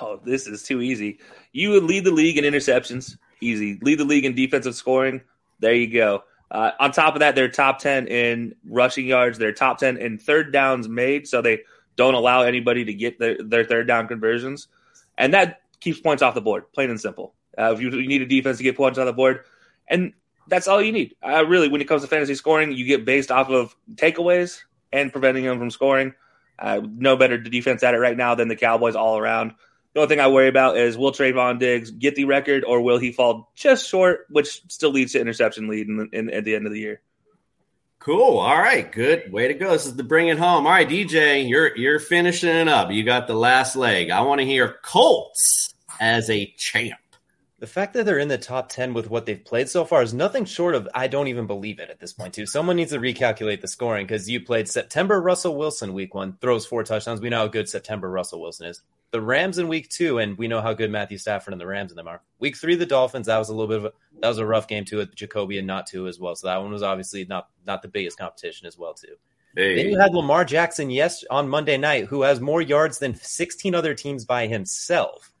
Oh, 0.00 0.20
this 0.24 0.46
is 0.46 0.62
too 0.62 0.80
easy. 0.80 1.18
You 1.52 1.70
would 1.70 1.84
lead 1.84 2.04
the 2.04 2.10
league 2.10 2.36
in 2.36 2.44
interceptions. 2.44 3.16
Easy. 3.40 3.78
Lead 3.82 3.98
the 3.98 4.04
league 4.04 4.24
in 4.24 4.34
defensive 4.34 4.74
scoring. 4.74 5.22
There 5.60 5.74
you 5.74 5.92
go. 5.92 6.24
Uh, 6.50 6.72
on 6.80 6.92
top 6.92 7.14
of 7.14 7.20
that, 7.20 7.34
they're 7.34 7.48
top 7.48 7.78
10 7.78 8.08
in 8.08 8.54
rushing 8.68 9.06
yards. 9.06 9.38
They're 9.38 9.52
top 9.52 9.78
10 9.78 9.98
in 9.98 10.18
third 10.18 10.52
downs 10.52 10.88
made, 10.88 11.28
so 11.28 11.42
they 11.42 11.60
don't 11.96 12.14
allow 12.14 12.42
anybody 12.42 12.84
to 12.86 12.94
get 12.94 13.18
their, 13.18 13.36
their 13.38 13.64
third 13.64 13.86
down 13.86 14.08
conversions. 14.08 14.68
And 15.16 15.34
that 15.34 15.60
keeps 15.80 16.00
points 16.00 16.22
off 16.22 16.34
the 16.34 16.40
board, 16.40 16.72
plain 16.72 16.90
and 16.90 17.00
simple. 17.00 17.34
Uh, 17.56 17.72
if 17.72 17.80
you, 17.80 17.90
you, 17.90 18.08
need 18.08 18.22
a 18.22 18.26
defense 18.26 18.58
to 18.58 18.62
get 18.62 18.76
points 18.76 18.98
on 18.98 19.06
the 19.06 19.12
board, 19.12 19.40
and 19.88 20.12
that's 20.46 20.68
all 20.68 20.80
you 20.80 20.92
need. 20.92 21.16
Uh, 21.22 21.44
really, 21.44 21.68
when 21.68 21.80
it 21.80 21.88
comes 21.88 22.02
to 22.02 22.08
fantasy 22.08 22.34
scoring, 22.34 22.72
you 22.72 22.86
get 22.86 23.04
based 23.04 23.30
off 23.30 23.50
of 23.50 23.74
takeaways 23.94 24.62
and 24.92 25.12
preventing 25.12 25.44
them 25.44 25.58
from 25.58 25.70
scoring. 25.70 26.14
Uh, 26.58 26.80
no 26.84 27.16
better 27.16 27.38
defense 27.38 27.82
at 27.82 27.94
it 27.94 27.98
right 27.98 28.16
now 28.16 28.34
than 28.34 28.48
the 28.48 28.56
Cowboys 28.56 28.96
all 28.96 29.16
around. 29.16 29.52
The 29.94 30.00
only 30.00 30.08
thing 30.08 30.20
I 30.20 30.28
worry 30.28 30.48
about 30.48 30.76
is 30.76 30.98
will 30.98 31.12
Trevon 31.12 31.58
Diggs 31.58 31.90
get 31.90 32.14
the 32.14 32.24
record 32.24 32.64
or 32.64 32.80
will 32.80 32.98
he 32.98 33.12
fall 33.12 33.52
just 33.54 33.88
short, 33.88 34.26
which 34.28 34.62
still 34.68 34.90
leads 34.90 35.12
to 35.12 35.20
interception 35.20 35.68
lead 35.68 35.88
in, 35.88 36.08
in, 36.12 36.30
at 36.30 36.44
the 36.44 36.54
end 36.54 36.66
of 36.66 36.72
the 36.72 36.80
year. 36.80 37.00
Cool. 37.98 38.38
All 38.38 38.58
right. 38.58 38.90
Good. 38.90 39.32
Way 39.32 39.48
to 39.48 39.54
go. 39.54 39.72
This 39.72 39.86
is 39.86 39.96
the 39.96 40.04
bring 40.04 40.28
it 40.28 40.38
home. 40.38 40.66
All 40.66 40.72
right, 40.72 40.88
DJ, 40.88 41.48
you're 41.48 41.76
you're 41.76 41.98
finishing 41.98 42.48
it 42.48 42.68
up. 42.68 42.90
You 42.90 43.02
got 43.02 43.26
the 43.26 43.34
last 43.34 43.76
leg. 43.76 44.10
I 44.10 44.20
want 44.20 44.40
to 44.40 44.46
hear 44.46 44.76
Colts 44.82 45.74
as 46.00 46.30
a 46.30 46.46
champ. 46.56 46.98
The 47.60 47.66
fact 47.66 47.94
that 47.94 48.06
they're 48.06 48.20
in 48.20 48.28
the 48.28 48.38
top 48.38 48.68
10 48.68 48.94
with 48.94 49.10
what 49.10 49.26
they've 49.26 49.44
played 49.44 49.68
so 49.68 49.84
far 49.84 50.00
is 50.02 50.14
nothing 50.14 50.44
short 50.44 50.76
of, 50.76 50.88
I 50.94 51.08
don't 51.08 51.26
even 51.26 51.48
believe 51.48 51.80
it 51.80 51.90
at 51.90 51.98
this 51.98 52.12
point, 52.12 52.32
too. 52.32 52.46
Someone 52.46 52.76
needs 52.76 52.92
to 52.92 53.00
recalculate 53.00 53.60
the 53.60 53.66
scoring 53.66 54.06
because 54.06 54.30
you 54.30 54.40
played 54.40 54.68
September 54.68 55.20
Russell 55.20 55.56
Wilson 55.56 55.92
week 55.92 56.14
one, 56.14 56.38
throws 56.40 56.66
four 56.66 56.84
touchdowns. 56.84 57.20
We 57.20 57.30
know 57.30 57.38
how 57.38 57.46
good 57.48 57.68
September 57.68 58.08
Russell 58.08 58.40
Wilson 58.40 58.66
is. 58.66 58.82
The 59.10 59.20
Rams 59.20 59.58
in 59.58 59.66
week 59.66 59.88
two, 59.88 60.18
and 60.18 60.38
we 60.38 60.46
know 60.46 60.60
how 60.60 60.72
good 60.72 60.92
Matthew 60.92 61.18
Stafford 61.18 61.52
and 61.52 61.60
the 61.60 61.66
Rams 61.66 61.90
in 61.90 61.96
them 61.96 62.06
are. 62.06 62.22
Week 62.38 62.56
three, 62.56 62.76
the 62.76 62.86
Dolphins, 62.86 63.26
that 63.26 63.38
was 63.38 63.48
a 63.48 63.54
little 63.54 63.66
bit 63.66 63.78
of 63.78 63.84
a, 63.86 63.92
that 64.20 64.28
was 64.28 64.38
a 64.38 64.46
rough 64.46 64.68
game, 64.68 64.84
too, 64.84 64.98
with 64.98 65.16
Jacoby 65.16 65.58
and 65.58 65.66
not 65.66 65.88
two 65.88 66.06
as 66.06 66.20
well. 66.20 66.36
So 66.36 66.46
that 66.46 66.62
one 66.62 66.70
was 66.70 66.84
obviously 66.84 67.24
not, 67.24 67.48
not 67.66 67.82
the 67.82 67.88
biggest 67.88 68.18
competition 68.18 68.68
as 68.68 68.78
well, 68.78 68.94
too. 68.94 69.16
Hey. 69.56 69.74
Then 69.74 69.88
you 69.88 69.98
had 69.98 70.14
Lamar 70.14 70.44
Jackson, 70.44 70.90
yes, 70.90 71.24
on 71.28 71.48
Monday 71.48 71.76
night, 71.76 72.04
who 72.04 72.22
has 72.22 72.40
more 72.40 72.62
yards 72.62 73.00
than 73.00 73.16
16 73.16 73.74
other 73.74 73.94
teams 73.94 74.24
by 74.24 74.46
himself. 74.46 75.32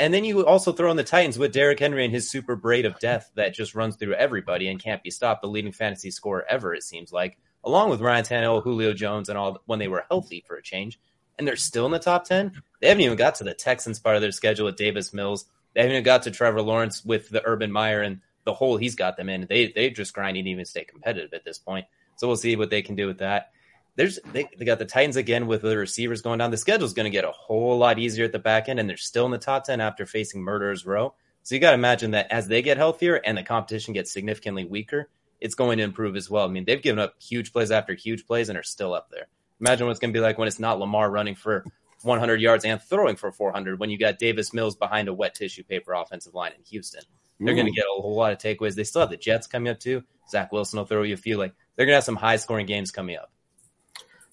And 0.00 0.14
then 0.14 0.24
you 0.24 0.46
also 0.46 0.72
throw 0.72 0.90
in 0.90 0.96
the 0.96 1.04
Titans 1.04 1.38
with 1.38 1.52
Derrick 1.52 1.78
Henry 1.78 2.06
and 2.06 2.14
his 2.14 2.30
super 2.30 2.56
braid 2.56 2.86
of 2.86 2.98
death 3.00 3.30
that 3.34 3.52
just 3.52 3.74
runs 3.74 3.96
through 3.96 4.14
everybody 4.14 4.66
and 4.68 4.82
can't 4.82 5.02
be 5.02 5.10
stopped. 5.10 5.42
The 5.42 5.48
leading 5.48 5.72
fantasy 5.72 6.10
scorer 6.10 6.46
ever, 6.48 6.72
it 6.72 6.84
seems 6.84 7.12
like, 7.12 7.36
along 7.64 7.90
with 7.90 8.00
Ryan 8.00 8.24
Tannehill, 8.24 8.62
Julio 8.62 8.94
Jones, 8.94 9.28
and 9.28 9.36
all 9.36 9.62
when 9.66 9.78
they 9.78 9.88
were 9.88 10.06
healthy 10.08 10.42
for 10.46 10.56
a 10.56 10.62
change. 10.62 10.98
And 11.38 11.46
they're 11.46 11.54
still 11.54 11.84
in 11.84 11.92
the 11.92 11.98
top 11.98 12.24
10. 12.24 12.62
They 12.80 12.88
haven't 12.88 13.02
even 13.02 13.18
got 13.18 13.34
to 13.36 13.44
the 13.44 13.52
Texans 13.52 13.98
part 13.98 14.16
of 14.16 14.22
their 14.22 14.32
schedule 14.32 14.64
with 14.64 14.76
Davis 14.76 15.12
Mills. 15.12 15.44
They 15.74 15.82
haven't 15.82 15.96
even 15.96 16.04
got 16.04 16.22
to 16.22 16.30
Trevor 16.30 16.62
Lawrence 16.62 17.04
with 17.04 17.28
the 17.28 17.46
Urban 17.46 17.70
Meyer 17.70 18.00
and 18.00 18.22
the 18.44 18.54
hole 18.54 18.78
he's 18.78 18.94
got 18.94 19.18
them 19.18 19.28
in. 19.28 19.46
They, 19.50 19.70
they're 19.70 19.90
just 19.90 20.14
grinding 20.14 20.44
to 20.44 20.50
even 20.50 20.64
stay 20.64 20.84
competitive 20.84 21.34
at 21.34 21.44
this 21.44 21.58
point. 21.58 21.84
So 22.16 22.26
we'll 22.26 22.36
see 22.36 22.56
what 22.56 22.70
they 22.70 22.80
can 22.80 22.94
do 22.94 23.06
with 23.06 23.18
that 23.18 23.50
there's 23.96 24.18
they, 24.32 24.48
they 24.58 24.64
got 24.64 24.78
the 24.78 24.84
Titans 24.84 25.16
again 25.16 25.46
with 25.46 25.62
the 25.62 25.76
receivers 25.76 26.22
going 26.22 26.38
down. 26.38 26.50
The 26.50 26.56
schedule's 26.56 26.94
going 26.94 27.04
to 27.04 27.10
get 27.10 27.24
a 27.24 27.32
whole 27.32 27.78
lot 27.78 27.98
easier 27.98 28.24
at 28.24 28.32
the 28.32 28.38
back 28.38 28.68
end, 28.68 28.80
and 28.80 28.88
they're 28.88 28.96
still 28.96 29.26
in 29.26 29.30
the 29.30 29.38
top 29.38 29.64
ten 29.64 29.80
after 29.80 30.06
facing 30.06 30.42
Murderers 30.42 30.86
Row. 30.86 31.14
So 31.42 31.54
you 31.54 31.60
got 31.60 31.70
to 31.70 31.74
imagine 31.74 32.12
that 32.12 32.30
as 32.30 32.48
they 32.48 32.62
get 32.62 32.76
healthier 32.76 33.16
and 33.16 33.36
the 33.36 33.42
competition 33.42 33.94
gets 33.94 34.12
significantly 34.12 34.64
weaker, 34.64 35.08
it's 35.40 35.54
going 35.54 35.78
to 35.78 35.84
improve 35.84 36.16
as 36.16 36.30
well. 36.30 36.44
I 36.44 36.48
mean, 36.48 36.64
they've 36.64 36.82
given 36.82 36.98
up 36.98 37.14
huge 37.20 37.52
plays 37.52 37.70
after 37.70 37.94
huge 37.94 38.26
plays 38.26 38.48
and 38.48 38.58
are 38.58 38.62
still 38.62 38.92
up 38.92 39.08
there. 39.10 39.26
Imagine 39.60 39.86
what 39.86 39.92
it's 39.92 40.00
going 40.00 40.12
to 40.12 40.16
be 40.16 40.22
like 40.22 40.38
when 40.38 40.48
it's 40.48 40.58
not 40.58 40.78
Lamar 40.78 41.10
running 41.10 41.34
for 41.34 41.64
100 42.02 42.40
yards 42.40 42.64
and 42.64 42.80
throwing 42.80 43.16
for 43.16 43.32
400 43.32 43.78
when 43.78 43.90
you 43.90 43.98
got 43.98 44.18
Davis 44.18 44.52
Mills 44.52 44.76
behind 44.76 45.08
a 45.08 45.14
wet 45.14 45.34
tissue 45.34 45.64
paper 45.64 45.92
offensive 45.92 46.34
line 46.34 46.52
in 46.56 46.62
Houston. 46.64 47.02
They're 47.38 47.54
going 47.54 47.66
to 47.66 47.72
get 47.72 47.86
a 47.86 48.00
whole 48.00 48.14
lot 48.14 48.32
of 48.32 48.38
takeaways. 48.38 48.74
They 48.74 48.84
still 48.84 49.00
have 49.00 49.10
the 49.10 49.16
Jets 49.16 49.46
coming 49.46 49.70
up 49.70 49.80
too. 49.80 50.02
Zach 50.28 50.52
Wilson 50.52 50.78
will 50.78 50.86
throw 50.86 51.02
you 51.02 51.14
a 51.14 51.18
few. 51.18 51.38
Like 51.38 51.54
they're 51.74 51.86
going 51.86 51.94
to 51.94 51.96
have 51.96 52.04
some 52.04 52.16
high 52.16 52.36
scoring 52.36 52.66
games 52.66 52.90
coming 52.90 53.16
up. 53.16 53.32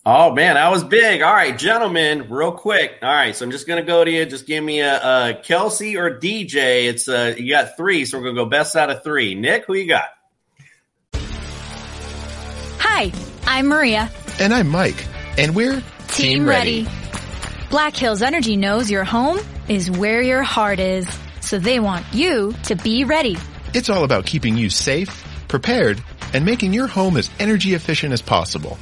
Oh 0.10 0.32
man, 0.32 0.56
that 0.56 0.72
was 0.72 0.86
big. 0.86 1.22
All 1.22 1.34
right, 1.34 1.58
gentlemen, 1.58 2.30
real 2.30 2.54
quick. 2.54 3.00
All 3.02 3.10
right, 3.10 3.36
so 3.36 3.44
I'm 3.44 3.52
just 3.52 3.68
gonna 3.68 3.84
go 3.84 4.06
to 4.06 4.10
you. 4.10 4.26
Just 4.26 4.48
give 4.48 4.64
me 4.64 4.80
a, 4.80 4.96
a 4.96 5.34
Kelsey 5.34 5.98
or 5.98 6.18
DJ. 6.18 6.88
It's 6.88 7.10
uh, 7.10 7.36
you 7.38 7.52
got 7.52 7.76
three, 7.76 8.06
so 8.06 8.18
we're 8.18 8.24
gonna 8.24 8.36
go 8.36 8.46
best 8.46 8.78
out 8.78 8.90
of 8.90 9.04
three. 9.04 9.36
Nick, 9.36 9.66
who 9.66 9.74
you 9.74 9.86
got? 9.86 10.06
Hi, 12.80 13.12
I'm 13.46 13.68
Maria, 13.68 14.10
and 14.40 14.54
I'm 14.54 14.70
Mike, 14.70 15.06
and 15.38 15.54
we're 15.54 15.74
Team, 15.74 15.82
Team 16.08 16.48
ready. 16.48 16.86
ready. 16.86 16.98
Black 17.70 17.94
Hills 17.94 18.22
Energy 18.22 18.56
knows 18.56 18.90
your 18.90 19.04
home 19.04 19.40
is 19.68 19.92
where 19.92 20.22
your 20.22 20.42
heart 20.42 20.80
is, 20.80 21.06
so 21.42 21.60
they 21.60 21.82
want 21.82 22.06
you 22.14 22.54
to 22.64 22.78
be 22.78 23.04
ready. 23.04 23.36
It's 23.74 23.90
all 23.90 24.06
about 24.06 24.26
keeping 24.26 24.56
you 24.56 24.70
safe, 24.70 25.28
prepared, 25.50 26.02
and 26.34 26.46
making 26.46 26.72
your 26.72 26.88
home 26.88 27.18
as 27.18 27.30
energy 27.42 27.74
efficient 27.74 28.14
as 28.14 28.22
possible. 28.22 28.78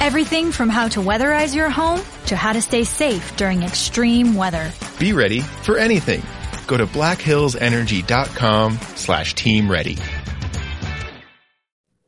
Everything 0.00 0.52
from 0.52 0.68
how 0.68 0.88
to 0.88 1.00
weatherize 1.00 1.54
your 1.54 1.68
home 1.70 2.00
to 2.26 2.36
how 2.36 2.52
to 2.52 2.62
stay 2.62 2.84
safe 2.84 3.36
during 3.36 3.62
extreme 3.62 4.34
weather. 4.34 4.70
Be 4.98 5.12
ready 5.12 5.40
for 5.40 5.76
anything. 5.76 6.22
Go 6.66 6.76
to 6.76 6.86
blackhillsenergy.com 6.86 8.78
slash 8.94 9.34
team 9.34 9.70
ready. 9.70 9.96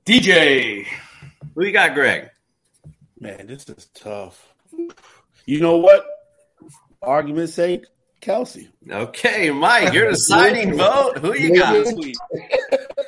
DJ. 0.06 0.86
Who 1.54 1.64
you 1.64 1.72
got, 1.72 1.94
Greg? 1.94 2.30
Man, 3.18 3.46
this 3.46 3.68
is 3.68 3.86
tough. 3.94 4.46
You 5.44 5.60
know 5.60 5.76
what? 5.78 6.04
Argument's 7.02 7.54
sake, 7.54 7.84
Kelsey. 8.20 8.68
Okay, 8.88 9.50
Mike, 9.50 9.92
you're 9.92 10.10
deciding 10.10 10.76
vote. 10.78 11.18
Who 11.18 11.34
you 11.34 11.54
got? 11.54 11.86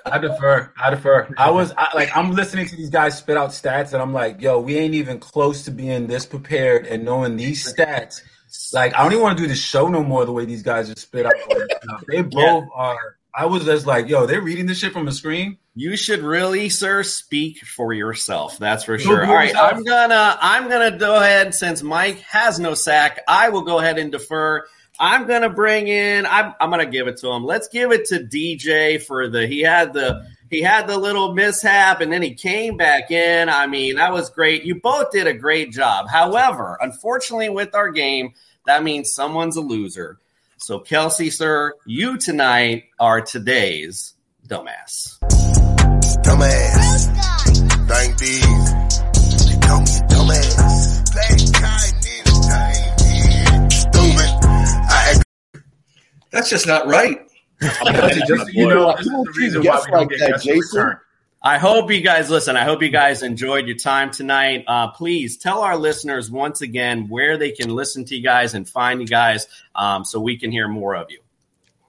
I 0.04 0.18
defer. 0.18 0.72
I 0.80 0.90
defer. 0.90 1.34
I 1.36 1.50
was 1.50 1.72
I, 1.76 1.88
like, 1.94 2.16
I'm 2.16 2.32
listening 2.34 2.66
to 2.66 2.76
these 2.76 2.90
guys 2.90 3.18
spit 3.18 3.36
out 3.36 3.50
stats, 3.50 3.92
and 3.92 4.02
I'm 4.02 4.12
like, 4.12 4.40
yo, 4.40 4.60
we 4.60 4.76
ain't 4.76 4.94
even 4.94 5.18
close 5.18 5.64
to 5.64 5.70
being 5.70 6.06
this 6.06 6.26
prepared 6.26 6.86
and 6.86 7.04
knowing 7.04 7.36
these 7.36 7.72
stats. 7.72 8.20
Like, 8.72 8.94
I 8.94 9.02
don't 9.02 9.12
even 9.12 9.22
want 9.22 9.38
to 9.38 9.44
do 9.44 9.48
the 9.48 9.54
show 9.54 9.88
no 9.88 10.02
more. 10.02 10.24
The 10.24 10.32
way 10.32 10.44
these 10.44 10.62
guys 10.62 10.90
are 10.90 10.96
spit 10.96 11.26
out, 11.26 11.32
all 11.48 11.54
this 11.56 11.68
stuff. 11.82 12.04
they 12.08 12.22
both 12.22 12.68
are. 12.74 13.16
I 13.34 13.46
was 13.46 13.64
just 13.64 13.86
like, 13.86 14.08
yo, 14.08 14.26
they're 14.26 14.42
reading 14.42 14.66
this 14.66 14.78
shit 14.78 14.92
from 14.92 15.08
a 15.08 15.12
screen. 15.12 15.56
You 15.74 15.96
should 15.96 16.20
really, 16.20 16.68
sir, 16.68 17.02
speak 17.02 17.64
for 17.64 17.94
yourself. 17.94 18.58
That's 18.58 18.84
for 18.84 18.98
sure. 18.98 19.24
All 19.24 19.32
right. 19.32 19.56
I'm 19.56 19.82
gonna 19.84 20.36
I'm 20.38 20.68
gonna 20.68 20.98
go 20.98 21.16
ahead 21.16 21.54
since 21.54 21.82
Mike 21.82 22.18
has 22.20 22.60
no 22.60 22.74
sack. 22.74 23.20
I 23.26 23.48
will 23.48 23.62
go 23.62 23.78
ahead 23.78 23.96
and 23.96 24.12
defer. 24.12 24.66
I'm 25.02 25.26
gonna 25.26 25.50
bring 25.50 25.88
in. 25.88 26.26
I'm 26.26 26.54
I'm 26.60 26.70
gonna 26.70 26.86
give 26.86 27.08
it 27.08 27.16
to 27.18 27.28
him. 27.28 27.44
Let's 27.44 27.66
give 27.66 27.90
it 27.90 28.04
to 28.06 28.20
DJ 28.20 29.02
for 29.02 29.28
the. 29.28 29.48
He 29.48 29.60
had 29.60 29.92
the 29.92 30.28
he 30.48 30.62
had 30.62 30.86
the 30.86 30.96
little 30.96 31.34
mishap 31.34 32.00
and 32.00 32.12
then 32.12 32.22
he 32.22 32.34
came 32.34 32.76
back 32.76 33.10
in. 33.10 33.48
I 33.48 33.66
mean, 33.66 33.96
that 33.96 34.12
was 34.12 34.30
great. 34.30 34.62
You 34.62 34.76
both 34.80 35.10
did 35.10 35.26
a 35.26 35.34
great 35.34 35.72
job. 35.72 36.08
However, 36.08 36.78
unfortunately, 36.80 37.48
with 37.48 37.74
our 37.74 37.90
game, 37.90 38.34
that 38.64 38.84
means 38.84 39.12
someone's 39.12 39.56
a 39.56 39.60
loser. 39.60 40.18
So, 40.58 40.78
Kelsey, 40.78 41.30
sir, 41.30 41.74
you 41.84 42.16
tonight 42.16 42.84
are 43.00 43.20
today's 43.22 44.14
dumbass. 44.46 45.18
Dumbass. 46.22 47.88
Thank 47.88 48.18
these. 48.18 48.51
That's 56.32 56.48
just 56.48 56.66
not 56.66 56.86
right. 56.86 57.20
you 57.60 58.66
know, 58.66 58.96
this 58.96 59.06
is 59.06 59.12
the 59.12 59.34
reason 59.36 59.64
why 59.64 59.82
we 59.84 59.90
don't 59.90 60.10
get 60.10 60.42
guests 60.42 60.72
to. 60.72 60.98
I 61.44 61.58
hope 61.58 61.90
you 61.90 62.00
guys 62.00 62.30
listen. 62.30 62.56
I 62.56 62.64
hope 62.64 62.82
you 62.82 62.88
guys 62.88 63.22
enjoyed 63.22 63.66
your 63.66 63.76
time 63.76 64.10
tonight. 64.12 64.64
Uh, 64.68 64.88
please 64.88 65.36
tell 65.36 65.60
our 65.60 65.76
listeners 65.76 66.30
once 66.30 66.60
again 66.60 67.08
where 67.08 67.36
they 67.36 67.50
can 67.50 67.70
listen 67.70 68.04
to 68.06 68.16
you 68.16 68.22
guys 68.22 68.54
and 68.54 68.68
find 68.68 69.00
you 69.00 69.06
guys, 69.06 69.48
um, 69.74 70.04
so 70.04 70.20
we 70.20 70.36
can 70.36 70.52
hear 70.52 70.68
more 70.68 70.94
of 70.94 71.10
you. 71.10 71.20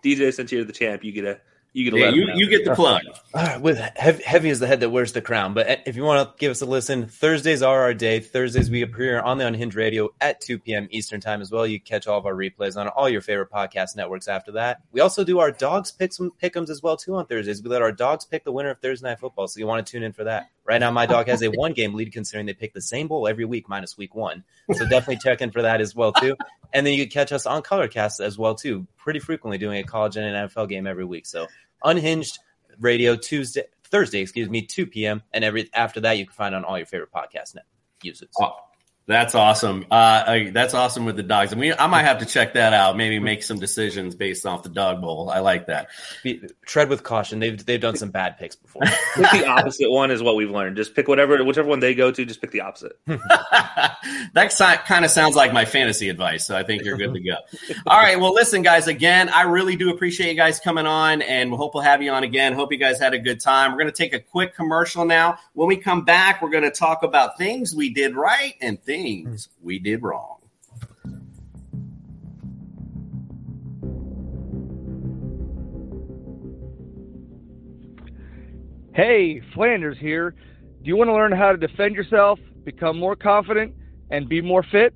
DJ, 0.04 0.34
since 0.34 0.52
you're 0.52 0.66
the 0.66 0.74
champ, 0.74 1.04
you 1.04 1.12
get 1.12 1.26
a 1.26 1.40
you 1.74 1.84
get 1.90 1.94
a 1.96 1.98
Yeah, 2.00 2.06
let 2.06 2.14
'em 2.14 2.20
you- 2.20 2.34
you 2.36 2.50
get 2.50 2.66
the 2.66 2.72
uh, 2.72 2.76
plug. 2.76 3.02
All 3.34 3.44
right, 3.44 3.60
with 3.60 3.78
heavy, 3.80 4.24
heavy 4.24 4.50
is 4.50 4.60
the 4.60 4.68
head 4.68 4.80
that 4.82 4.90
wears 4.92 5.12
the 5.14 5.22
crown. 5.22 5.54
But 5.56 5.82
if 5.88 5.96
you 5.96 6.04
want 6.04 6.30
to 6.30 6.40
give 6.40 6.52
us 6.52 6.62
a 6.62 6.66
listen, 6.68 7.08
Thursdays 7.08 7.62
are 7.64 7.82
our 7.82 7.94
day. 7.96 8.20
Thursdays 8.20 8.70
we 8.70 8.84
appear 8.84 9.20
on 9.20 9.40
the 9.40 9.48
Unhinged 9.48 9.76
Radio 9.76 10.10
at 10.22 10.40
2 10.40 10.60
p.m. 10.60 10.88
Eastern 10.92 11.20
time 11.20 11.42
as 11.42 11.52
well. 11.52 11.66
You 11.66 11.80
catch 11.80 12.06
all 12.08 12.20
of 12.20 12.26
our 12.28 12.34
replays 12.36 12.78
on 12.78 12.88
all 12.90 13.10
your 13.10 13.22
favorite 13.22 13.50
podcast 13.52 13.96
networks 13.96 14.28
after 14.28 14.52
that. 14.54 14.82
We 14.92 15.02
also 15.02 15.24
do 15.24 15.40
our 15.40 15.52
dogs 15.52 15.92
picks 15.92 16.20
pickums 16.20 16.70
as 16.70 16.84
well 16.84 16.96
too 16.96 17.16
on 17.16 17.26
Thursdays. 17.26 17.64
We 17.64 17.70
let 17.70 17.82
our 17.82 17.92
dogs 17.92 18.24
pick 18.26 18.44
the 18.44 18.52
winner 18.52 18.70
of 18.70 18.80
Thursday 18.80 19.10
night 19.10 19.20
football, 19.20 19.48
so 19.48 19.60
you 19.60 19.66
want 19.68 19.86
to 19.86 19.92
tune 19.92 20.04
in 20.04 20.14
for 20.14 20.26
that. 20.26 20.50
Right 20.66 20.80
now, 20.80 20.92
my 20.92 21.06
dog 21.08 21.28
has 21.28 21.42
a 21.42 21.50
one 21.50 21.74
game 21.74 21.94
lead 21.94 22.14
considering 22.14 22.46
they 22.46 22.54
pick 22.54 22.74
the 22.74 22.82
same 22.82 23.08
bowl 23.10 23.28
every 23.28 23.44
week 23.46 23.68
minus 23.68 23.98
week 23.98 24.16
one. 24.16 24.44
So 24.74 24.88
definitely 24.88 25.18
check 25.18 25.42
in 25.42 25.52
for 25.52 25.62
that 25.64 25.82
as 25.82 25.94
well 25.94 26.14
too. 26.14 26.38
And 26.72 26.88
then 26.88 26.94
you 26.94 27.04
can 27.04 27.12
catch 27.12 27.32
us 27.34 27.46
on 27.46 27.62
Colorcast 27.64 28.24
as 28.24 28.38
well 28.38 28.56
too, 28.56 28.88
pretty 28.98 29.20
frequently 29.20 29.58
doing 29.58 29.80
a 29.80 29.84
college 29.84 30.16
and 30.16 30.26
an 30.26 30.48
NFL 30.48 30.70
game 30.70 30.88
every 30.88 31.04
week. 31.06 31.26
So 31.26 31.48
Unhinged 31.84 32.40
Radio 32.80 33.16
Tuesday, 33.16 33.64
Thursday, 33.86 34.20
excuse 34.20 34.50
me, 34.50 34.62
2 34.62 34.88
p.m. 34.88 35.22
And 35.34 35.44
every 35.44 35.70
after 35.74 36.00
that, 36.02 36.18
you 36.18 36.26
can 36.26 36.34
find 36.34 36.56
on 36.56 36.64
all 36.64 36.78
your 36.78 36.88
favorite 36.88 37.12
podcast 37.12 37.56
net 37.56 37.66
uses. 38.02 38.30
That's 39.06 39.36
awesome. 39.36 39.86
Uh, 39.92 39.94
uh, 39.94 40.40
that's 40.54 40.74
awesome 40.74 41.04
with 41.04 41.18
the 41.18 41.24
dogs. 41.24 41.52
I 41.52 41.58
mean, 41.58 41.74
I 41.78 41.88
might 41.88 42.04
have 42.04 42.20
to 42.20 42.26
check 42.26 42.54
that 42.54 42.72
out. 42.72 42.96
Maybe 42.96 43.20
make 43.20 43.44
some 43.44 43.60
decisions 43.60 44.16
based 44.16 44.46
off 44.46 44.64
the 44.64 44.70
dog 44.70 45.02
bowl. 45.02 45.30
I 45.30 45.40
like 45.40 45.68
that. 45.68 45.90
Be, 46.24 46.42
tread 46.66 46.88
with 46.88 47.04
caution. 47.04 47.40
They've 47.40 47.64
they've 47.66 47.82
done 47.82 47.98
some 47.98 48.12
bad 48.12 48.38
picks 48.38 48.56
before. 48.56 48.84
pick 49.16 49.32
the 49.32 49.48
opposite 49.48 49.92
one 49.92 50.10
is 50.10 50.24
what 50.24 50.38
we've 50.38 50.50
learned. 50.50 50.78
Just 50.78 50.96
pick 50.96 51.10
whatever 51.10 51.44
whichever 51.44 51.68
one 51.68 51.82
they 51.82 51.96
go 51.96 52.12
to. 52.12 52.26
Just 52.26 52.40
pick 52.40 52.52
the 52.52 52.62
opposite. 52.62 52.94
that 53.08 54.54
si- 54.54 54.88
kind 54.88 55.04
of 55.04 55.12
sounds 55.12 55.36
like 55.36 55.52
my 55.52 55.66
fantasy 55.66 56.08
advice. 56.08 56.46
So 56.46 56.56
I 56.56 56.64
think 56.64 56.84
you're 56.84 56.96
good 56.98 57.14
to 57.14 57.20
go. 57.20 57.36
All 57.86 58.00
right. 58.00 58.18
Well, 58.18 58.34
listen, 58.34 58.62
guys, 58.62 58.88
again, 58.88 59.28
I 59.28 59.42
really 59.44 59.76
do 59.76 59.90
appreciate 59.90 60.30
you 60.30 60.38
guys 60.38 60.62
coming 60.62 60.86
on 60.86 61.22
and 61.22 61.52
we 61.52 61.58
hope 61.58 61.74
we'll 61.74 61.84
have 61.84 62.02
you 62.02 62.12
on 62.12 62.24
again. 62.24 62.54
Hope 62.54 62.72
you 62.72 62.78
guys 62.78 63.02
had 63.02 63.14
a 63.14 63.20
good 63.20 63.42
time. 63.42 63.72
We're 63.72 63.80
going 63.80 63.92
to 63.92 63.98
take 63.98 64.14
a 64.14 64.20
quick 64.20 64.56
commercial 64.56 65.04
now. 65.04 65.40
When 65.54 65.68
we 65.68 65.76
come 65.76 66.06
back, 66.06 66.42
we're 66.42 66.52
going 66.52 66.64
to 66.64 66.72
talk 66.72 67.04
about 67.04 67.38
things 67.38 67.76
we 67.76 67.94
did 67.94 68.16
right 68.16 68.54
and 68.62 68.82
things 68.82 68.93
Hmm. 68.94 69.36
we 69.62 69.80
did 69.80 70.04
wrong. 70.04 70.38
Hey, 78.94 79.42
Flanders 79.56 79.98
here. 80.00 80.36
Do 80.84 80.88
you 80.88 80.96
want 80.96 81.08
to 81.08 81.14
learn 81.14 81.32
how 81.32 81.52
to 81.52 81.58
defend 81.58 81.96
yourself, 81.96 82.40
become 82.64 83.00
more 83.00 83.16
confident, 83.16 83.74
and 84.12 84.30
be 84.30 84.40
more 84.40 84.64
fit? 84.72 84.94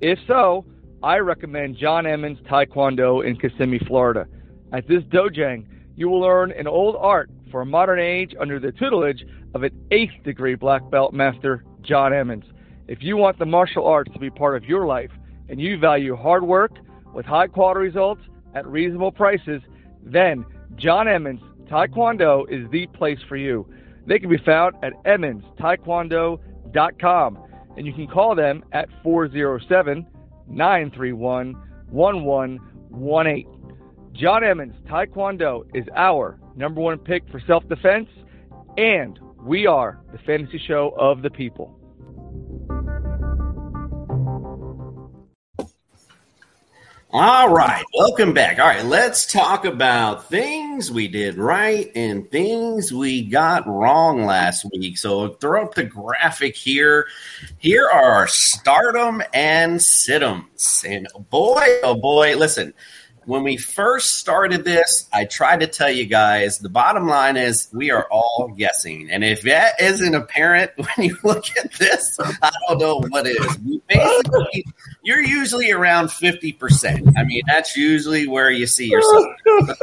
If 0.00 0.18
so, 0.26 0.64
I 1.02 1.18
recommend 1.18 1.76
John 1.76 2.06
Emmons 2.06 2.38
Taekwondo 2.50 3.24
in 3.24 3.36
Kissimmee, 3.38 3.80
Florida. 3.86 4.26
At 4.72 4.88
this 4.88 5.04
dojang, 5.04 5.66
you 5.94 6.08
will 6.08 6.20
learn 6.20 6.50
an 6.50 6.66
old 6.66 6.96
art 6.96 7.30
for 7.52 7.60
a 7.60 7.66
modern 7.66 8.00
age 8.00 8.34
under 8.40 8.58
the 8.58 8.72
tutelage 8.72 9.24
of 9.54 9.62
an 9.62 9.70
eighth 9.92 10.24
degree 10.24 10.56
black 10.56 10.82
belt 10.90 11.12
master, 11.12 11.64
John 11.82 12.12
Emmons. 12.12 12.44
If 12.88 13.02
you 13.02 13.18
want 13.18 13.38
the 13.38 13.46
martial 13.46 13.86
arts 13.86 14.10
to 14.14 14.18
be 14.18 14.30
part 14.30 14.56
of 14.56 14.64
your 14.64 14.86
life 14.86 15.10
and 15.48 15.60
you 15.60 15.78
value 15.78 16.16
hard 16.16 16.42
work 16.42 16.72
with 17.14 17.26
high 17.26 17.46
quality 17.46 17.80
results 17.80 18.22
at 18.54 18.66
reasonable 18.66 19.12
prices, 19.12 19.60
then 20.02 20.46
John 20.76 21.06
Emmons 21.06 21.42
Taekwondo 21.70 22.50
is 22.50 22.66
the 22.70 22.86
place 22.86 23.18
for 23.28 23.36
you. 23.36 23.68
They 24.06 24.18
can 24.18 24.30
be 24.30 24.38
found 24.38 24.76
at 24.82 24.94
emmonstaekwondo.com 25.04 27.38
and 27.76 27.86
you 27.86 27.92
can 27.92 28.06
call 28.06 28.34
them 28.34 28.64
at 28.72 28.88
407 29.02 30.06
931 30.48 31.54
1118. 31.90 33.46
John 34.14 34.42
Emmons 34.42 34.72
Taekwondo 34.88 35.64
is 35.74 35.84
our 35.94 36.40
number 36.56 36.80
one 36.80 36.96
pick 36.98 37.28
for 37.30 37.38
self 37.46 37.68
defense, 37.68 38.08
and 38.76 39.20
we 39.42 39.66
are 39.66 40.00
the 40.10 40.18
fantasy 40.26 40.60
show 40.66 40.92
of 40.98 41.22
the 41.22 41.30
people. 41.30 41.77
All 47.10 47.48
right, 47.48 47.86
welcome 47.94 48.34
back. 48.34 48.58
All 48.58 48.66
right, 48.66 48.84
let's 48.84 49.24
talk 49.24 49.64
about 49.64 50.28
things 50.28 50.90
we 50.90 51.08
did 51.08 51.38
right 51.38 51.90
and 51.96 52.30
things 52.30 52.92
we 52.92 53.22
got 53.22 53.66
wrong 53.66 54.26
last 54.26 54.66
week. 54.74 54.98
So, 54.98 55.28
throw 55.28 55.62
up 55.62 55.74
the 55.74 55.84
graphic 55.84 56.54
here. 56.54 57.06
Here 57.56 57.88
are 57.88 58.28
stardom 58.28 59.22
and 59.32 59.80
situms. 59.80 60.84
And 60.86 61.08
boy, 61.30 61.80
oh 61.82 61.94
boy, 61.94 62.36
listen. 62.36 62.74
When 63.24 63.42
we 63.42 63.58
first 63.58 64.18
started 64.18 64.64
this, 64.64 65.06
I 65.12 65.26
tried 65.26 65.60
to 65.60 65.66
tell 65.66 65.90
you 65.90 66.06
guys 66.06 66.58
the 66.58 66.70
bottom 66.70 67.06
line 67.06 67.36
is 67.36 67.68
we 67.74 67.90
are 67.90 68.06
all 68.10 68.54
guessing. 68.56 69.10
And 69.10 69.22
if 69.22 69.42
that 69.42 69.80
isn't 69.80 70.14
apparent 70.14 70.72
when 70.76 71.08
you 71.08 71.16
look 71.24 71.44
at 71.56 71.72
this, 71.72 72.18
I 72.42 72.50
don't 72.68 72.78
know 72.78 73.00
what 73.08 73.26
is. 73.26 73.58
We 73.66 73.82
Basically, 73.88 74.66
you're 75.02 75.22
usually 75.22 75.70
around 75.70 76.08
50%. 76.08 77.14
I 77.16 77.24
mean, 77.24 77.42
that's 77.46 77.76
usually 77.76 78.26
where 78.26 78.50
you 78.50 78.66
see 78.66 78.88
yourself. 78.88 79.26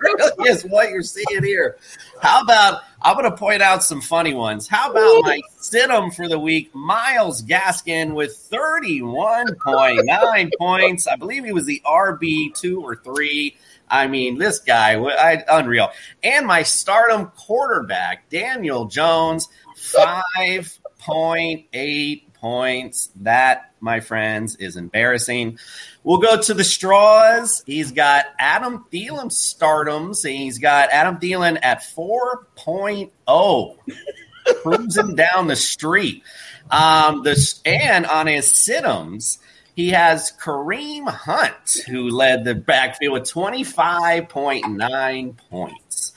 really 0.00 0.50
is 0.50 0.64
what 0.64 0.90
you're 0.90 1.02
seeing 1.02 1.44
here. 1.44 1.76
How 2.20 2.42
about 2.42 2.82
I'm 3.02 3.16
going 3.16 3.30
to 3.30 3.36
point 3.36 3.62
out 3.62 3.84
some 3.84 4.00
funny 4.00 4.34
ones. 4.34 4.66
How 4.66 4.90
about 4.90 5.22
my 5.22 5.40
situm 5.60 6.12
for 6.14 6.28
the 6.28 6.38
week, 6.38 6.74
Myles 6.74 7.42
Gaskin 7.42 8.14
with 8.14 8.48
31.9 8.50 10.50
points. 10.58 11.06
I 11.06 11.16
believe 11.16 11.44
he 11.44 11.52
was 11.52 11.66
the 11.66 11.82
RB 11.86 12.54
two 12.54 12.82
or 12.82 12.96
three. 12.96 13.56
I 13.88 14.08
mean, 14.08 14.38
this 14.38 14.58
guy, 14.58 14.96
I, 14.96 15.44
unreal. 15.48 15.90
And 16.22 16.46
my 16.46 16.62
stardom 16.64 17.32
quarterback, 17.36 18.28
Daniel 18.28 18.84
Jones, 18.86 19.48
5.8 19.76 22.22
points. 22.40 23.10
That, 23.16 23.72
my 23.80 24.00
friends, 24.00 24.56
is 24.56 24.76
embarrassing. 24.76 25.58
We'll 26.04 26.18
go 26.18 26.40
to 26.40 26.54
the 26.54 26.64
straws. 26.64 27.62
He's 27.66 27.92
got 27.92 28.26
Adam 28.38 28.84
Thielen 28.92 29.30
stardoms. 29.30 30.24
and 30.24 30.34
He's 30.34 30.58
got 30.58 30.90
Adam 30.90 31.18
Thielen 31.18 31.58
at 31.62 31.82
4.0, 31.82 33.76
cruising 34.62 35.14
down 35.14 35.46
the 35.46 35.56
street. 35.56 36.22
Um, 36.70 37.22
this 37.22 37.60
and 37.64 38.06
on 38.06 38.26
his 38.26 38.52
situms, 38.52 39.38
he 39.74 39.90
has 39.90 40.32
Kareem 40.40 41.08
Hunt, 41.08 41.82
who 41.86 42.08
led 42.08 42.44
the 42.44 42.54
backfield 42.54 43.12
with 43.12 43.24
25.9 43.24 45.36
points. 45.50 46.12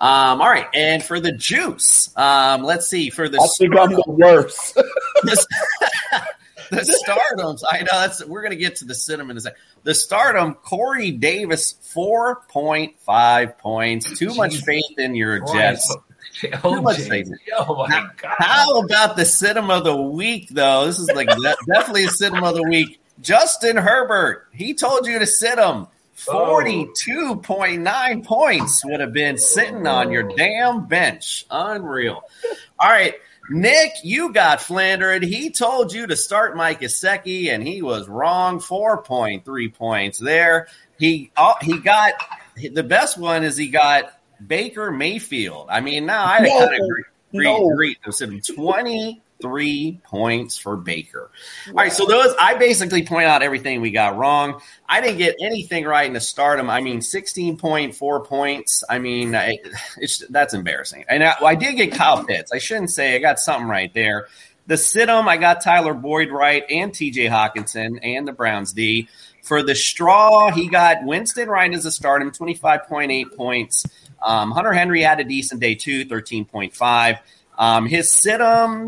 Um, 0.00 0.40
all 0.40 0.50
right, 0.50 0.66
and 0.74 1.00
for 1.00 1.20
the 1.20 1.30
juice, 1.30 2.16
um, 2.16 2.64
let's 2.64 2.88
see 2.88 3.10
for 3.10 3.28
the 3.28 3.38
I 3.38 3.46
think 3.56 3.76
I'm 3.78 3.90
the 3.90 4.02
worst. 4.06 4.76
the, 5.22 5.46
the 6.70 7.02
stardoms. 7.06 7.62
I 7.70 7.80
know 7.80 7.86
that's 7.92 8.24
we're 8.24 8.42
gonna 8.42 8.56
get 8.56 8.76
to 8.76 8.84
the 8.84 8.94
cinnamon 8.94 9.36
in. 9.36 9.42
The 9.84 9.94
stardom, 9.94 10.54
Corey 10.54 11.10
Davis, 11.10 11.72
four 11.92 12.42
point 12.48 12.98
five 13.00 13.58
points. 13.58 14.18
Too 14.18 14.34
much 14.34 14.58
faith 14.62 14.98
in 14.98 15.14
your 15.14 15.40
Jets. 15.52 15.94
Oh, 16.62 16.76
Too 16.76 16.82
much 16.82 16.98
faith. 16.98 17.30
Oh 17.58 17.76
my 17.76 17.90
How- 17.90 18.10
god. 18.16 18.34
How 18.38 18.80
about 18.80 19.16
the 19.16 19.24
cinema 19.24 19.78
of 19.78 19.84
the 19.84 19.96
week, 19.96 20.48
though? 20.50 20.86
This 20.86 20.98
is 20.98 21.10
like 21.12 21.28
definitely 21.66 22.04
a 22.04 22.08
cinema 22.10 22.50
of 22.50 22.56
the 22.56 22.62
week. 22.68 23.00
Justin 23.20 23.76
Herbert, 23.76 24.46
he 24.52 24.74
told 24.74 25.06
you 25.06 25.18
to 25.18 25.26
sit 25.26 25.58
him. 25.58 25.86
42.9 26.16 28.24
points 28.24 28.84
would 28.84 29.00
have 29.00 29.12
been 29.12 29.38
sitting 29.38 29.86
on 29.86 30.10
your 30.12 30.22
damn 30.24 30.86
bench. 30.86 31.46
Unreal. 31.50 32.22
All 32.78 32.90
right. 32.90 33.14
Nick, 33.50 33.92
you 34.04 34.32
got 34.32 34.60
flandered. 34.60 35.22
He 35.22 35.50
told 35.50 35.92
you 35.92 36.06
to 36.06 36.16
start 36.16 36.56
Mike 36.56 36.80
Gesicki, 36.80 37.52
and 37.52 37.66
he 37.66 37.82
was 37.82 38.08
wrong. 38.08 38.60
4.3 38.60 39.74
points 39.74 40.18
there. 40.18 40.68
He 40.98 41.30
oh, 41.36 41.54
he 41.60 41.78
got 41.78 42.14
the 42.72 42.82
best 42.82 43.18
one 43.18 43.42
is 43.42 43.56
he 43.56 43.68
got 43.68 44.12
Baker 44.46 44.90
Mayfield. 44.90 45.68
I 45.70 45.80
mean, 45.80 46.06
now 46.06 46.24
I 46.24 46.40
No, 46.40 46.58
kind 46.58 46.74
of 46.74 46.80
agree. 46.84 47.04
agree, 47.32 47.44
no. 47.44 47.70
agree. 47.72 47.96
I 48.06 48.10
said 48.10 48.30
23 49.42 50.00
points 50.04 50.56
for 50.56 50.76
Baker. 50.76 51.30
All 51.68 51.74
right, 51.74 51.92
so 51.92 52.06
those 52.06 52.34
I 52.40 52.54
basically 52.54 53.04
point 53.04 53.26
out 53.26 53.42
everything 53.42 53.80
we 53.80 53.90
got 53.90 54.16
wrong. 54.16 54.60
I 54.88 55.00
didn't 55.00 55.18
get 55.18 55.36
anything 55.40 55.84
right 55.84 56.06
in 56.06 56.12
the 56.12 56.20
stardom. 56.20 56.70
I 56.70 56.80
mean, 56.80 57.00
16.4 57.00 58.26
points. 58.26 58.84
I 58.88 58.98
mean, 58.98 59.34
I, 59.34 59.58
it's 59.98 60.24
that's 60.28 60.54
embarrassing. 60.54 61.04
And 61.08 61.24
I, 61.24 61.34
I 61.42 61.54
did 61.54 61.76
get 61.76 61.92
Kyle 61.92 62.24
Pitts. 62.24 62.52
I 62.52 62.58
shouldn't 62.58 62.90
say 62.90 63.16
I 63.16 63.18
got 63.18 63.38
something 63.38 63.68
right 63.68 63.92
there. 63.92 64.28
The 64.68 64.74
Sid'em, 64.74 65.26
I 65.26 65.38
got 65.38 65.60
Tyler 65.60 65.92
Boyd 65.92 66.30
right 66.30 66.64
and 66.70 66.92
TJ 66.92 67.28
Hockenson 67.28 67.98
and 68.02 68.28
the 68.28 68.32
Browns 68.32 68.72
D. 68.72 69.08
For 69.42 69.64
the 69.64 69.74
straw, 69.74 70.52
he 70.52 70.68
got 70.68 71.02
Winston 71.02 71.48
right 71.48 71.72
as 71.74 71.84
a 71.84 71.90
stardom, 71.90 72.30
25.8 72.30 73.36
points. 73.36 73.84
Um, 74.22 74.52
Hunter 74.52 74.72
Henry 74.72 75.02
had 75.02 75.18
a 75.18 75.24
decent 75.24 75.60
day 75.60 75.74
too, 75.74 76.06
13.5. 76.06 77.18
Um, 77.58 77.86
his 77.86 78.08
Sid'em, 78.08 78.86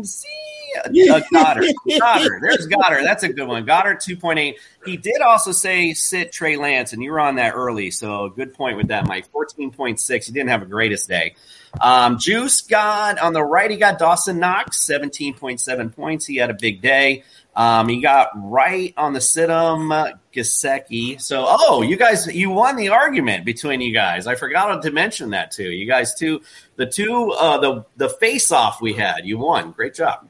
uh, 0.77 0.89
Goedert. 0.89 1.73
Goedert. 1.87 2.41
There's 2.41 2.67
Goedert. 2.67 3.03
That's 3.03 3.23
a 3.23 3.29
good 3.29 3.47
one. 3.47 3.65
Goedert 3.65 3.97
2.8. 3.97 4.55
He 4.85 4.97
did 4.97 5.21
also 5.21 5.51
say 5.51 5.93
sit 5.93 6.31
Trey 6.31 6.57
Lance, 6.57 6.93
and 6.93 7.03
you 7.03 7.11
were 7.11 7.19
on 7.19 7.35
that 7.35 7.53
early. 7.55 7.91
So 7.91 8.29
good 8.29 8.53
point 8.53 8.77
with 8.77 8.87
that, 8.87 9.07
Mike. 9.07 9.31
14.6. 9.31 10.25
He 10.25 10.31
didn't 10.31 10.49
have 10.49 10.61
a 10.61 10.65
greatest 10.67 11.07
day. 11.07 11.35
Um, 11.81 12.19
Juice 12.19 12.61
got 12.61 13.19
on 13.19 13.33
the 13.33 13.43
right, 13.43 13.69
he 13.69 13.77
got 13.77 13.99
Dawson 13.99 14.39
Knox, 14.39 14.79
17.7 14.85 15.95
points. 15.95 16.25
He 16.25 16.37
had 16.37 16.49
a 16.49 16.53
big 16.53 16.81
day. 16.81 17.23
Um, 17.55 17.87
he 17.87 18.01
got 18.01 18.29
right 18.35 18.93
on 18.97 19.13
the 19.13 19.19
Sidham 19.19 19.91
uh, 19.91 20.17
Gesicki. 20.33 21.21
So, 21.21 21.45
oh, 21.47 21.81
you 21.81 21.95
guys, 21.95 22.27
you 22.27 22.49
won 22.49 22.75
the 22.75 22.89
argument 22.89 23.45
between 23.45 23.79
you 23.79 23.93
guys. 23.93 24.27
I 24.27 24.35
forgot 24.35 24.81
to 24.81 24.91
mention 24.91 25.29
that 25.29 25.51
too. 25.51 25.71
You 25.71 25.87
guys, 25.87 26.13
two, 26.13 26.41
the 26.75 26.85
two, 26.85 27.31
uh, 27.31 27.57
the 27.59 27.85
the 27.95 28.09
face 28.09 28.51
off 28.51 28.81
we 28.81 28.93
had, 28.93 29.25
you 29.25 29.37
won. 29.37 29.71
Great 29.71 29.93
job. 29.93 30.27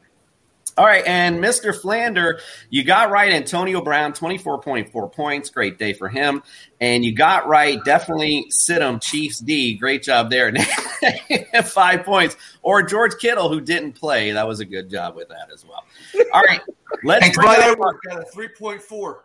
All 0.78 0.86
right, 0.86 1.06
and 1.08 1.40
Mr. 1.40 1.74
Flander, 1.74 2.40
you 2.70 2.84
got 2.84 3.10
right 3.10 3.32
Antonio 3.32 3.82
Brown, 3.82 4.12
24.4 4.12 5.12
points. 5.14 5.50
Great 5.50 5.78
day 5.80 5.94
for 5.94 6.10
him. 6.10 6.44
And 6.82 7.06
you 7.06 7.16
got 7.16 7.48
right, 7.48 7.82
definitely 7.86 8.48
Sidham, 8.52 9.02
Chiefs 9.02 9.40
D. 9.40 9.78
Great 9.78 10.04
job 10.04 10.30
there. 10.30 10.54
Five 11.64 12.04
points. 12.04 12.36
Or 12.62 12.84
George 12.84 13.18
Kittle, 13.20 13.48
who 13.48 13.62
didn't 13.62 13.94
play. 13.94 14.32
That 14.32 14.48
was 14.50 14.60
a 14.60 14.66
good 14.66 14.90
job 14.90 15.16
with 15.16 15.30
that 15.30 15.48
as 15.54 15.66
well. 15.66 15.86
All 16.34 16.42
right, 16.42 16.60
let's 17.04 17.26
And 17.26 17.34
bring 17.34 17.48
Clyde 17.48 17.60
up 17.60 17.72
Edwards 17.72 18.00
got 18.10 18.22
a 18.22 18.26
three 18.26 18.50
point 18.50 18.82
four. 18.82 19.24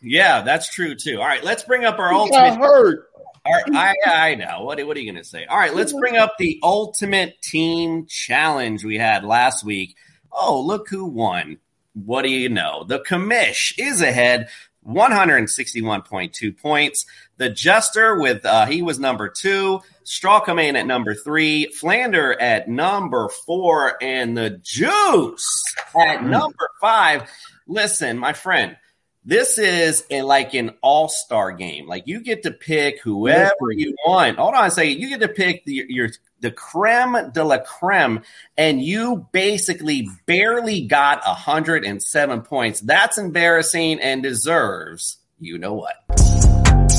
Yeah, 0.00 0.40
that's 0.40 0.72
true 0.74 0.94
too. 0.94 1.18
All 1.20 1.26
right, 1.26 1.44
let's 1.44 1.62
bring 1.62 1.84
up 1.84 1.98
our 1.98 2.10
He 2.10 2.16
ultimate. 2.18 2.38
got 2.38 2.58
hurt. 2.58 3.06
All 3.44 3.52
right, 3.52 3.96
I, 4.06 4.30
I 4.30 4.34
know. 4.34 4.64
What, 4.64 4.84
what 4.86 4.96
are 4.96 5.00
you 5.00 5.10
going 5.12 5.22
to 5.22 5.28
say? 5.28 5.44
All 5.44 5.58
right, 5.58 5.74
let's 5.74 5.92
bring 5.92 6.16
up 6.16 6.36
the 6.38 6.58
ultimate 6.62 7.40
team 7.42 8.06
challenge 8.06 8.82
we 8.84 8.96
had 8.98 9.24
last 9.24 9.64
week. 9.64 9.94
Oh, 10.32 10.60
look 10.60 10.88
who 10.88 11.04
won. 11.04 11.58
What 11.94 12.22
do 12.22 12.28
you 12.28 12.48
know? 12.48 12.84
The 12.84 13.00
commish 13.00 13.74
is 13.78 14.00
ahead, 14.00 14.48
161.2 14.86 16.56
points. 16.58 17.04
The 17.36 17.50
Jester 17.50 18.18
with 18.18 18.44
uh, 18.44 18.66
he 18.66 18.82
was 18.82 18.98
number 18.98 19.28
two. 19.28 19.80
Straw 20.04 20.40
coming 20.40 20.68
in 20.68 20.76
at 20.76 20.86
number 20.86 21.14
three. 21.14 21.66
Flander 21.66 22.38
at 22.40 22.68
number 22.68 23.28
four, 23.46 23.96
and 24.02 24.36
the 24.36 24.60
Juice 24.62 25.64
at 25.98 26.24
number 26.24 26.68
five. 26.80 27.30
Listen, 27.66 28.18
my 28.18 28.32
friend, 28.32 28.76
this 29.24 29.58
is 29.58 30.04
a, 30.10 30.22
like 30.22 30.54
an 30.54 30.72
all-star 30.82 31.52
game. 31.52 31.86
Like 31.86 32.06
you 32.06 32.20
get 32.20 32.42
to 32.44 32.50
pick 32.50 33.00
whoever 33.00 33.70
you 33.70 33.94
want. 34.06 34.38
Hold 34.38 34.54
on 34.54 34.66
a 34.66 34.70
second. 34.70 34.98
You 34.98 35.08
get 35.08 35.20
to 35.20 35.28
pick 35.28 35.64
the, 35.64 35.84
your 35.88 36.08
the 36.40 36.50
creme 36.50 37.30
de 37.32 37.44
la 37.44 37.58
creme, 37.58 38.22
and 38.56 38.82
you 38.82 39.28
basically 39.32 40.08
barely 40.26 40.82
got 40.86 41.24
107 41.26 42.42
points. 42.42 42.80
That's 42.80 43.18
embarrassing 43.18 44.00
and 44.00 44.22
deserves 44.22 45.20
you 45.40 45.56
know 45.56 45.72
what. 45.72 45.94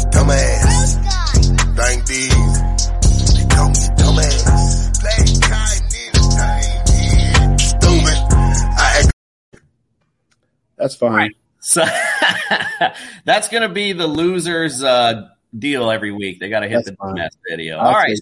Dumbass. 0.10 0.96
Thank 1.76 2.08
these. 2.08 2.30
They 3.38 3.46
call 3.56 3.70
me 3.70 3.86
dumbass. 3.96 5.00
Black 5.00 5.18
guy 5.48 5.74
need 5.92 6.14
a 6.16 6.24
thing. 6.36 7.58
Stupid. 7.60 8.18
I 8.34 9.04
act 9.04 9.12
That's 10.76 10.96
fine. 10.96 11.34
So 11.60 11.86
that's 13.26 13.48
going 13.50 13.62
to 13.62 13.70
be 13.70 13.94
the 13.94 14.08
losers 14.08 14.84
uh, 14.84 15.30
deal 15.58 15.92
every 15.92 16.12
week. 16.12 16.40
They 16.40 16.50
got 16.50 16.62
to 16.62 16.68
hit 16.68 16.84
That's 16.86 16.98
the 16.98 17.14
mess 17.14 17.38
video. 17.48 17.78
I'll 17.78 17.90
All 17.90 17.94
right. 17.94 18.18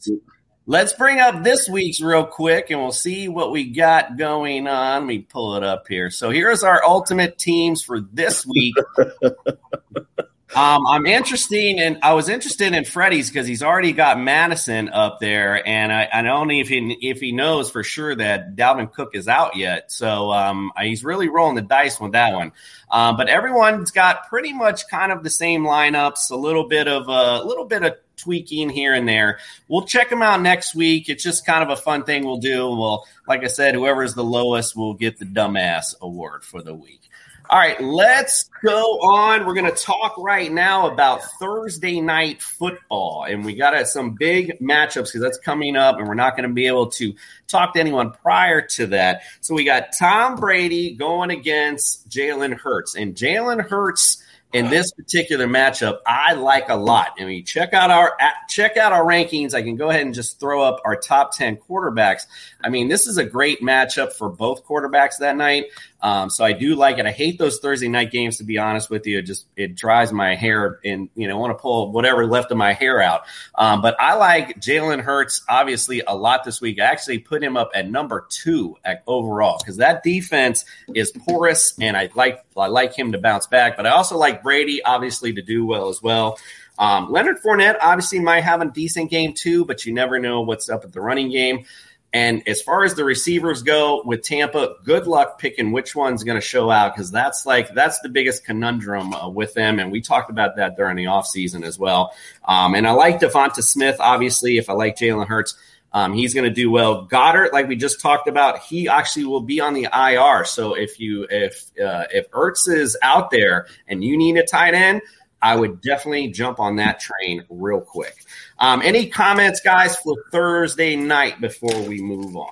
Let's 0.70 0.94
bring 0.94 1.20
up 1.20 1.44
this 1.44 1.68
week's 1.68 2.00
real 2.00 2.28
quick 2.28 2.70
and 2.70 2.80
we'll 2.80 2.92
see 2.92 3.28
what 3.28 3.52
we 3.52 3.72
got 3.72 4.20
going 4.20 4.68
on. 4.68 5.02
Let 5.02 5.08
me 5.08 5.18
pull 5.18 5.56
it 5.56 5.64
up 5.64 5.88
here. 5.88 6.12
So 6.12 6.30
here's 6.30 6.64
our 6.64 6.86
ultimate 6.86 7.40
teams 7.40 7.82
for 7.82 8.00
this 8.00 8.46
week. 8.46 8.76
Um, 10.56 10.88
I'm 10.88 11.06
interested 11.06 11.78
in. 11.78 12.00
I 12.02 12.14
was 12.14 12.28
interested 12.28 12.74
in 12.74 12.84
Freddie's 12.84 13.30
because 13.30 13.46
he's 13.46 13.62
already 13.62 13.92
got 13.92 14.20
Mattison 14.20 14.90
up 14.90 15.20
there, 15.20 15.66
and 15.68 15.94
I, 15.94 16.10
I 16.12 16.22
don't 16.24 16.48
know 16.48 16.56
if 16.56 16.68
he 16.68 16.98
if 17.02 17.20
he 17.20 17.32
knows 17.32 17.70
for 17.70 17.84
sure 17.84 18.16
that 18.16 18.56
Dalvin 18.56 18.92
Cook 18.92 19.12
is 19.14 19.28
out 19.28 19.56
yet. 19.56 19.92
So 19.92 20.32
um, 20.32 20.72
he's 20.82 21.04
really 21.04 21.30
rolling 21.30 21.56
the 21.56 21.62
dice 21.62 22.00
with 22.00 22.14
that 22.14 22.34
one. 22.34 22.52
Um, 22.90 23.16
but 23.16 23.30
everyone's 23.30 23.92
got 23.92 24.28
pretty 24.28 24.52
much 24.52 24.88
kind 24.88 25.12
of 25.12 25.22
the 25.24 25.30
same 25.30 25.64
lineups. 25.66 26.32
A 26.32 26.36
little 26.36 26.68
bit 26.68 26.88
of 26.88 27.08
a 27.08 27.44
little 27.46 27.66
bit 27.66 27.84
of 27.84 27.98
tweaking 28.18 28.70
here 28.70 28.96
and 28.96 29.08
there. 29.08 29.40
We'll 29.68 29.86
check 29.86 30.10
them 30.10 30.24
out 30.24 30.42
next 30.42 30.74
week. 30.74 31.10
It's 31.10 31.24
just 31.24 31.46
kind 31.46 31.64
of 31.64 31.70
a 31.70 31.82
fun 31.82 32.04
thing 32.04 32.26
we'll 32.26 32.38
do. 32.38 32.68
We'll, 32.68 33.06
like 33.28 33.44
I 33.44 33.48
said, 33.48 33.76
whoever 33.76 34.04
is 34.04 34.16
the 34.16 34.24
lowest 34.24 34.76
will 34.76 34.94
get 34.96 35.20
the 35.20 35.26
dumbass 35.26 35.96
award 36.02 36.44
for 36.44 36.62
the 36.62 36.74
week. 36.74 37.09
All 37.52 37.58
right, 37.58 37.82
let's 37.82 38.48
go 38.64 39.00
on. 39.00 39.48
We're 39.48 39.56
going 39.56 39.74
to 39.74 39.84
talk 39.84 40.20
right 40.20 40.52
now 40.52 40.88
about 40.88 41.24
Thursday 41.40 42.00
night 42.00 42.44
football, 42.44 43.26
and 43.28 43.44
we 43.44 43.56
got 43.56 43.88
some 43.88 44.12
big 44.12 44.60
matchups 44.60 45.06
because 45.06 45.22
that's 45.22 45.40
coming 45.40 45.76
up, 45.76 45.98
and 45.98 46.08
we're 46.08 46.14
not 46.14 46.38
going 46.38 46.48
to 46.48 46.54
be 46.54 46.68
able 46.68 46.92
to 46.92 47.16
talk 47.48 47.74
to 47.74 47.80
anyone 47.80 48.12
prior 48.12 48.62
to 48.62 48.86
that. 48.88 49.24
So 49.42 49.56
we 49.56 49.64
got 49.64 49.94
Tom 49.98 50.36
Brady 50.36 50.94
going 50.94 51.32
against 51.32 52.08
Jalen 52.08 52.54
Hurts, 52.54 52.94
and 52.94 53.16
Jalen 53.16 53.68
Hurts 53.68 54.24
in 54.52 54.70
this 54.70 54.92
particular 54.92 55.48
matchup, 55.48 56.00
I 56.06 56.34
like 56.34 56.70
a 56.70 56.76
lot. 56.76 57.16
And 57.20 57.28
we 57.28 57.44
check 57.44 57.74
out 57.74 57.92
our 57.92 58.18
check 58.48 58.78
out 58.78 58.92
our 58.92 59.04
rankings. 59.04 59.54
I 59.54 59.62
can 59.62 59.76
go 59.76 59.90
ahead 59.90 60.02
and 60.02 60.14
just 60.14 60.40
throw 60.40 60.64
up 60.64 60.82
our 60.86 60.96
top 60.96 61.36
ten 61.36 61.58
quarterbacks. 61.58 62.24
I 62.62 62.70
mean, 62.70 62.90
this 62.90 63.08
is 63.08 63.18
a 63.18 63.24
great 63.24 63.62
matchup 63.62 64.14
for 64.14 64.30
both 64.30 64.66
quarterbacks 64.66 65.18
that 65.20 65.38
night. 65.38 65.66
Um, 66.02 66.30
so 66.30 66.44
I 66.44 66.54
do 66.54 66.76
like 66.76 66.98
it. 66.98 67.06
I 67.06 67.12
hate 67.12 67.38
those 67.38 67.60
Thursday 67.60 67.88
night 67.88 68.12
games 68.12 68.38
to 68.38 68.44
be 68.44 68.58
honest 68.58 68.90
with 68.90 69.06
you. 69.06 69.20
It 69.20 69.24
just 69.24 69.46
it 69.56 69.76
dries 69.76 70.12
my 70.12 70.36
hair 70.36 70.80
and 70.84 71.10
you 71.16 71.28
know 71.28 71.38
want 71.38 71.52
to 71.58 71.62
pull 71.62 71.92
whatever 71.92 72.26
left 72.26 72.52
of 72.52 72.58
my 72.58 72.74
hair 72.74 73.02
out. 73.02 73.24
Um, 73.56 73.82
but 73.82 73.96
I 74.00 74.16
like 74.16 74.60
Jalen 74.60 75.02
Hurts 75.02 75.42
obviously 75.48 76.02
a 76.06 76.16
lot 76.16 76.44
this 76.44 76.62
week. 76.62 76.80
I 76.80 76.86
actually 76.86 77.20
put 77.20 77.44
him 77.44 77.58
up 77.58 77.72
at 77.74 77.90
number 77.90 78.28
two 78.30 78.78
at 78.84 79.04
overall 79.08 79.58
because 79.60 79.78
that 79.78 80.04
defense 80.04 80.66
is 80.96 81.12
porous 81.12 81.74
and 81.80 81.96
I 81.98 82.10
like 82.16 82.44
I 82.58 82.68
like 82.68 82.94
him 82.98 83.12
to 83.14 83.18
bounce 83.18 83.48
back. 83.48 83.78
But 83.78 83.86
I 83.86 83.92
also 83.92 84.18
like 84.18 84.44
Brady 84.44 84.84
obviously 84.84 85.34
to 85.34 85.42
do 85.42 85.66
well 85.66 85.90
as 85.90 86.02
well. 86.02 86.38
Um, 86.78 87.12
Leonard 87.12 87.38
Fournette 87.46 87.78
obviously 87.82 88.20
might 88.20 88.46
have 88.46 88.62
a 88.62 88.66
decent 88.66 89.12
game 89.12 89.34
too, 89.34 89.66
but 89.66 89.86
you 89.86 89.94
never 89.94 90.18
know 90.18 90.42
what's 90.42 90.70
up 90.70 90.86
at 90.86 90.94
the 90.94 91.02
running 91.02 91.30
game. 91.30 91.66
And 92.12 92.48
as 92.48 92.62
far 92.62 92.84
as 92.84 92.96
the 92.96 93.04
receivers 93.04 93.62
go 93.62 94.02
with 94.04 94.24
Tampa, 94.24 94.76
good 94.84 95.06
luck 95.06 95.38
picking 95.38 95.72
which 95.72 95.96
one's 95.96 96.24
going 96.24 96.40
to 96.40 96.46
show 96.46 96.72
out 96.72 96.96
because 96.96 97.12
that's 97.12 97.46
like 97.46 97.74
that's 97.76 98.00
the 98.00 98.10
biggest 98.10 98.46
conundrum 98.46 99.14
uh, 99.14 99.30
with 99.30 99.54
them. 99.54 99.80
And 99.80 99.92
we 99.92 100.02
talked 100.02 100.32
about 100.32 100.56
that 100.56 100.76
during 100.76 100.96
the 100.96 101.06
offseason 101.06 101.64
as 101.64 101.78
well. 101.78 102.14
Um, 102.46 102.74
and 102.74 102.88
I 102.88 102.92
like 102.92 103.20
Devonta 103.20 103.62
Smith, 103.62 103.98
obviously, 104.00 104.58
if 104.58 104.70
I 104.70 104.74
like 104.74 104.98
Jalen 104.98 105.28
Hurts. 105.28 105.56
Um, 105.92 106.14
he's 106.14 106.36
going 106.36 106.46
to 106.46 106.54
do 106.54 106.70
well. 106.70 107.08
Goedert, 107.08 107.52
like 107.52 107.68
we 107.68 107.76
just 107.76 108.00
talked 108.00 108.28
about, 108.28 108.60
he 108.60 108.88
actually 108.88 109.26
will 109.26 109.42
be 109.42 109.60
on 109.60 109.74
the 109.74 109.88
IR. 109.92 110.46
So 110.46 110.76
if 110.76 111.00
you 111.00 111.26
if 111.30 111.64
uh, 111.84 112.06
if 112.14 112.30
Ertz 112.32 112.68
is 112.68 112.96
out 113.02 113.32
there 113.32 113.68
and 113.88 114.04
you 114.04 114.16
need 114.18 114.38
a 114.38 114.46
tight 114.46 114.76
end, 114.76 115.02
I 115.42 115.56
would 115.56 115.82
definitely 115.82 116.28
jump 116.30 116.60
on 116.60 116.76
that 116.78 117.00
train 117.00 117.44
real 117.50 117.82
quick. 117.82 118.26
Um, 118.60 118.82
any 118.84 119.08
comments, 119.08 119.62
guys, 119.62 119.96
for 119.98 120.16
Thursday 120.32 120.96
night 120.96 121.40
before 121.40 121.82
we 121.84 122.02
move 122.02 122.36
on? 122.36 122.52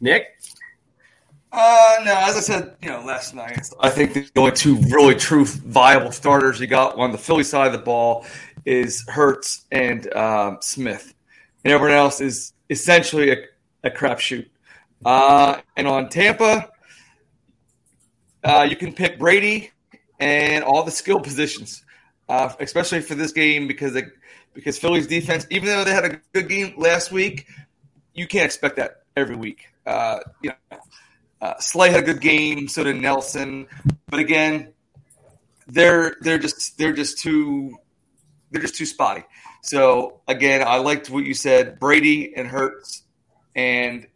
Nick. 0.00 0.26
Uh, 1.52 1.96
no, 2.04 2.14
as 2.16 2.36
I 2.36 2.40
said, 2.40 2.76
you 2.82 2.88
know, 2.88 3.04
last 3.04 3.34
night, 3.34 3.68
I 3.78 3.90
think 3.90 4.14
the 4.14 4.30
only 4.36 4.52
two 4.52 4.76
really 4.88 5.14
true 5.14 5.44
viable 5.44 6.10
starters 6.10 6.58
you 6.58 6.66
got 6.66 6.96
on 6.96 7.12
the 7.12 7.18
Philly 7.18 7.44
side 7.44 7.66
of 7.66 7.72
the 7.72 7.78
ball 7.78 8.24
is 8.64 9.04
Hurts 9.06 9.66
and 9.70 10.10
um, 10.14 10.58
Smith, 10.62 11.12
and 11.64 11.72
everyone 11.74 11.94
else 11.94 12.22
is 12.22 12.54
essentially 12.70 13.32
a, 13.32 13.36
a 13.84 13.90
crapshoot. 13.90 14.48
Uh, 15.04 15.60
and 15.76 15.86
on 15.86 16.08
Tampa, 16.08 16.70
uh, 18.44 18.66
you 18.68 18.76
can 18.76 18.94
pick 18.94 19.18
Brady 19.18 19.72
and 20.20 20.64
all 20.64 20.82
the 20.84 20.90
skill 20.90 21.20
positions, 21.20 21.84
uh, 22.30 22.50
especially 22.60 23.02
for 23.02 23.14
this 23.14 23.32
game 23.32 23.66
because 23.66 23.92
they, 23.92 24.04
because 24.54 24.78
Philly's 24.78 25.06
defense, 25.06 25.46
even 25.50 25.68
though 25.68 25.84
they 25.84 25.92
had 25.92 26.04
a 26.04 26.20
good 26.32 26.48
game 26.48 26.74
last 26.76 27.12
week, 27.12 27.46
you 28.14 28.26
can't 28.26 28.44
expect 28.44 28.76
that 28.76 29.02
every 29.16 29.36
week. 29.36 29.66
Uh, 29.86 30.20
you 30.42 30.50
know, 30.50 30.78
uh, 31.40 31.58
Slay 31.58 31.90
had 31.90 32.00
a 32.00 32.06
good 32.06 32.20
game, 32.20 32.68
so 32.68 32.84
did 32.84 32.96
Nelson, 32.96 33.66
but 34.08 34.20
again, 34.20 34.72
they're 35.66 36.16
they're 36.20 36.38
just 36.38 36.78
they're 36.78 36.92
just 36.92 37.18
too 37.18 37.76
they're 38.50 38.62
just 38.62 38.76
too 38.76 38.86
spotty. 38.86 39.24
So 39.62 40.20
again, 40.28 40.62
I 40.66 40.76
liked 40.78 41.10
what 41.10 41.24
you 41.24 41.34
said, 41.34 41.78
Brady 41.80 42.34
and 42.36 42.46
Hurts, 42.46 43.02
and 43.54 44.06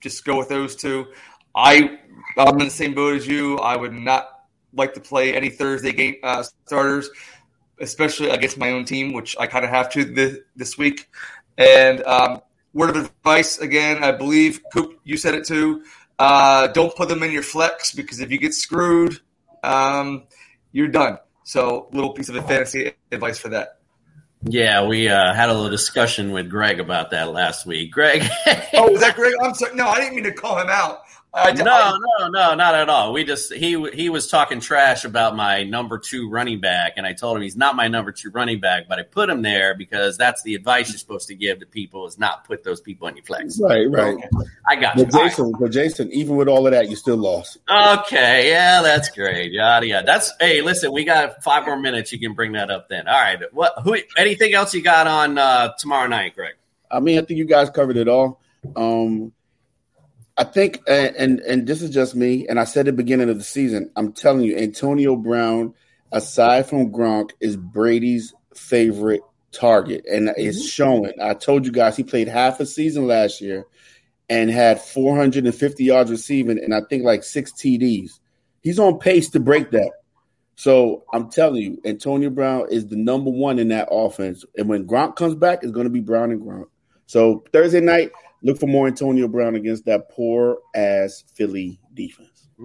just 0.00 0.24
go 0.24 0.36
with 0.36 0.48
those 0.48 0.76
two. 0.76 1.06
I 1.54 1.98
I'm 2.36 2.58
in 2.60 2.66
the 2.66 2.70
same 2.70 2.94
boat 2.94 3.16
as 3.16 3.26
you. 3.26 3.58
I 3.58 3.76
would 3.76 3.92
not 3.92 4.28
like 4.74 4.94
to 4.94 5.00
play 5.00 5.34
any 5.34 5.50
Thursday 5.50 5.92
game 5.92 6.16
uh, 6.22 6.44
starters, 6.66 7.10
especially 7.82 8.30
against 8.30 8.56
my 8.56 8.70
own 8.70 8.84
team, 8.84 9.12
which 9.12 9.36
I 9.38 9.46
kind 9.46 9.64
of 9.64 9.70
have 9.70 9.90
to 9.92 10.04
this, 10.04 10.38
this 10.56 10.78
week. 10.78 11.10
And 11.58 12.02
um, 12.04 12.40
word 12.72 12.90
of 12.90 12.96
advice 12.96 13.58
again, 13.58 14.02
I 14.02 14.12
believe 14.12 14.62
Coop, 14.72 15.00
you 15.04 15.16
said 15.16 15.34
it 15.34 15.46
too. 15.46 15.84
Uh, 16.18 16.68
don't 16.68 16.94
put 16.94 17.08
them 17.08 17.22
in 17.22 17.32
your 17.32 17.42
flex 17.42 17.92
because 17.92 18.20
if 18.20 18.30
you 18.30 18.38
get 18.38 18.54
screwed, 18.54 19.20
um, 19.62 20.24
you're 20.70 20.88
done. 20.88 21.18
So, 21.44 21.88
little 21.92 22.12
piece 22.12 22.28
of 22.28 22.46
fantasy 22.46 22.92
advice 23.10 23.38
for 23.38 23.48
that. 23.48 23.78
Yeah, 24.44 24.86
we 24.86 25.08
uh, 25.08 25.34
had 25.34 25.50
a 25.50 25.54
little 25.54 25.70
discussion 25.70 26.30
with 26.32 26.48
Greg 26.48 26.80
about 26.80 27.10
that 27.10 27.32
last 27.32 27.66
week. 27.66 27.92
Greg. 27.92 28.22
oh, 28.74 28.90
was 28.90 29.00
that 29.00 29.14
Greg? 29.16 29.34
I'm 29.42 29.54
sorry. 29.54 29.74
No, 29.74 29.88
I 29.88 30.00
didn't 30.00 30.14
mean 30.14 30.24
to 30.24 30.32
call 30.32 30.58
him 30.58 30.68
out. 30.68 31.02
I, 31.34 31.52
no, 31.52 31.96
no, 32.18 32.28
no, 32.28 32.54
not 32.54 32.74
at 32.74 32.90
all. 32.90 33.14
We 33.14 33.24
just 33.24 33.54
he 33.54 33.90
he 33.90 34.10
was 34.10 34.28
talking 34.28 34.60
trash 34.60 35.06
about 35.06 35.34
my 35.34 35.62
number 35.62 35.98
two 35.98 36.28
running 36.28 36.60
back, 36.60 36.94
and 36.98 37.06
I 37.06 37.14
told 37.14 37.38
him 37.38 37.42
he's 37.42 37.56
not 37.56 37.74
my 37.74 37.88
number 37.88 38.12
two 38.12 38.28
running 38.30 38.60
back, 38.60 38.86
but 38.86 38.98
I 38.98 39.02
put 39.02 39.30
him 39.30 39.40
there 39.40 39.74
because 39.74 40.18
that's 40.18 40.42
the 40.42 40.54
advice 40.54 40.90
you're 40.90 40.98
supposed 40.98 41.28
to 41.28 41.34
give 41.34 41.60
to 41.60 41.66
people 41.66 42.06
is 42.06 42.18
not 42.18 42.44
put 42.44 42.64
those 42.64 42.82
people 42.82 43.06
on 43.06 43.16
your 43.16 43.24
flex. 43.24 43.58
Right, 43.58 43.90
right. 43.90 44.16
I 44.68 44.76
got 44.76 44.94
But 44.96 45.10
you. 45.10 45.18
All 45.18 45.22
right. 45.22 45.30
Jason, 45.30 45.52
but 45.58 45.70
Jason, 45.70 46.12
even 46.12 46.36
with 46.36 46.48
all 46.48 46.66
of 46.66 46.72
that, 46.72 46.90
you 46.90 46.96
still 46.96 47.16
lost. 47.16 47.56
Okay, 47.70 48.50
yeah, 48.50 48.82
that's 48.82 49.08
great. 49.08 49.52
Yada 49.52 49.86
yada. 49.86 50.04
That's 50.04 50.32
hey, 50.38 50.60
listen, 50.60 50.92
we 50.92 51.04
got 51.04 51.42
five 51.42 51.64
more 51.64 51.78
minutes. 51.78 52.12
You 52.12 52.20
can 52.20 52.34
bring 52.34 52.52
that 52.52 52.70
up 52.70 52.90
then. 52.90 53.08
All 53.08 53.18
right. 53.18 53.40
What? 53.52 53.72
Who? 53.84 53.96
Anything 54.18 54.52
else 54.52 54.74
you 54.74 54.82
got 54.82 55.06
on 55.06 55.38
uh, 55.38 55.72
tomorrow 55.78 56.08
night, 56.08 56.34
Greg? 56.34 56.56
I 56.90 57.00
mean, 57.00 57.18
I 57.18 57.22
think 57.22 57.38
you 57.38 57.46
guys 57.46 57.70
covered 57.70 57.96
it 57.96 58.06
all. 58.06 58.38
Um, 58.76 59.32
I 60.36 60.44
think, 60.44 60.80
and, 60.88 61.40
and 61.40 61.66
this 61.66 61.82
is 61.82 61.90
just 61.90 62.14
me, 62.14 62.46
and 62.48 62.58
I 62.58 62.64
said 62.64 62.88
at 62.88 62.96
the 62.96 63.02
beginning 63.02 63.28
of 63.28 63.38
the 63.38 63.44
season, 63.44 63.90
I'm 63.96 64.12
telling 64.12 64.42
you, 64.42 64.56
Antonio 64.56 65.14
Brown, 65.14 65.74
aside 66.10 66.66
from 66.66 66.90
Gronk, 66.90 67.32
is 67.40 67.56
Brady's 67.56 68.32
favorite 68.54 69.22
target, 69.52 70.04
and 70.10 70.30
it's 70.36 70.58
mm-hmm. 70.58 70.66
showing. 70.66 71.12
I 71.20 71.34
told 71.34 71.66
you 71.66 71.72
guys 71.72 71.96
he 71.96 72.02
played 72.02 72.28
half 72.28 72.60
a 72.60 72.66
season 72.66 73.06
last 73.06 73.40
year 73.40 73.66
and 74.28 74.50
had 74.50 74.80
450 74.80 75.84
yards 75.84 76.10
receiving, 76.10 76.58
and 76.58 76.74
I 76.74 76.80
think 76.88 77.04
like 77.04 77.22
six 77.22 77.52
TDs. 77.52 78.18
He's 78.62 78.78
on 78.78 78.98
pace 78.98 79.28
to 79.30 79.40
break 79.40 79.72
that. 79.72 79.92
So 80.56 81.04
I'm 81.12 81.30
telling 81.30 81.62
you, 81.62 81.80
Antonio 81.84 82.30
Brown 82.30 82.66
is 82.70 82.86
the 82.86 82.96
number 82.96 83.30
one 83.30 83.58
in 83.58 83.68
that 83.68 83.88
offense, 83.90 84.44
and 84.56 84.68
when 84.68 84.86
Gronk 84.86 85.16
comes 85.16 85.34
back, 85.34 85.62
it's 85.62 85.72
going 85.72 85.84
to 85.84 85.90
be 85.90 86.00
Brown 86.00 86.30
and 86.30 86.40
Gronk. 86.40 86.66
So 87.12 87.44
Thursday 87.52 87.82
night, 87.82 88.10
look 88.42 88.58
for 88.58 88.66
more 88.66 88.86
Antonio 88.86 89.28
Brown 89.28 89.54
against 89.54 89.84
that 89.84 90.08
poor 90.08 90.60
ass 90.74 91.24
Philly 91.34 91.78
defense. 91.92 92.48
I 92.58 92.64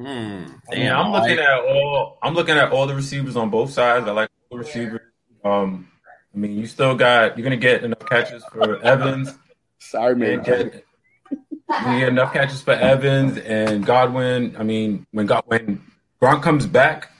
mean, 0.71 0.89
I'm 0.89 1.11
looking 1.11 1.37
at 1.37 1.59
all. 1.65 2.17
I'm 2.23 2.33
looking 2.33 2.55
at 2.55 2.71
all 2.71 2.87
the 2.87 2.95
receivers 2.95 3.35
on 3.35 3.49
both 3.49 3.73
sides. 3.73 4.07
I 4.07 4.11
like 4.11 4.29
all 4.49 4.57
the 4.57 4.63
receivers. 4.63 5.01
Um, 5.43 5.89
I 6.33 6.37
mean, 6.37 6.57
you 6.57 6.65
still 6.65 6.95
got. 6.95 7.37
You're 7.37 7.43
gonna 7.43 7.57
get 7.57 7.83
enough 7.83 8.05
catches 8.05 8.41
for 8.45 8.81
Evans. 8.81 9.37
Sorry, 9.79 10.15
man. 10.15 10.43
Get, 10.43 10.85
you 11.29 11.99
get 11.99 12.07
enough 12.07 12.31
catches 12.31 12.61
for 12.61 12.71
Evans 12.71 13.37
and 13.39 13.85
Godwin. 13.85 14.55
I 14.57 14.63
mean, 14.63 15.05
when 15.11 15.25
God, 15.25 15.43
when 15.47 15.83
Gronk 16.21 16.41
comes 16.41 16.65
back, 16.65 17.11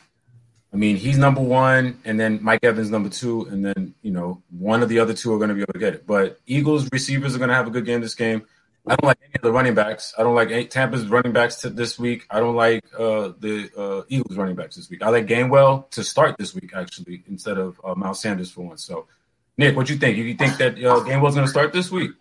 I 0.78 0.80
mean, 0.80 0.96
he's 0.96 1.18
number 1.18 1.42
one, 1.42 2.00
and 2.06 2.20
then 2.20 2.38
Mike 2.44 2.64
Evans 2.64 2.92
number 2.92 3.10
two, 3.10 3.48
and 3.48 3.66
then 3.66 3.96
you 4.04 4.12
know 4.12 4.44
one 4.52 4.84
of 4.84 4.90
the 4.90 5.00
other 5.00 5.16
two 5.16 5.34
are 5.34 5.40
going 5.40 5.50
to 5.50 5.56
be 5.56 5.64
able 5.64 5.74
to 5.74 5.80
get 5.80 5.96
it. 5.96 6.06
But 6.06 6.40
Eagles 6.46 6.88
receivers 6.92 7.34
are 7.34 7.40
going 7.40 7.50
to 7.50 7.56
have 7.56 7.66
a 7.66 7.72
good 7.72 7.84
game 7.84 8.00
this 8.00 8.14
game. 8.14 8.44
I 8.86 8.92
don't 8.92 9.06
like 9.06 9.18
any 9.24 9.34
of 9.34 9.42
the 9.42 9.52
running 9.52 9.74
backs. 9.74 10.14
I 10.20 10.22
don't 10.22 10.36
like 10.36 10.52
any, 10.52 10.66
Tampa's 10.68 11.08
running 11.08 11.32
backs 11.32 11.64
this 11.64 11.98
week. 11.98 12.28
I 12.30 12.40
don't 12.40 12.56
like 12.56 12.86
uh, 12.94 13.32
the 13.40 13.72
uh, 13.76 14.04
Eagles 14.08 14.38
running 14.38 14.54
backs 14.54 14.76
this 14.76 14.88
week. 14.88 15.02
I 15.02 15.10
like 15.10 15.26
Gainwell 15.26 15.90
to 15.90 16.04
start 16.04 16.38
this 16.38 16.54
week 16.54 16.70
actually 16.76 17.24
instead 17.28 17.58
of 17.58 17.82
uh, 17.84 17.96
Miles 17.96 18.22
Sanders 18.22 18.52
for 18.52 18.62
once. 18.62 18.86
So, 18.86 19.08
Nick, 19.58 19.76
what 19.76 19.88
do 19.88 19.94
you 19.94 20.00
think? 20.00 20.16
You 20.16 20.36
think 20.36 20.58
that 20.58 20.76
uh, 20.76 21.00
Gainwell's 21.00 21.34
going 21.34 21.48
to 21.48 21.52
start 21.52 21.74
this 21.74 21.90
week? 21.90 22.12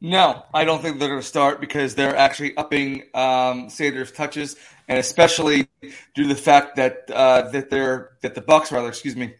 No, 0.00 0.44
I 0.54 0.64
don't 0.64 0.80
think 0.80 0.98
they're 0.98 1.08
going 1.08 1.20
to 1.20 1.26
start 1.26 1.60
because 1.60 1.94
they're 1.94 2.16
actually 2.16 2.56
upping 2.56 3.02
um, 3.12 3.68
Sanders' 3.68 4.10
touches, 4.10 4.56
and 4.88 4.98
especially 4.98 5.68
due 5.82 6.22
to 6.22 6.28
the 6.28 6.34
fact 6.34 6.76
that 6.76 7.10
uh, 7.10 7.50
that 7.50 7.68
they're 7.68 8.12
that 8.22 8.34
the 8.34 8.40
Bucks 8.40 8.72
rather, 8.72 8.88
excuse 8.88 9.14
me, 9.14 9.34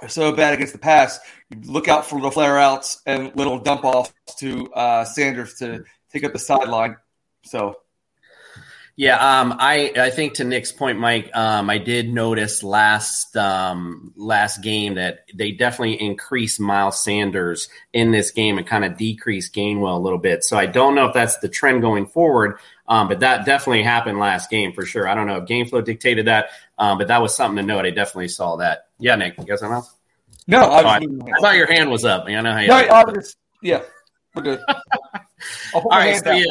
are 0.00 0.08
so 0.08 0.32
bad 0.32 0.54
against 0.54 0.72
the 0.72 0.78
pass. 0.78 1.20
You 1.50 1.70
look 1.70 1.86
out 1.86 2.06
for 2.06 2.16
little 2.16 2.30
flare 2.30 2.58
outs 2.58 3.02
and 3.04 3.36
little 3.36 3.58
dump 3.58 3.84
offs 3.84 4.12
to 4.38 4.72
uh, 4.72 5.04
Sanders 5.04 5.54
to 5.56 5.84
take 6.10 6.24
up 6.24 6.32
the 6.32 6.38
sideline. 6.38 6.96
So 7.44 7.76
Yeah, 8.96 9.40
um, 9.40 9.56
I 9.58 9.92
I 9.96 10.10
think 10.10 10.34
to 10.34 10.44
Nick's 10.44 10.70
point, 10.70 11.00
Mike, 11.00 11.28
um, 11.34 11.68
I 11.68 11.78
did 11.78 12.12
notice 12.14 12.62
last 12.62 13.36
um, 13.36 14.12
last 14.14 14.62
game 14.62 14.94
that 14.94 15.24
they 15.34 15.50
definitely 15.50 16.00
increased 16.00 16.60
Miles 16.60 17.02
Sanders 17.02 17.68
in 17.92 18.12
this 18.12 18.30
game 18.30 18.56
and 18.56 18.64
kind 18.64 18.84
of 18.84 18.96
decreased 18.96 19.52
Gainwell 19.52 19.96
a 19.96 19.98
little 19.98 20.18
bit. 20.18 20.44
So 20.44 20.56
I 20.56 20.66
don't 20.66 20.94
know 20.94 21.06
if 21.06 21.14
that's 21.14 21.38
the 21.38 21.48
trend 21.48 21.82
going 21.82 22.06
forward, 22.06 22.58
um, 22.86 23.08
but 23.08 23.18
that 23.20 23.44
definitely 23.44 23.82
happened 23.82 24.20
last 24.20 24.48
game 24.48 24.72
for 24.72 24.86
sure. 24.86 25.08
I 25.08 25.16
don't 25.16 25.26
know 25.26 25.38
if 25.38 25.46
game 25.48 25.66
flow 25.66 25.80
dictated 25.80 26.26
that, 26.26 26.50
um, 26.78 26.96
but 26.96 27.08
that 27.08 27.20
was 27.20 27.34
something 27.34 27.56
to 27.56 27.62
note. 27.66 27.86
I 27.86 27.90
definitely 27.90 28.28
saw 28.28 28.56
that. 28.56 28.86
Yeah, 29.00 29.16
Nick, 29.16 29.36
you 29.38 29.44
got 29.44 29.58
something 29.58 29.74
else? 29.74 29.92
No, 30.46 30.70
Oh, 30.70 30.70
I, 30.72 30.98
I 30.98 31.40
thought 31.40 31.56
your 31.56 31.66
hand 31.66 31.90
was 31.90 32.04
up. 32.04 32.26
I 32.28 32.40
know 32.40 32.52
how 32.52 32.60
you. 32.60 32.68
no, 32.68 32.74
I 32.76 33.02
was 33.04 33.34
yeah, 33.60 33.82
we're 34.36 34.42
good. 34.42 34.60
I'll 35.74 35.80
put 35.80 35.90
my 35.90 36.04
hand 36.04 36.22
so 36.24 36.30
yeah. 36.30 36.44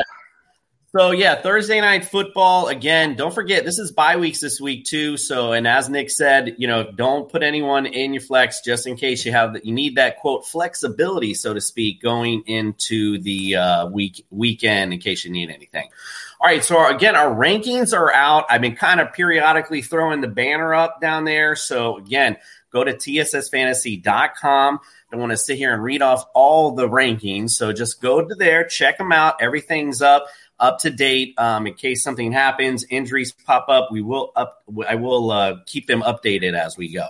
So 0.95 1.09
yeah, 1.09 1.41
Thursday 1.41 1.81
night 1.81 2.05
football 2.05 2.67
again. 2.67 3.15
Don't 3.15 3.33
forget 3.33 3.65
this 3.65 3.79
is 3.79 3.91
bye 3.91 4.17
weeks 4.17 4.41
this 4.41 4.61
week 4.61 4.85
too. 4.85 5.17
So 5.17 5.51
and 5.51 5.67
as 5.67 5.89
Nick 5.89 6.11
said, 6.11 6.57
you 6.59 6.67
know, 6.67 6.91
don't 6.91 7.27
put 7.31 7.41
anyone 7.41 7.87
in 7.87 8.13
your 8.13 8.21
flex 8.21 8.61
just 8.61 8.85
in 8.85 8.95
case 8.95 9.25
you 9.25 9.31
have 9.31 9.53
that 9.53 9.65
you 9.65 9.73
need 9.73 9.95
that 9.95 10.19
quote 10.19 10.45
flexibility, 10.45 11.33
so 11.33 11.55
to 11.55 11.61
speak, 11.61 11.99
going 11.99 12.43
into 12.45 13.17
the 13.17 13.55
uh, 13.55 13.87
week 13.87 14.23
weekend 14.29 14.93
in 14.93 14.99
case 14.99 15.25
you 15.25 15.31
need 15.31 15.49
anything. 15.49 15.89
All 16.39 16.47
right, 16.47 16.63
so 16.63 16.85
again, 16.93 17.15
our 17.15 17.33
rankings 17.33 17.97
are 17.97 18.13
out. 18.13 18.45
I've 18.47 18.61
been 18.61 18.75
kind 18.75 18.99
of 18.99 19.13
periodically 19.13 19.81
throwing 19.81 20.21
the 20.21 20.27
banner 20.27 20.75
up 20.75 21.01
down 21.01 21.23
there. 21.23 21.55
So 21.55 21.97
again, 21.97 22.37
go 22.71 22.83
to 22.83 22.93
tssfantasy.com. 22.93 24.79
Don't 25.09 25.19
want 25.19 25.31
to 25.31 25.37
sit 25.37 25.57
here 25.57 25.73
and 25.73 25.81
read 25.81 26.01
off 26.01 26.25
all 26.33 26.71
the 26.71 26.89
rankings. 26.89 27.51
So 27.51 27.71
just 27.71 28.01
go 28.01 28.27
to 28.27 28.35
there, 28.35 28.65
check 28.65 28.97
them 28.97 29.11
out. 29.11 29.35
Everything's 29.41 30.01
up. 30.01 30.25
Up 30.59 30.79
to 30.79 30.89
date 30.89 31.33
um, 31.37 31.67
in 31.67 31.73
case 31.73 32.03
something 32.03 32.31
happens, 32.31 32.85
injuries 32.89 33.33
pop 33.33 33.67
up. 33.69 33.89
We 33.91 34.01
will 34.01 34.31
up. 34.35 34.63
I 34.87 34.95
will 34.95 35.31
uh, 35.31 35.55
keep 35.65 35.87
them 35.87 36.01
updated 36.01 36.53
as 36.53 36.77
we 36.77 36.93
go. 36.93 37.01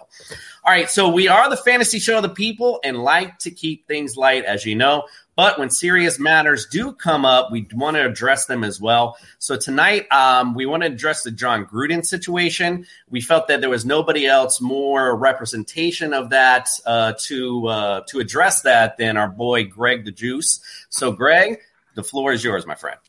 All 0.65 0.73
right, 0.73 0.89
so 0.89 1.09
we 1.09 1.27
are 1.27 1.49
the 1.49 1.57
fantasy 1.57 1.99
show 1.99 2.17
of 2.17 2.23
the 2.23 2.29
people 2.29 2.79
and 2.83 2.97
like 2.97 3.37
to 3.39 3.51
keep 3.51 3.85
things 3.85 4.15
light, 4.15 4.45
as 4.45 4.65
you 4.65 4.75
know. 4.75 5.03
But 5.35 5.59
when 5.59 5.69
serious 5.69 6.19
matters 6.19 6.67
do 6.67 6.93
come 6.93 7.25
up, 7.25 7.51
we 7.51 7.67
want 7.73 7.97
to 7.97 8.05
address 8.05 8.45
them 8.45 8.63
as 8.63 8.79
well. 8.79 9.17
So 9.39 9.57
tonight, 9.57 10.11
um, 10.11 10.53
we 10.53 10.65
want 10.65 10.83
to 10.83 10.87
address 10.87 11.23
the 11.23 11.31
Jon 11.31 11.65
Gruden 11.65 12.05
situation. 12.05 12.85
We 13.09 13.19
felt 13.19 13.47
that 13.47 13.59
there 13.59 13.69
was 13.69 13.85
nobody 13.85 14.25
else 14.25 14.61
more 14.61 15.15
representation 15.15 16.13
of 16.13 16.29
that 16.29 16.69
uh, 16.85 17.13
to 17.23 17.67
uh, 17.67 18.01
to 18.07 18.19
address 18.19 18.61
that 18.61 18.97
than 18.97 19.17
our 19.17 19.29
boy 19.29 19.65
Greg 19.65 20.05
the 20.05 20.11
Juice. 20.11 20.61
So, 20.89 21.11
Greg, 21.11 21.59
the 21.95 22.03
floor 22.03 22.31
is 22.31 22.43
yours, 22.43 22.65
my 22.65 22.75
friend. 22.75 22.99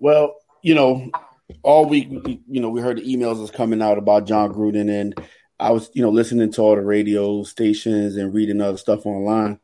Well, 0.00 0.36
you 0.62 0.74
know, 0.74 1.10
all 1.62 1.86
week, 1.86 2.08
we- 2.10 2.42
you 2.48 2.60
know, 2.60 2.70
we 2.70 2.80
heard 2.80 2.98
the 2.98 3.02
emails 3.02 3.38
that's 3.38 3.50
coming 3.50 3.82
out 3.82 3.98
about 3.98 4.26
Jon 4.26 4.52
Gruden, 4.52 4.90
and 4.90 5.14
I 5.58 5.70
was, 5.72 5.90
you 5.94 6.02
know, 6.02 6.10
listening 6.10 6.52
to 6.52 6.62
all 6.62 6.76
the 6.76 6.82
radio 6.82 7.42
stations 7.42 8.16
and 8.16 8.32
reading 8.32 8.60
other 8.60 8.76
stuff 8.76 9.06
online. 9.06 9.58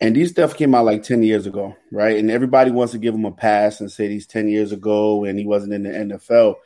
And 0.00 0.14
these 0.14 0.30
stuff 0.30 0.56
came 0.56 0.74
out 0.74 0.84
like 0.84 1.02
10 1.02 1.22
years 1.22 1.46
ago, 1.46 1.74
right? 1.90 2.18
And 2.18 2.30
everybody 2.30 2.70
wants 2.70 2.92
to 2.92 2.98
give 2.98 3.14
him 3.14 3.24
a 3.24 3.32
pass 3.32 3.80
and 3.80 3.90
say 3.90 4.08
he's 4.08 4.26
10 4.26 4.48
years 4.48 4.72
ago 4.72 5.24
and 5.24 5.38
he 5.38 5.46
wasn't 5.46 5.72
in 5.72 5.84
the 5.84 5.90
NFL. 5.90 6.56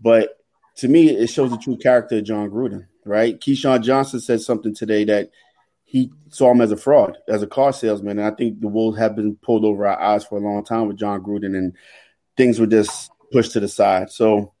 But 0.00 0.38
to 0.76 0.88
me, 0.88 1.08
it 1.08 1.28
shows 1.28 1.50
the 1.50 1.56
true 1.56 1.76
character 1.78 2.18
of 2.18 2.24
Jon 2.24 2.50
Gruden, 2.50 2.86
right? 3.04 3.38
Keyshawn 3.40 3.82
Johnson 3.82 4.20
said 4.20 4.42
something 4.42 4.74
today 4.74 5.04
that 5.04 5.30
he 5.84 6.12
saw 6.28 6.50
him 6.50 6.60
as 6.60 6.72
a 6.72 6.76
fraud, 6.76 7.16
as 7.28 7.42
a 7.42 7.46
car 7.46 7.72
salesman. 7.72 8.18
And 8.18 8.26
I 8.26 8.30
think 8.32 8.60
the 8.60 8.68
Wolves 8.68 8.98
have 8.98 9.16
been 9.16 9.36
pulled 9.36 9.64
over 9.64 9.86
our 9.86 9.98
eyes 9.98 10.24
for 10.24 10.36
a 10.36 10.42
long 10.42 10.62
time 10.62 10.86
with 10.88 10.98
Jon 10.98 11.22
Gruden, 11.22 11.56
and 11.56 11.74
things 12.36 12.58
were 12.58 12.66
just 12.66 13.10
pushed 13.32 13.52
to 13.52 13.60
the 13.60 13.68
side. 13.68 14.10
So 14.10 14.52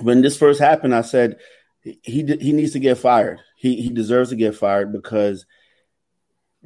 when 0.00 0.22
this 0.22 0.36
first 0.36 0.60
happened, 0.60 0.94
I 0.94 1.02
said 1.02 1.38
he 1.82 2.24
he 2.40 2.52
needs 2.52 2.72
to 2.72 2.78
get 2.78 2.98
fired. 2.98 3.40
He 3.56 3.80
he 3.82 3.90
deserves 3.90 4.30
to 4.30 4.36
get 4.36 4.54
fired 4.54 4.92
because 4.92 5.46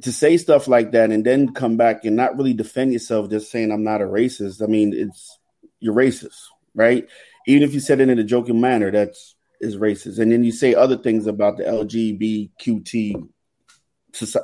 to 0.03 0.11
say 0.11 0.37
stuff 0.37 0.67
like 0.67 0.91
that 0.91 1.09
and 1.11 1.25
then 1.25 1.53
come 1.53 1.75
back 1.75 2.05
and 2.05 2.15
not 2.15 2.37
really 2.37 2.53
defend 2.53 2.93
yourself, 2.93 3.29
just 3.29 3.51
saying 3.51 3.71
I'm 3.71 3.83
not 3.83 4.01
a 4.01 4.05
racist. 4.05 4.61
I 4.61 4.67
mean, 4.67 4.93
it's 4.93 5.39
you're 5.79 5.95
racist, 5.95 6.37
right? 6.75 7.07
Even 7.47 7.63
if 7.63 7.73
you 7.73 7.79
said 7.79 7.99
it 7.99 8.09
in 8.09 8.19
a 8.19 8.23
joking 8.23 8.61
manner, 8.61 8.91
that's 8.91 9.35
is 9.59 9.77
racist. 9.77 10.19
And 10.19 10.31
then 10.31 10.43
you 10.43 10.51
say 10.51 10.75
other 10.75 10.97
things 10.97 11.25
about 11.25 11.57
the 11.57 11.63
LGBTQT 11.63 13.27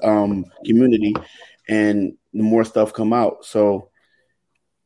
um, 0.03 0.45
community, 0.65 1.13
and 1.69 2.13
the 2.33 2.43
more 2.43 2.63
stuff 2.63 2.93
come 2.93 3.13
out. 3.13 3.45
So 3.45 3.89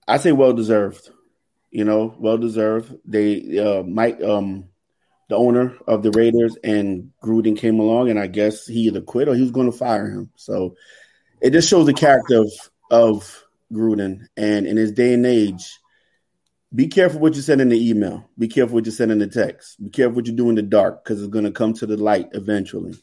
I 0.07 0.17
say 0.17 0.31
well 0.31 0.53
deserved. 0.53 1.09
You 1.71 1.83
know, 1.83 2.15
well 2.17 2.37
deserved. 2.37 2.95
They 3.05 3.59
uh, 3.59 3.83
Mike, 3.83 4.21
um, 4.21 4.65
the 5.29 5.35
owner 5.35 5.77
of 5.85 6.03
the 6.03 6.11
Raiders, 6.11 6.57
and 6.63 7.11
Gruden 7.21 7.57
came 7.57 7.79
along, 7.79 8.09
and 8.09 8.19
I 8.19 8.27
guess 8.27 8.65
he 8.65 8.81
either 8.81 9.01
quit 9.01 9.27
or 9.27 9.35
he 9.35 9.41
was 9.41 9.51
going 9.51 9.69
to 9.69 9.77
fire 9.77 10.09
him. 10.09 10.31
So 10.35 10.75
it 11.41 11.51
just 11.51 11.69
shows 11.69 11.85
the 11.85 11.93
character 11.93 12.41
of 12.41 12.51
of 12.89 13.43
Gruden, 13.71 14.27
and 14.37 14.65
in 14.65 14.77
his 14.77 14.93
day 14.93 15.13
and 15.13 15.25
age, 15.25 15.77
be 16.73 16.87
careful 16.87 17.19
what 17.19 17.35
you 17.35 17.41
send 17.41 17.61
in 17.61 17.69
the 17.69 17.89
email. 17.89 18.29
Be 18.37 18.47
careful 18.47 18.75
what 18.75 18.85
you 18.85 18.91
send 18.91 19.11
in 19.11 19.19
the 19.19 19.27
text. 19.27 19.81
Be 19.83 19.89
careful 19.89 20.15
what 20.15 20.27
you 20.27 20.33
do 20.33 20.49
in 20.49 20.55
the 20.55 20.61
dark 20.61 21.03
because 21.03 21.21
it's 21.21 21.31
going 21.31 21.45
to 21.45 21.51
come 21.51 21.73
to 21.73 21.85
the 21.85 21.97
light 21.97 22.29
eventually. 22.33 22.95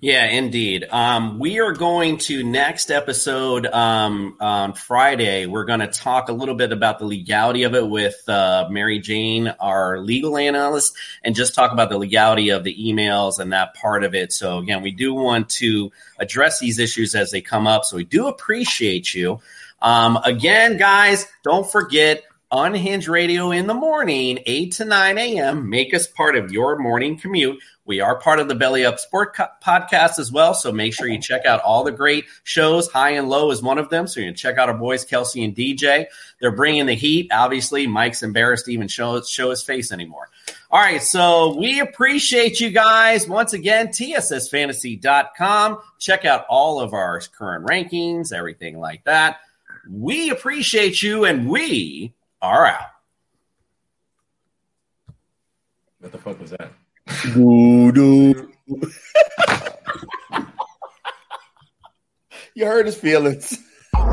Yeah, 0.00 0.26
indeed. 0.26 0.86
Um, 0.88 1.40
we 1.40 1.58
are 1.58 1.72
going 1.72 2.18
to 2.18 2.44
next 2.44 2.92
episode 2.92 3.66
um, 3.66 4.36
on 4.38 4.74
Friday. 4.74 5.46
We're 5.46 5.64
going 5.64 5.80
to 5.80 5.88
talk 5.88 6.28
a 6.28 6.32
little 6.32 6.54
bit 6.54 6.70
about 6.70 7.00
the 7.00 7.04
legality 7.04 7.64
of 7.64 7.74
it 7.74 7.84
with 7.84 8.16
uh, 8.28 8.68
Mary 8.70 9.00
Jane, 9.00 9.48
our 9.58 9.98
legal 9.98 10.36
analyst, 10.36 10.96
and 11.24 11.34
just 11.34 11.52
talk 11.52 11.72
about 11.72 11.90
the 11.90 11.98
legality 11.98 12.50
of 12.50 12.62
the 12.62 12.76
emails 12.76 13.40
and 13.40 13.52
that 13.52 13.74
part 13.74 14.04
of 14.04 14.14
it. 14.14 14.32
So 14.32 14.58
again, 14.58 14.82
we 14.82 14.92
do 14.92 15.14
want 15.14 15.48
to 15.50 15.90
address 16.20 16.60
these 16.60 16.78
issues 16.78 17.16
as 17.16 17.32
they 17.32 17.40
come 17.40 17.66
up. 17.66 17.84
So 17.84 17.96
we 17.96 18.04
do 18.04 18.28
appreciate 18.28 19.12
you. 19.12 19.40
Um, 19.82 20.16
again, 20.24 20.76
guys, 20.76 21.26
don't 21.42 21.68
forget 21.68 22.22
Unhinged 22.50 23.08
Radio 23.08 23.50
in 23.50 23.66
the 23.66 23.74
morning, 23.74 24.38
8 24.46 24.72
to 24.72 24.84
9 24.86 25.18
a.m. 25.18 25.68
Make 25.68 25.92
us 25.92 26.06
part 26.06 26.34
of 26.34 26.50
your 26.50 26.78
morning 26.78 27.18
commute. 27.18 27.58
We 27.84 28.00
are 28.00 28.18
part 28.18 28.40
of 28.40 28.48
the 28.48 28.54
Belly 28.54 28.86
Up 28.86 28.98
Sport 28.98 29.36
co- 29.36 29.48
podcast 29.62 30.18
as 30.18 30.32
well. 30.32 30.54
So 30.54 30.72
make 30.72 30.94
sure 30.94 31.06
you 31.08 31.20
check 31.20 31.44
out 31.44 31.60
all 31.60 31.84
the 31.84 31.92
great 31.92 32.24
shows. 32.44 32.90
High 32.90 33.10
and 33.10 33.28
Low 33.28 33.50
is 33.50 33.62
one 33.62 33.76
of 33.76 33.90
them. 33.90 34.06
So 34.06 34.20
you 34.20 34.26
can 34.26 34.34
check 34.34 34.56
out 34.56 34.70
our 34.70 34.76
boys, 34.76 35.04
Kelsey 35.04 35.44
and 35.44 35.54
DJ. 35.54 36.06
They're 36.40 36.50
bringing 36.50 36.86
the 36.86 36.94
heat. 36.94 37.30
Obviously, 37.32 37.86
Mike's 37.86 38.22
embarrassed 38.22 38.64
to 38.64 38.72
even 38.72 38.88
show, 38.88 39.20
show 39.22 39.50
his 39.50 39.62
face 39.62 39.92
anymore. 39.92 40.30
All 40.70 40.80
right. 40.80 41.02
So 41.02 41.54
we 41.58 41.80
appreciate 41.80 42.60
you 42.60 42.70
guys. 42.70 43.28
Once 43.28 43.52
again, 43.52 43.88
TSSfantasy.com. 43.88 45.78
Check 45.98 46.24
out 46.24 46.46
all 46.48 46.80
of 46.80 46.94
our 46.94 47.20
current 47.36 47.66
rankings, 47.66 48.32
everything 48.32 48.78
like 48.78 49.04
that. 49.04 49.40
We 49.90 50.30
appreciate 50.30 51.02
you 51.02 51.24
and 51.24 51.48
we 51.48 52.14
are 52.40 52.66
out. 52.66 52.90
What 56.00 56.12
the 56.12 56.18
fuck 56.18 56.40
was 56.40 56.50
that? 56.50 56.70
Doo-doo. 57.34 58.52
you 62.54 62.66
hurt 62.66 62.86
his 62.86 62.94
feelings. 62.96 63.58
We're 63.94 64.04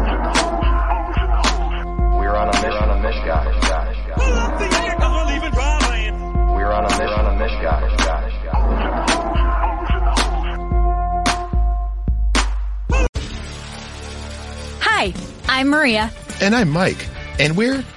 on 2.36 2.49
a 2.49 2.53
mission, 2.53 2.71
on 2.71 2.97
a 2.97 3.01
mission, 3.03 3.26
guys. 3.28 3.63
guys, 3.67 3.95
guys. 4.07 4.17
We're 6.55 6.71
on 6.71 6.86
a 6.86 6.89
mission, 6.89 7.07
on 7.07 7.26
a 7.28 7.39
mission, 7.39 7.61
guys. 7.61 7.91
guys, 8.03 8.32
Hi, 14.82 15.13
I'm 15.47 15.67
Maria. 15.69 16.11
And 16.41 16.55
I'm 16.55 16.69
Mike. 16.71 17.07
And 17.38 17.55
we're 17.57 17.84